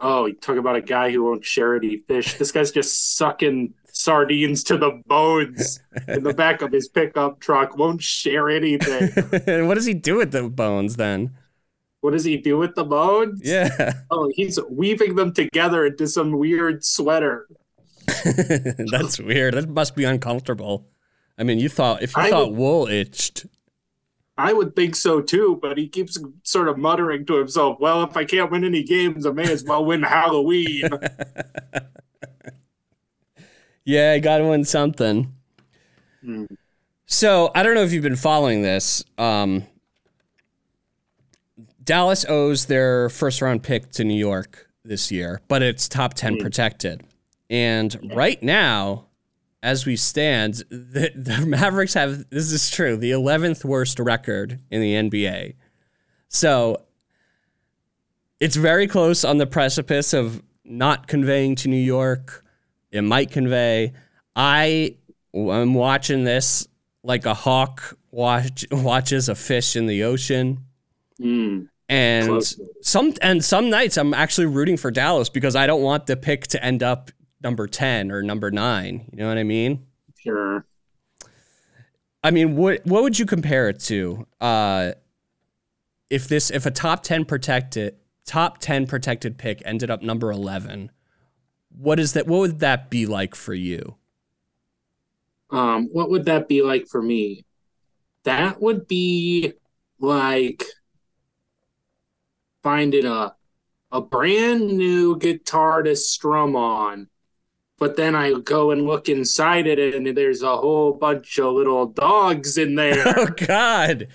Oh, 0.01 0.25
you 0.25 0.33
talk 0.33 0.57
about 0.57 0.75
a 0.75 0.81
guy 0.81 1.11
who 1.11 1.23
won't 1.23 1.45
share 1.45 1.75
any 1.75 1.97
fish. 1.97 2.37
This 2.37 2.51
guy's 2.51 2.71
just 2.71 3.17
sucking 3.17 3.73
sardines 3.93 4.63
to 4.65 4.77
the 4.77 5.01
bones 5.05 5.79
in 6.07 6.23
the 6.23 6.33
back 6.33 6.61
of 6.61 6.71
his 6.71 6.87
pickup 6.87 7.39
truck. 7.39 7.77
Won't 7.77 8.01
share 8.01 8.49
anything. 8.49 9.11
And 9.47 9.67
what 9.67 9.75
does 9.75 9.85
he 9.85 9.93
do 9.93 10.15
with 10.17 10.31
the 10.31 10.49
bones 10.49 10.95
then? 10.95 11.35
What 11.99 12.11
does 12.13 12.23
he 12.23 12.37
do 12.37 12.57
with 12.57 12.73
the 12.73 12.83
bones? 12.83 13.41
Yeah. 13.43 13.93
Oh, 14.09 14.31
he's 14.35 14.59
weaving 14.71 15.15
them 15.15 15.33
together 15.33 15.85
into 15.85 16.07
some 16.07 16.31
weird 16.31 16.83
sweater. 16.83 17.47
That's 18.25 19.19
weird. 19.19 19.53
That 19.53 19.69
must 19.69 19.95
be 19.95 20.03
uncomfortable. 20.03 20.87
I 21.37 21.43
mean, 21.43 21.59
you 21.59 21.69
thought 21.69 22.01
if 22.01 22.15
you 22.17 22.23
I 22.23 22.29
thought 22.31 22.49
would- 22.51 22.57
wool 22.57 22.87
itched, 22.87 23.45
I 24.41 24.53
would 24.53 24.75
think 24.75 24.95
so 24.95 25.21
too, 25.21 25.59
but 25.61 25.77
he 25.77 25.87
keeps 25.87 26.17
sort 26.43 26.67
of 26.67 26.77
muttering 26.77 27.25
to 27.27 27.35
himself, 27.35 27.77
well, 27.79 28.03
if 28.03 28.17
I 28.17 28.25
can't 28.25 28.51
win 28.51 28.63
any 28.63 28.83
games, 28.83 29.25
I 29.25 29.31
may 29.31 29.51
as 29.51 29.63
well 29.63 29.85
win 29.85 30.03
Halloween. 30.03 30.89
yeah, 33.85 34.11
I 34.11 34.19
got 34.19 34.39
to 34.39 34.45
win 34.45 34.63
something. 34.65 35.33
Hmm. 36.23 36.45
So 37.05 37.51
I 37.55 37.63
don't 37.63 37.75
know 37.75 37.83
if 37.83 37.91
you've 37.91 38.03
been 38.03 38.15
following 38.15 38.61
this. 38.61 39.03
Um, 39.17 39.63
Dallas 41.83 42.25
owes 42.29 42.65
their 42.67 43.09
first 43.09 43.41
round 43.41 43.63
pick 43.63 43.91
to 43.91 44.03
New 44.03 44.17
York 44.17 44.67
this 44.83 45.11
year, 45.11 45.41
but 45.47 45.61
it's 45.61 45.89
top 45.89 46.13
10 46.13 46.35
Hmm. 46.35 46.39
protected. 46.41 47.03
And 47.49 48.11
right 48.15 48.41
now, 48.41 49.07
as 49.63 49.85
we 49.85 49.95
stand, 49.95 50.55
the, 50.69 51.11
the 51.15 51.45
Mavericks 51.47 51.93
have 51.93 52.29
this 52.29 52.51
is 52.51 52.69
true, 52.69 52.97
the 52.97 53.11
11th 53.11 53.63
worst 53.63 53.99
record 53.99 54.59
in 54.69 54.81
the 54.81 54.93
NBA. 54.93 55.55
So 56.27 56.83
it's 58.39 58.55
very 58.55 58.87
close 58.87 59.23
on 59.23 59.37
the 59.37 59.45
precipice 59.45 60.13
of 60.13 60.41
not 60.65 61.07
conveying 61.07 61.55
to 61.57 61.67
New 61.67 61.75
York. 61.75 62.43
It 62.91 63.03
might 63.03 63.31
convey. 63.31 63.93
I 64.35 64.95
am 65.33 65.73
watching 65.73 66.23
this 66.23 66.67
like 67.03 67.25
a 67.25 67.33
hawk 67.33 67.97
watch, 68.09 68.65
watches 68.71 69.29
a 69.29 69.35
fish 69.35 69.75
in 69.75 69.85
the 69.85 70.03
ocean. 70.03 70.65
Hmm. 71.17 71.63
And 71.87 72.27
Close. 72.27 72.59
some 72.81 73.13
and 73.21 73.43
some 73.43 73.69
nights 73.69 73.97
I'm 73.97 74.13
actually 74.13 74.47
rooting 74.47 74.77
for 74.77 74.91
Dallas 74.91 75.27
because 75.27 75.57
I 75.57 75.67
don't 75.67 75.81
want 75.81 76.05
the 76.05 76.15
pick 76.15 76.47
to 76.47 76.63
end 76.63 76.83
up 76.83 77.11
number 77.43 77.67
10 77.67 78.11
or 78.11 78.21
number 78.21 78.51
9. 78.51 79.09
You 79.11 79.17
know 79.17 79.27
what 79.27 79.37
I 79.37 79.43
mean? 79.43 79.85
Sure. 80.17 80.65
I 82.23 82.31
mean, 82.31 82.55
what 82.55 82.85
what 82.85 83.01
would 83.03 83.17
you 83.17 83.25
compare 83.25 83.67
it 83.69 83.79
to? 83.81 84.27
Uh, 84.39 84.91
if 86.09 86.27
this 86.27 86.51
if 86.51 86.65
a 86.65 86.71
top 86.71 87.03
10 87.03 87.25
protected 87.25 87.95
top 88.25 88.59
10 88.59 88.85
protected 88.85 89.37
pick 89.37 89.61
ended 89.65 89.89
up 89.89 90.03
number 90.03 90.31
11, 90.31 90.91
what 91.69 91.99
is 91.99 92.13
that 92.13 92.27
what 92.27 92.39
would 92.39 92.59
that 92.59 92.89
be 92.89 93.05
like 93.05 93.33
for 93.33 93.53
you? 93.53 93.95
Um, 95.49 95.89
what 95.91 96.09
would 96.09 96.25
that 96.25 96.47
be 96.47 96.61
like 96.61 96.87
for 96.87 97.01
me? 97.01 97.45
That 98.23 98.61
would 98.61 98.87
be 98.87 99.53
like 99.99 100.63
finding 102.61 103.05
a 103.05 103.35
a 103.91 104.01
brand 104.01 104.77
new 104.77 105.17
guitar 105.17 105.83
to 105.83 105.95
strum 105.95 106.55
on 106.55 107.09
But 107.81 107.95
then 107.95 108.13
I 108.13 108.33
go 108.41 108.69
and 108.69 108.85
look 108.85 109.09
inside 109.09 109.65
it, 109.65 109.95
and 109.95 110.05
there's 110.15 110.43
a 110.43 110.55
whole 110.55 110.93
bunch 110.93 111.39
of 111.39 111.55
little 111.55 111.87
dogs 111.87 112.59
in 112.59 112.75
there. 112.75 113.03
Oh 113.17 113.25
God! 113.25 114.07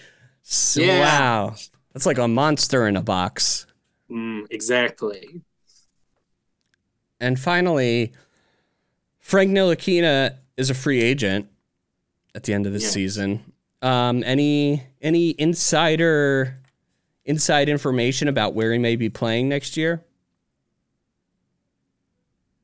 Yeah. 0.76 1.00
Wow, 1.00 1.56
that's 1.92 2.06
like 2.06 2.18
a 2.18 2.28
monster 2.28 2.86
in 2.86 2.96
a 2.96 3.02
box. 3.02 3.66
Mm, 4.08 4.46
exactly. 4.50 5.42
And 7.18 7.40
finally, 7.40 8.12
Frank 9.18 9.50
Ntilikina 9.50 10.36
is 10.56 10.70
a 10.70 10.74
free 10.74 11.02
agent 11.02 11.48
at 12.36 12.44
the 12.44 12.54
end 12.54 12.66
of 12.66 12.72
the 12.72 12.78
Yeah. 12.78 12.86
season. 12.86 13.52
Um, 13.82 14.22
any 14.22 14.84
any 15.02 15.34
insider 15.40 16.56
inside 17.24 17.68
information 17.68 18.28
about 18.28 18.54
where 18.54 18.72
he 18.72 18.78
may 18.78 18.94
be 18.94 19.08
playing 19.08 19.48
next 19.48 19.76
year? 19.76 20.04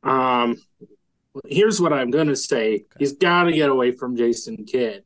Um, 0.05 0.57
here's 1.47 1.81
what 1.81 1.93
I'm 1.93 2.11
gonna 2.11 2.37
say: 2.37 2.85
he's 2.99 3.13
got 3.13 3.45
to 3.45 3.53
get 3.53 3.69
away 3.69 3.93
from 3.93 4.17
Jason 4.17 4.65
Kidd. 4.65 5.05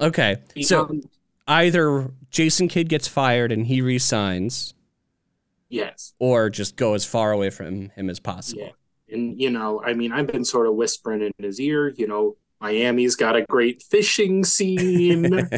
Okay, 0.00 0.36
so 0.62 1.00
either 1.46 2.10
Jason 2.30 2.68
Kidd 2.68 2.88
gets 2.88 3.08
fired 3.08 3.52
and 3.52 3.66
he 3.66 3.80
resigns, 3.80 4.74
yes, 5.68 6.14
or 6.18 6.50
just 6.50 6.76
go 6.76 6.94
as 6.94 7.04
far 7.04 7.32
away 7.32 7.50
from 7.50 7.90
him 7.90 8.08
as 8.08 8.20
possible. 8.20 8.62
Yeah. 8.62 9.14
and 9.14 9.40
you 9.40 9.50
know, 9.50 9.82
I 9.84 9.94
mean, 9.94 10.12
I've 10.12 10.28
been 10.28 10.44
sort 10.44 10.66
of 10.66 10.74
whispering 10.74 11.22
in 11.22 11.32
his 11.44 11.60
ear. 11.60 11.88
You 11.88 12.06
know, 12.06 12.36
Miami's 12.60 13.16
got 13.16 13.36
a 13.36 13.42
great 13.42 13.82
fishing 13.82 14.44
scene, 14.44 15.48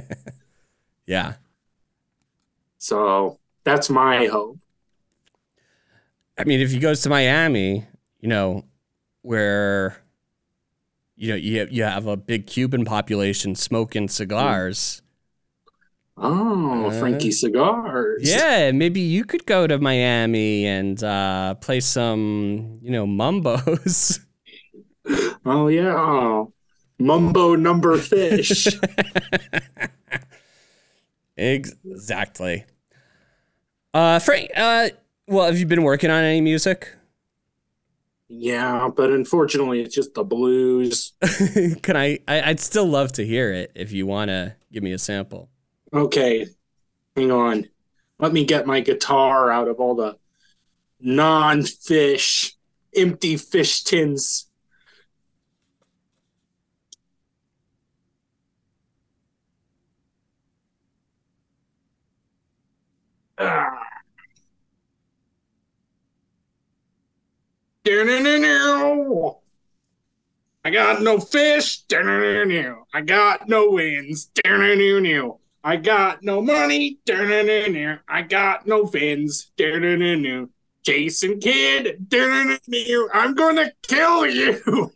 yeah. 1.06 1.34
so 2.78 3.38
that's 3.64 3.90
my 3.90 4.26
hope. 4.26 4.58
I 6.38 6.44
mean, 6.44 6.60
if 6.60 6.70
he 6.70 6.78
goes 6.78 7.02
to 7.02 7.10
Miami, 7.10 7.84
you 8.20 8.28
know, 8.28 8.64
where 9.22 10.02
you 11.16 11.28
know 11.28 11.34
you 11.36 11.60
have, 11.60 11.72
you 11.72 11.82
have 11.82 12.06
a 12.06 12.16
big 12.16 12.46
Cuban 12.46 12.84
population 12.84 13.54
smoking 13.54 14.08
cigars. 14.08 15.02
Oh, 16.16 16.86
Uh, 16.86 16.90
Frankie 16.98 17.30
cigars. 17.30 18.22
Yeah, 18.28 18.72
maybe 18.72 19.00
you 19.00 19.24
could 19.24 19.46
go 19.46 19.66
to 19.66 19.78
Miami 19.78 20.66
and 20.66 21.02
uh, 21.02 21.54
play 21.54 21.80
some, 21.80 22.78
you 22.82 22.90
know, 22.90 23.06
mumbos. 23.06 24.20
Oh 25.44 25.68
yeah. 25.68 25.94
Oh. 25.96 26.52
Mumbo 26.98 27.56
number 27.56 27.96
fish. 27.96 28.68
exactly. 31.36 32.66
Uh, 33.92 34.18
Frank. 34.18 34.50
Uh, 34.56 34.90
well, 35.26 35.46
have 35.46 35.58
you 35.58 35.66
been 35.66 35.82
working 35.82 36.10
on 36.10 36.22
any 36.24 36.40
music? 36.40 36.94
Yeah, 38.32 38.88
but 38.94 39.10
unfortunately, 39.10 39.80
it's 39.80 39.92
just 39.92 40.14
the 40.14 40.22
blues. 40.22 41.14
Can 41.82 41.96
I, 41.96 42.20
I? 42.28 42.42
I'd 42.42 42.60
still 42.60 42.86
love 42.86 43.10
to 43.14 43.26
hear 43.26 43.52
it 43.52 43.72
if 43.74 43.90
you 43.90 44.06
want 44.06 44.28
to 44.28 44.54
give 44.72 44.84
me 44.84 44.92
a 44.92 44.98
sample. 44.98 45.50
Okay, 45.92 46.46
hang 47.16 47.32
on. 47.32 47.68
Let 48.20 48.32
me 48.32 48.44
get 48.44 48.68
my 48.68 48.80
guitar 48.80 49.50
out 49.50 49.66
of 49.66 49.80
all 49.80 49.96
the 49.96 50.16
non-fish, 51.00 52.54
empty 52.94 53.36
fish 53.36 53.82
tins. 53.82 54.46
Ah. 63.38 63.89
I 70.64 70.70
got 70.70 71.02
no 71.02 71.18
fish. 71.18 71.82
I 72.94 73.00
got 73.00 73.48
no 73.48 73.70
wins. 73.70 74.30
I 75.64 75.76
got 75.76 76.22
no 76.22 76.40
money. 76.40 76.98
I 78.08 78.22
got 78.22 78.66
no 78.66 78.86
fins. 78.86 79.50
Jason 80.82 81.40
Kidd. 81.40 82.06
I'm 83.12 83.34
gonna 83.34 83.72
kill 83.82 84.26
you. 84.26 84.92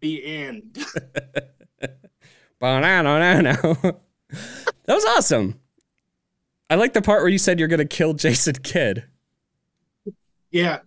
the 0.00 0.24
end. 0.26 0.78
That 4.86 4.94
was 4.94 5.04
awesome. 5.04 5.58
I 6.68 6.74
like 6.74 6.92
the 6.92 7.02
part 7.02 7.22
where 7.22 7.30
you 7.30 7.38
said 7.38 7.58
you're 7.58 7.68
gonna 7.68 7.84
kill 7.86 8.12
Jason 8.14 8.56
Kidd. 8.56 9.04
Yeah, 10.54 10.78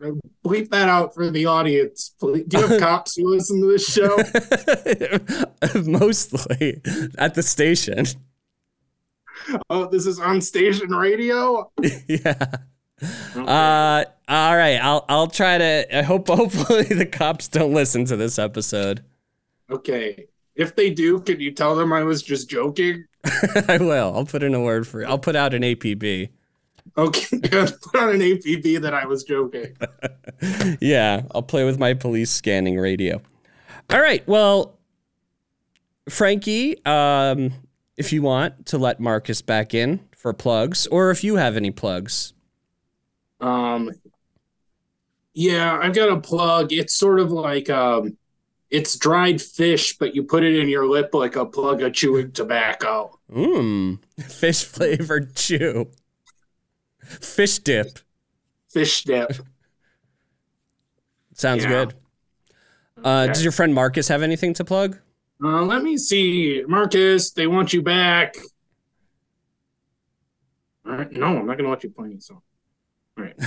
bleep 0.45 0.69
that 0.69 0.87
out 0.87 1.13
for 1.13 1.29
the 1.29 1.45
audience. 1.45 2.15
please. 2.21 2.45
Do 2.47 2.57
you 2.57 2.67
have 2.67 2.79
cops 2.79 3.17
who 3.17 3.29
listen 3.29 3.59
to 3.59 3.67
this 3.67 3.85
show? 3.85 4.15
Mostly 5.81 6.79
at 7.17 7.35
the 7.35 7.43
station. 7.43 8.05
Oh, 9.69 9.87
this 9.87 10.05
is 10.05 10.21
on 10.21 10.39
station 10.39 10.91
radio. 10.91 11.69
yeah. 12.07 12.45
Uh, 13.35 14.05
all 14.29 14.55
right. 14.55 14.77
I'll 14.81 15.03
I'll 15.09 15.27
try 15.27 15.57
to. 15.57 15.97
I 15.97 16.01
hope 16.01 16.27
hopefully 16.29 16.83
the 16.83 17.05
cops 17.05 17.49
don't 17.49 17.73
listen 17.73 18.05
to 18.05 18.15
this 18.15 18.39
episode. 18.39 19.03
okay. 19.69 20.27
If 20.55 20.77
they 20.77 20.91
do, 20.91 21.19
can 21.19 21.41
you 21.41 21.51
tell 21.51 21.75
them 21.75 21.91
I 21.91 22.03
was 22.03 22.23
just 22.23 22.49
joking? 22.49 23.03
I 23.67 23.79
will. 23.81 24.15
I'll 24.15 24.25
put 24.25 24.43
in 24.43 24.53
a 24.53 24.61
word 24.61 24.87
for. 24.87 25.05
I'll 25.05 25.19
put 25.19 25.35
out 25.35 25.53
an 25.53 25.63
APB. 25.63 26.29
Okay, 26.97 27.37
good. 27.49 27.73
Put 27.81 28.01
on 28.01 28.09
an 28.09 28.19
APB 28.19 28.81
that 28.81 28.93
I 28.93 29.05
was 29.05 29.23
joking. 29.23 29.75
yeah, 30.81 31.23
I'll 31.33 31.43
play 31.43 31.63
with 31.63 31.79
my 31.79 31.93
police 31.93 32.31
scanning 32.31 32.77
radio. 32.77 33.21
All 33.89 34.01
right. 34.01 34.27
Well, 34.27 34.77
Frankie, 36.09 36.83
um, 36.85 37.53
if 37.97 38.13
you 38.13 38.21
want 38.21 38.67
to 38.67 38.77
let 38.77 38.99
Marcus 38.99 39.41
back 39.41 39.73
in 39.73 40.01
for 40.15 40.33
plugs, 40.33 40.87
or 40.87 41.11
if 41.11 41.23
you 41.23 41.35
have 41.35 41.55
any 41.57 41.71
plugs. 41.71 42.33
Um, 43.39 43.91
yeah, 45.33 45.79
I've 45.81 45.93
got 45.93 46.09
a 46.09 46.19
plug. 46.19 46.73
It's 46.73 46.95
sort 46.95 47.19
of 47.19 47.31
like 47.31 47.69
um, 47.69 48.17
it's 48.69 48.97
dried 48.97 49.41
fish, 49.41 49.97
but 49.97 50.15
you 50.15 50.23
put 50.23 50.43
it 50.43 50.57
in 50.57 50.69
your 50.69 50.87
lip 50.87 51.11
like 51.13 51.35
a 51.35 51.45
plug 51.45 51.81
of 51.81 51.93
chewing 51.93 52.31
tobacco. 52.31 53.19
Mmm, 53.31 53.99
fish 54.27 54.63
flavored 54.63 55.35
chew. 55.35 55.89
Fish 57.07 57.59
dip. 57.59 57.99
Fish 58.69 59.03
dip. 59.03 59.31
Sounds 61.33 61.63
Yeah. 61.63 61.69
good. 61.85 61.93
Uh, 63.03 63.09
Okay. 63.25 63.33
Does 63.33 63.43
your 63.43 63.51
friend 63.51 63.73
Marcus 63.73 64.07
have 64.07 64.23
anything 64.23 64.53
to 64.55 64.65
plug? 64.65 64.97
Uh, 65.43 65.61
let 65.63 65.83
me 65.83 65.97
see, 65.97 66.63
Marcus. 66.67 67.31
They 67.31 67.45
want 67.45 67.71
you 67.73 67.83
back. 67.83 68.35
All 70.85 70.93
right, 70.93 71.11
no, 71.11 71.37
I'm 71.37 71.45
not 71.45 71.57
gonna 71.57 71.69
let 71.69 71.83
you 71.83 71.89
play 71.89 72.07
any 72.09 72.19
song. 72.19 72.41
All 73.17 73.23
right. 73.23 73.35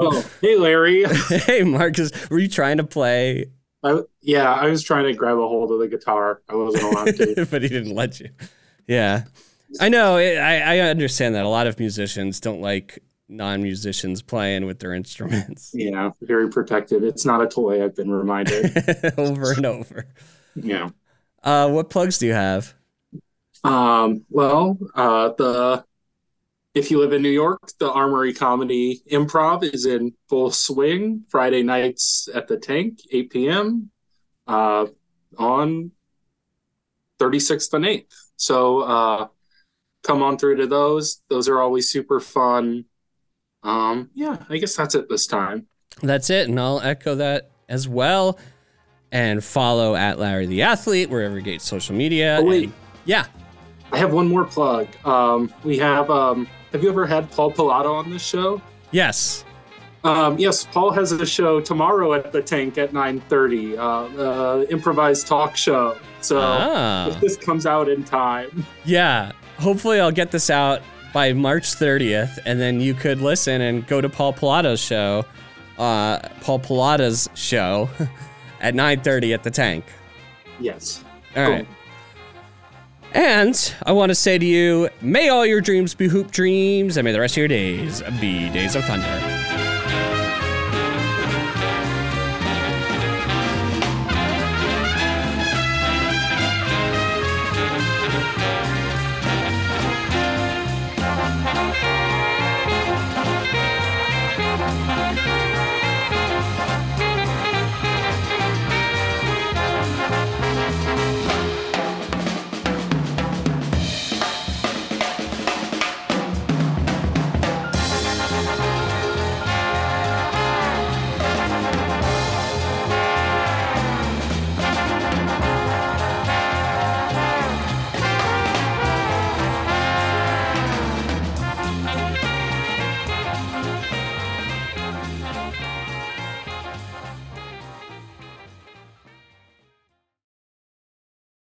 Oh, 0.00 0.24
hey, 0.40 0.56
Larry. 0.56 1.04
hey, 1.28 1.62
Marcus, 1.62 2.10
were 2.30 2.38
you 2.38 2.48
trying 2.48 2.78
to 2.78 2.84
play, 2.84 3.50
I, 3.82 4.00
yeah, 4.22 4.50
I 4.50 4.68
was 4.70 4.82
trying 4.82 5.04
to 5.04 5.12
grab 5.12 5.36
a 5.36 5.46
hold 5.46 5.70
of 5.70 5.80
the 5.80 5.86
guitar. 5.88 6.40
I 6.48 6.54
wasn't 6.54 6.84
allowed 6.84 7.14
to. 7.16 7.46
but 7.50 7.60
he 7.62 7.68
didn't 7.68 7.94
let 7.94 8.20
you? 8.20 8.30
Yeah, 8.86 9.24
I 9.80 9.88
know. 9.88 10.16
I 10.16 10.58
I 10.58 10.78
understand 10.80 11.34
that 11.34 11.44
a 11.44 11.48
lot 11.48 11.66
of 11.66 11.78
musicians 11.78 12.40
don't 12.40 12.60
like 12.60 13.02
non-musicians 13.28 14.22
playing 14.22 14.64
with 14.64 14.78
their 14.78 14.94
instruments 14.94 15.70
yeah, 15.74 16.10
very 16.22 16.48
protective. 16.48 17.02
It's 17.04 17.26
not 17.26 17.42
a 17.42 17.46
toy. 17.46 17.84
I've 17.84 17.94
been 17.94 18.10
reminded. 18.10 18.72
over 19.18 19.52
and 19.52 19.66
over. 19.66 20.06
yeah. 20.54 20.88
Uh, 21.42 21.68
what 21.68 21.90
plugs 21.90 22.18
do 22.18 22.26
you 22.26 22.32
have? 22.32 22.74
Um, 23.64 24.24
well, 24.30 24.78
uh, 24.94 25.30
the 25.36 25.84
if 26.74 26.90
you 26.90 26.98
live 27.00 27.12
in 27.12 27.22
New 27.22 27.28
York, 27.30 27.70
the 27.78 27.90
Armory 27.90 28.32
Comedy 28.32 29.02
Improv 29.10 29.62
is 29.62 29.84
in 29.84 30.14
full 30.28 30.50
swing. 30.50 31.24
Friday 31.28 31.62
nights 31.62 32.28
at 32.34 32.46
the 32.46 32.56
Tank, 32.56 33.00
8 33.10 33.30
p.m. 33.30 33.90
Uh, 34.46 34.86
on 35.36 35.90
36th 37.18 37.74
and 37.74 37.84
8th. 37.84 38.14
So 38.36 38.80
uh, 38.80 39.28
come 40.02 40.22
on 40.22 40.38
through 40.38 40.56
to 40.56 40.66
those. 40.66 41.22
Those 41.28 41.48
are 41.48 41.60
always 41.60 41.88
super 41.90 42.20
fun. 42.20 42.84
Um, 43.62 44.10
yeah, 44.14 44.36
I 44.48 44.58
guess 44.58 44.76
that's 44.76 44.94
it 44.94 45.08
this 45.08 45.26
time. 45.26 45.66
That's 46.02 46.30
it, 46.30 46.48
and 46.48 46.58
I'll 46.60 46.80
echo 46.80 47.14
that 47.16 47.50
as 47.68 47.88
well. 47.88 48.38
And 49.10 49.42
follow 49.42 49.94
at 49.96 50.18
Larry 50.18 50.46
the 50.46 50.62
Athlete 50.62 51.08
wherever 51.08 51.36
you 51.36 51.42
get 51.42 51.62
social 51.62 51.96
media. 51.96 52.38
Oh, 52.40 52.44
wait. 52.44 52.64
And- 52.64 52.72
yeah. 53.06 53.24
I 53.90 53.96
have 53.96 54.12
one 54.12 54.28
more 54.28 54.44
plug. 54.44 54.86
Um, 55.06 55.52
we 55.64 55.78
have. 55.78 56.10
Um, 56.10 56.46
have 56.72 56.82
you 56.82 56.90
ever 56.90 57.06
had 57.06 57.30
Paul 57.30 57.50
Pilato 57.50 57.94
on 57.94 58.10
this 58.10 58.22
show? 58.22 58.60
Yes. 58.90 59.46
Um, 60.04 60.38
yes, 60.38 60.64
Paul 60.66 60.90
has 60.90 61.10
a 61.12 61.24
show 61.24 61.58
tomorrow 61.60 62.12
at 62.12 62.30
the 62.30 62.42
Tank 62.42 62.76
at 62.76 62.92
9:30. 62.92 63.78
Uh, 63.78 63.82
uh, 63.82 64.64
improvised 64.68 65.26
talk 65.26 65.56
show. 65.56 65.96
So 66.20 66.38
Ah. 66.38 67.08
if 67.08 67.18
this 67.20 67.36
comes 67.38 67.64
out 67.64 67.88
in 67.88 68.04
time, 68.04 68.64
Yeah. 68.84 69.32
Hopefully, 69.58 70.00
I'll 70.00 70.12
get 70.12 70.30
this 70.30 70.50
out 70.50 70.82
by 71.12 71.32
March 71.32 71.64
30th, 71.74 72.38
and 72.44 72.60
then 72.60 72.80
you 72.80 72.94
could 72.94 73.20
listen 73.20 73.60
and 73.60 73.86
go 73.86 74.00
to 74.00 74.08
Paul 74.08 74.32
Pilato's 74.32 74.80
show, 74.80 75.24
uh, 75.78 76.20
Paul 76.40 76.60
Pilata's 76.60 77.28
show, 77.34 77.88
at 78.60 78.74
9:30 78.74 79.34
at 79.34 79.42
the 79.42 79.50
Tank. 79.50 79.84
Yes. 80.60 81.02
All 81.36 81.48
right. 81.50 81.66
And 83.14 83.74
I 83.86 83.92
want 83.92 84.10
to 84.10 84.14
say 84.14 84.38
to 84.38 84.44
you, 84.44 84.90
may 85.00 85.28
all 85.30 85.46
your 85.46 85.60
dreams 85.60 85.94
be 85.94 86.08
hoop 86.08 86.30
dreams, 86.30 86.96
and 86.96 87.04
may 87.04 87.12
the 87.12 87.20
rest 87.20 87.34
of 87.34 87.38
your 87.38 87.48
days 87.48 88.02
be 88.20 88.50
days 88.50 88.76
of 88.76 88.84
thunder. 88.84 89.47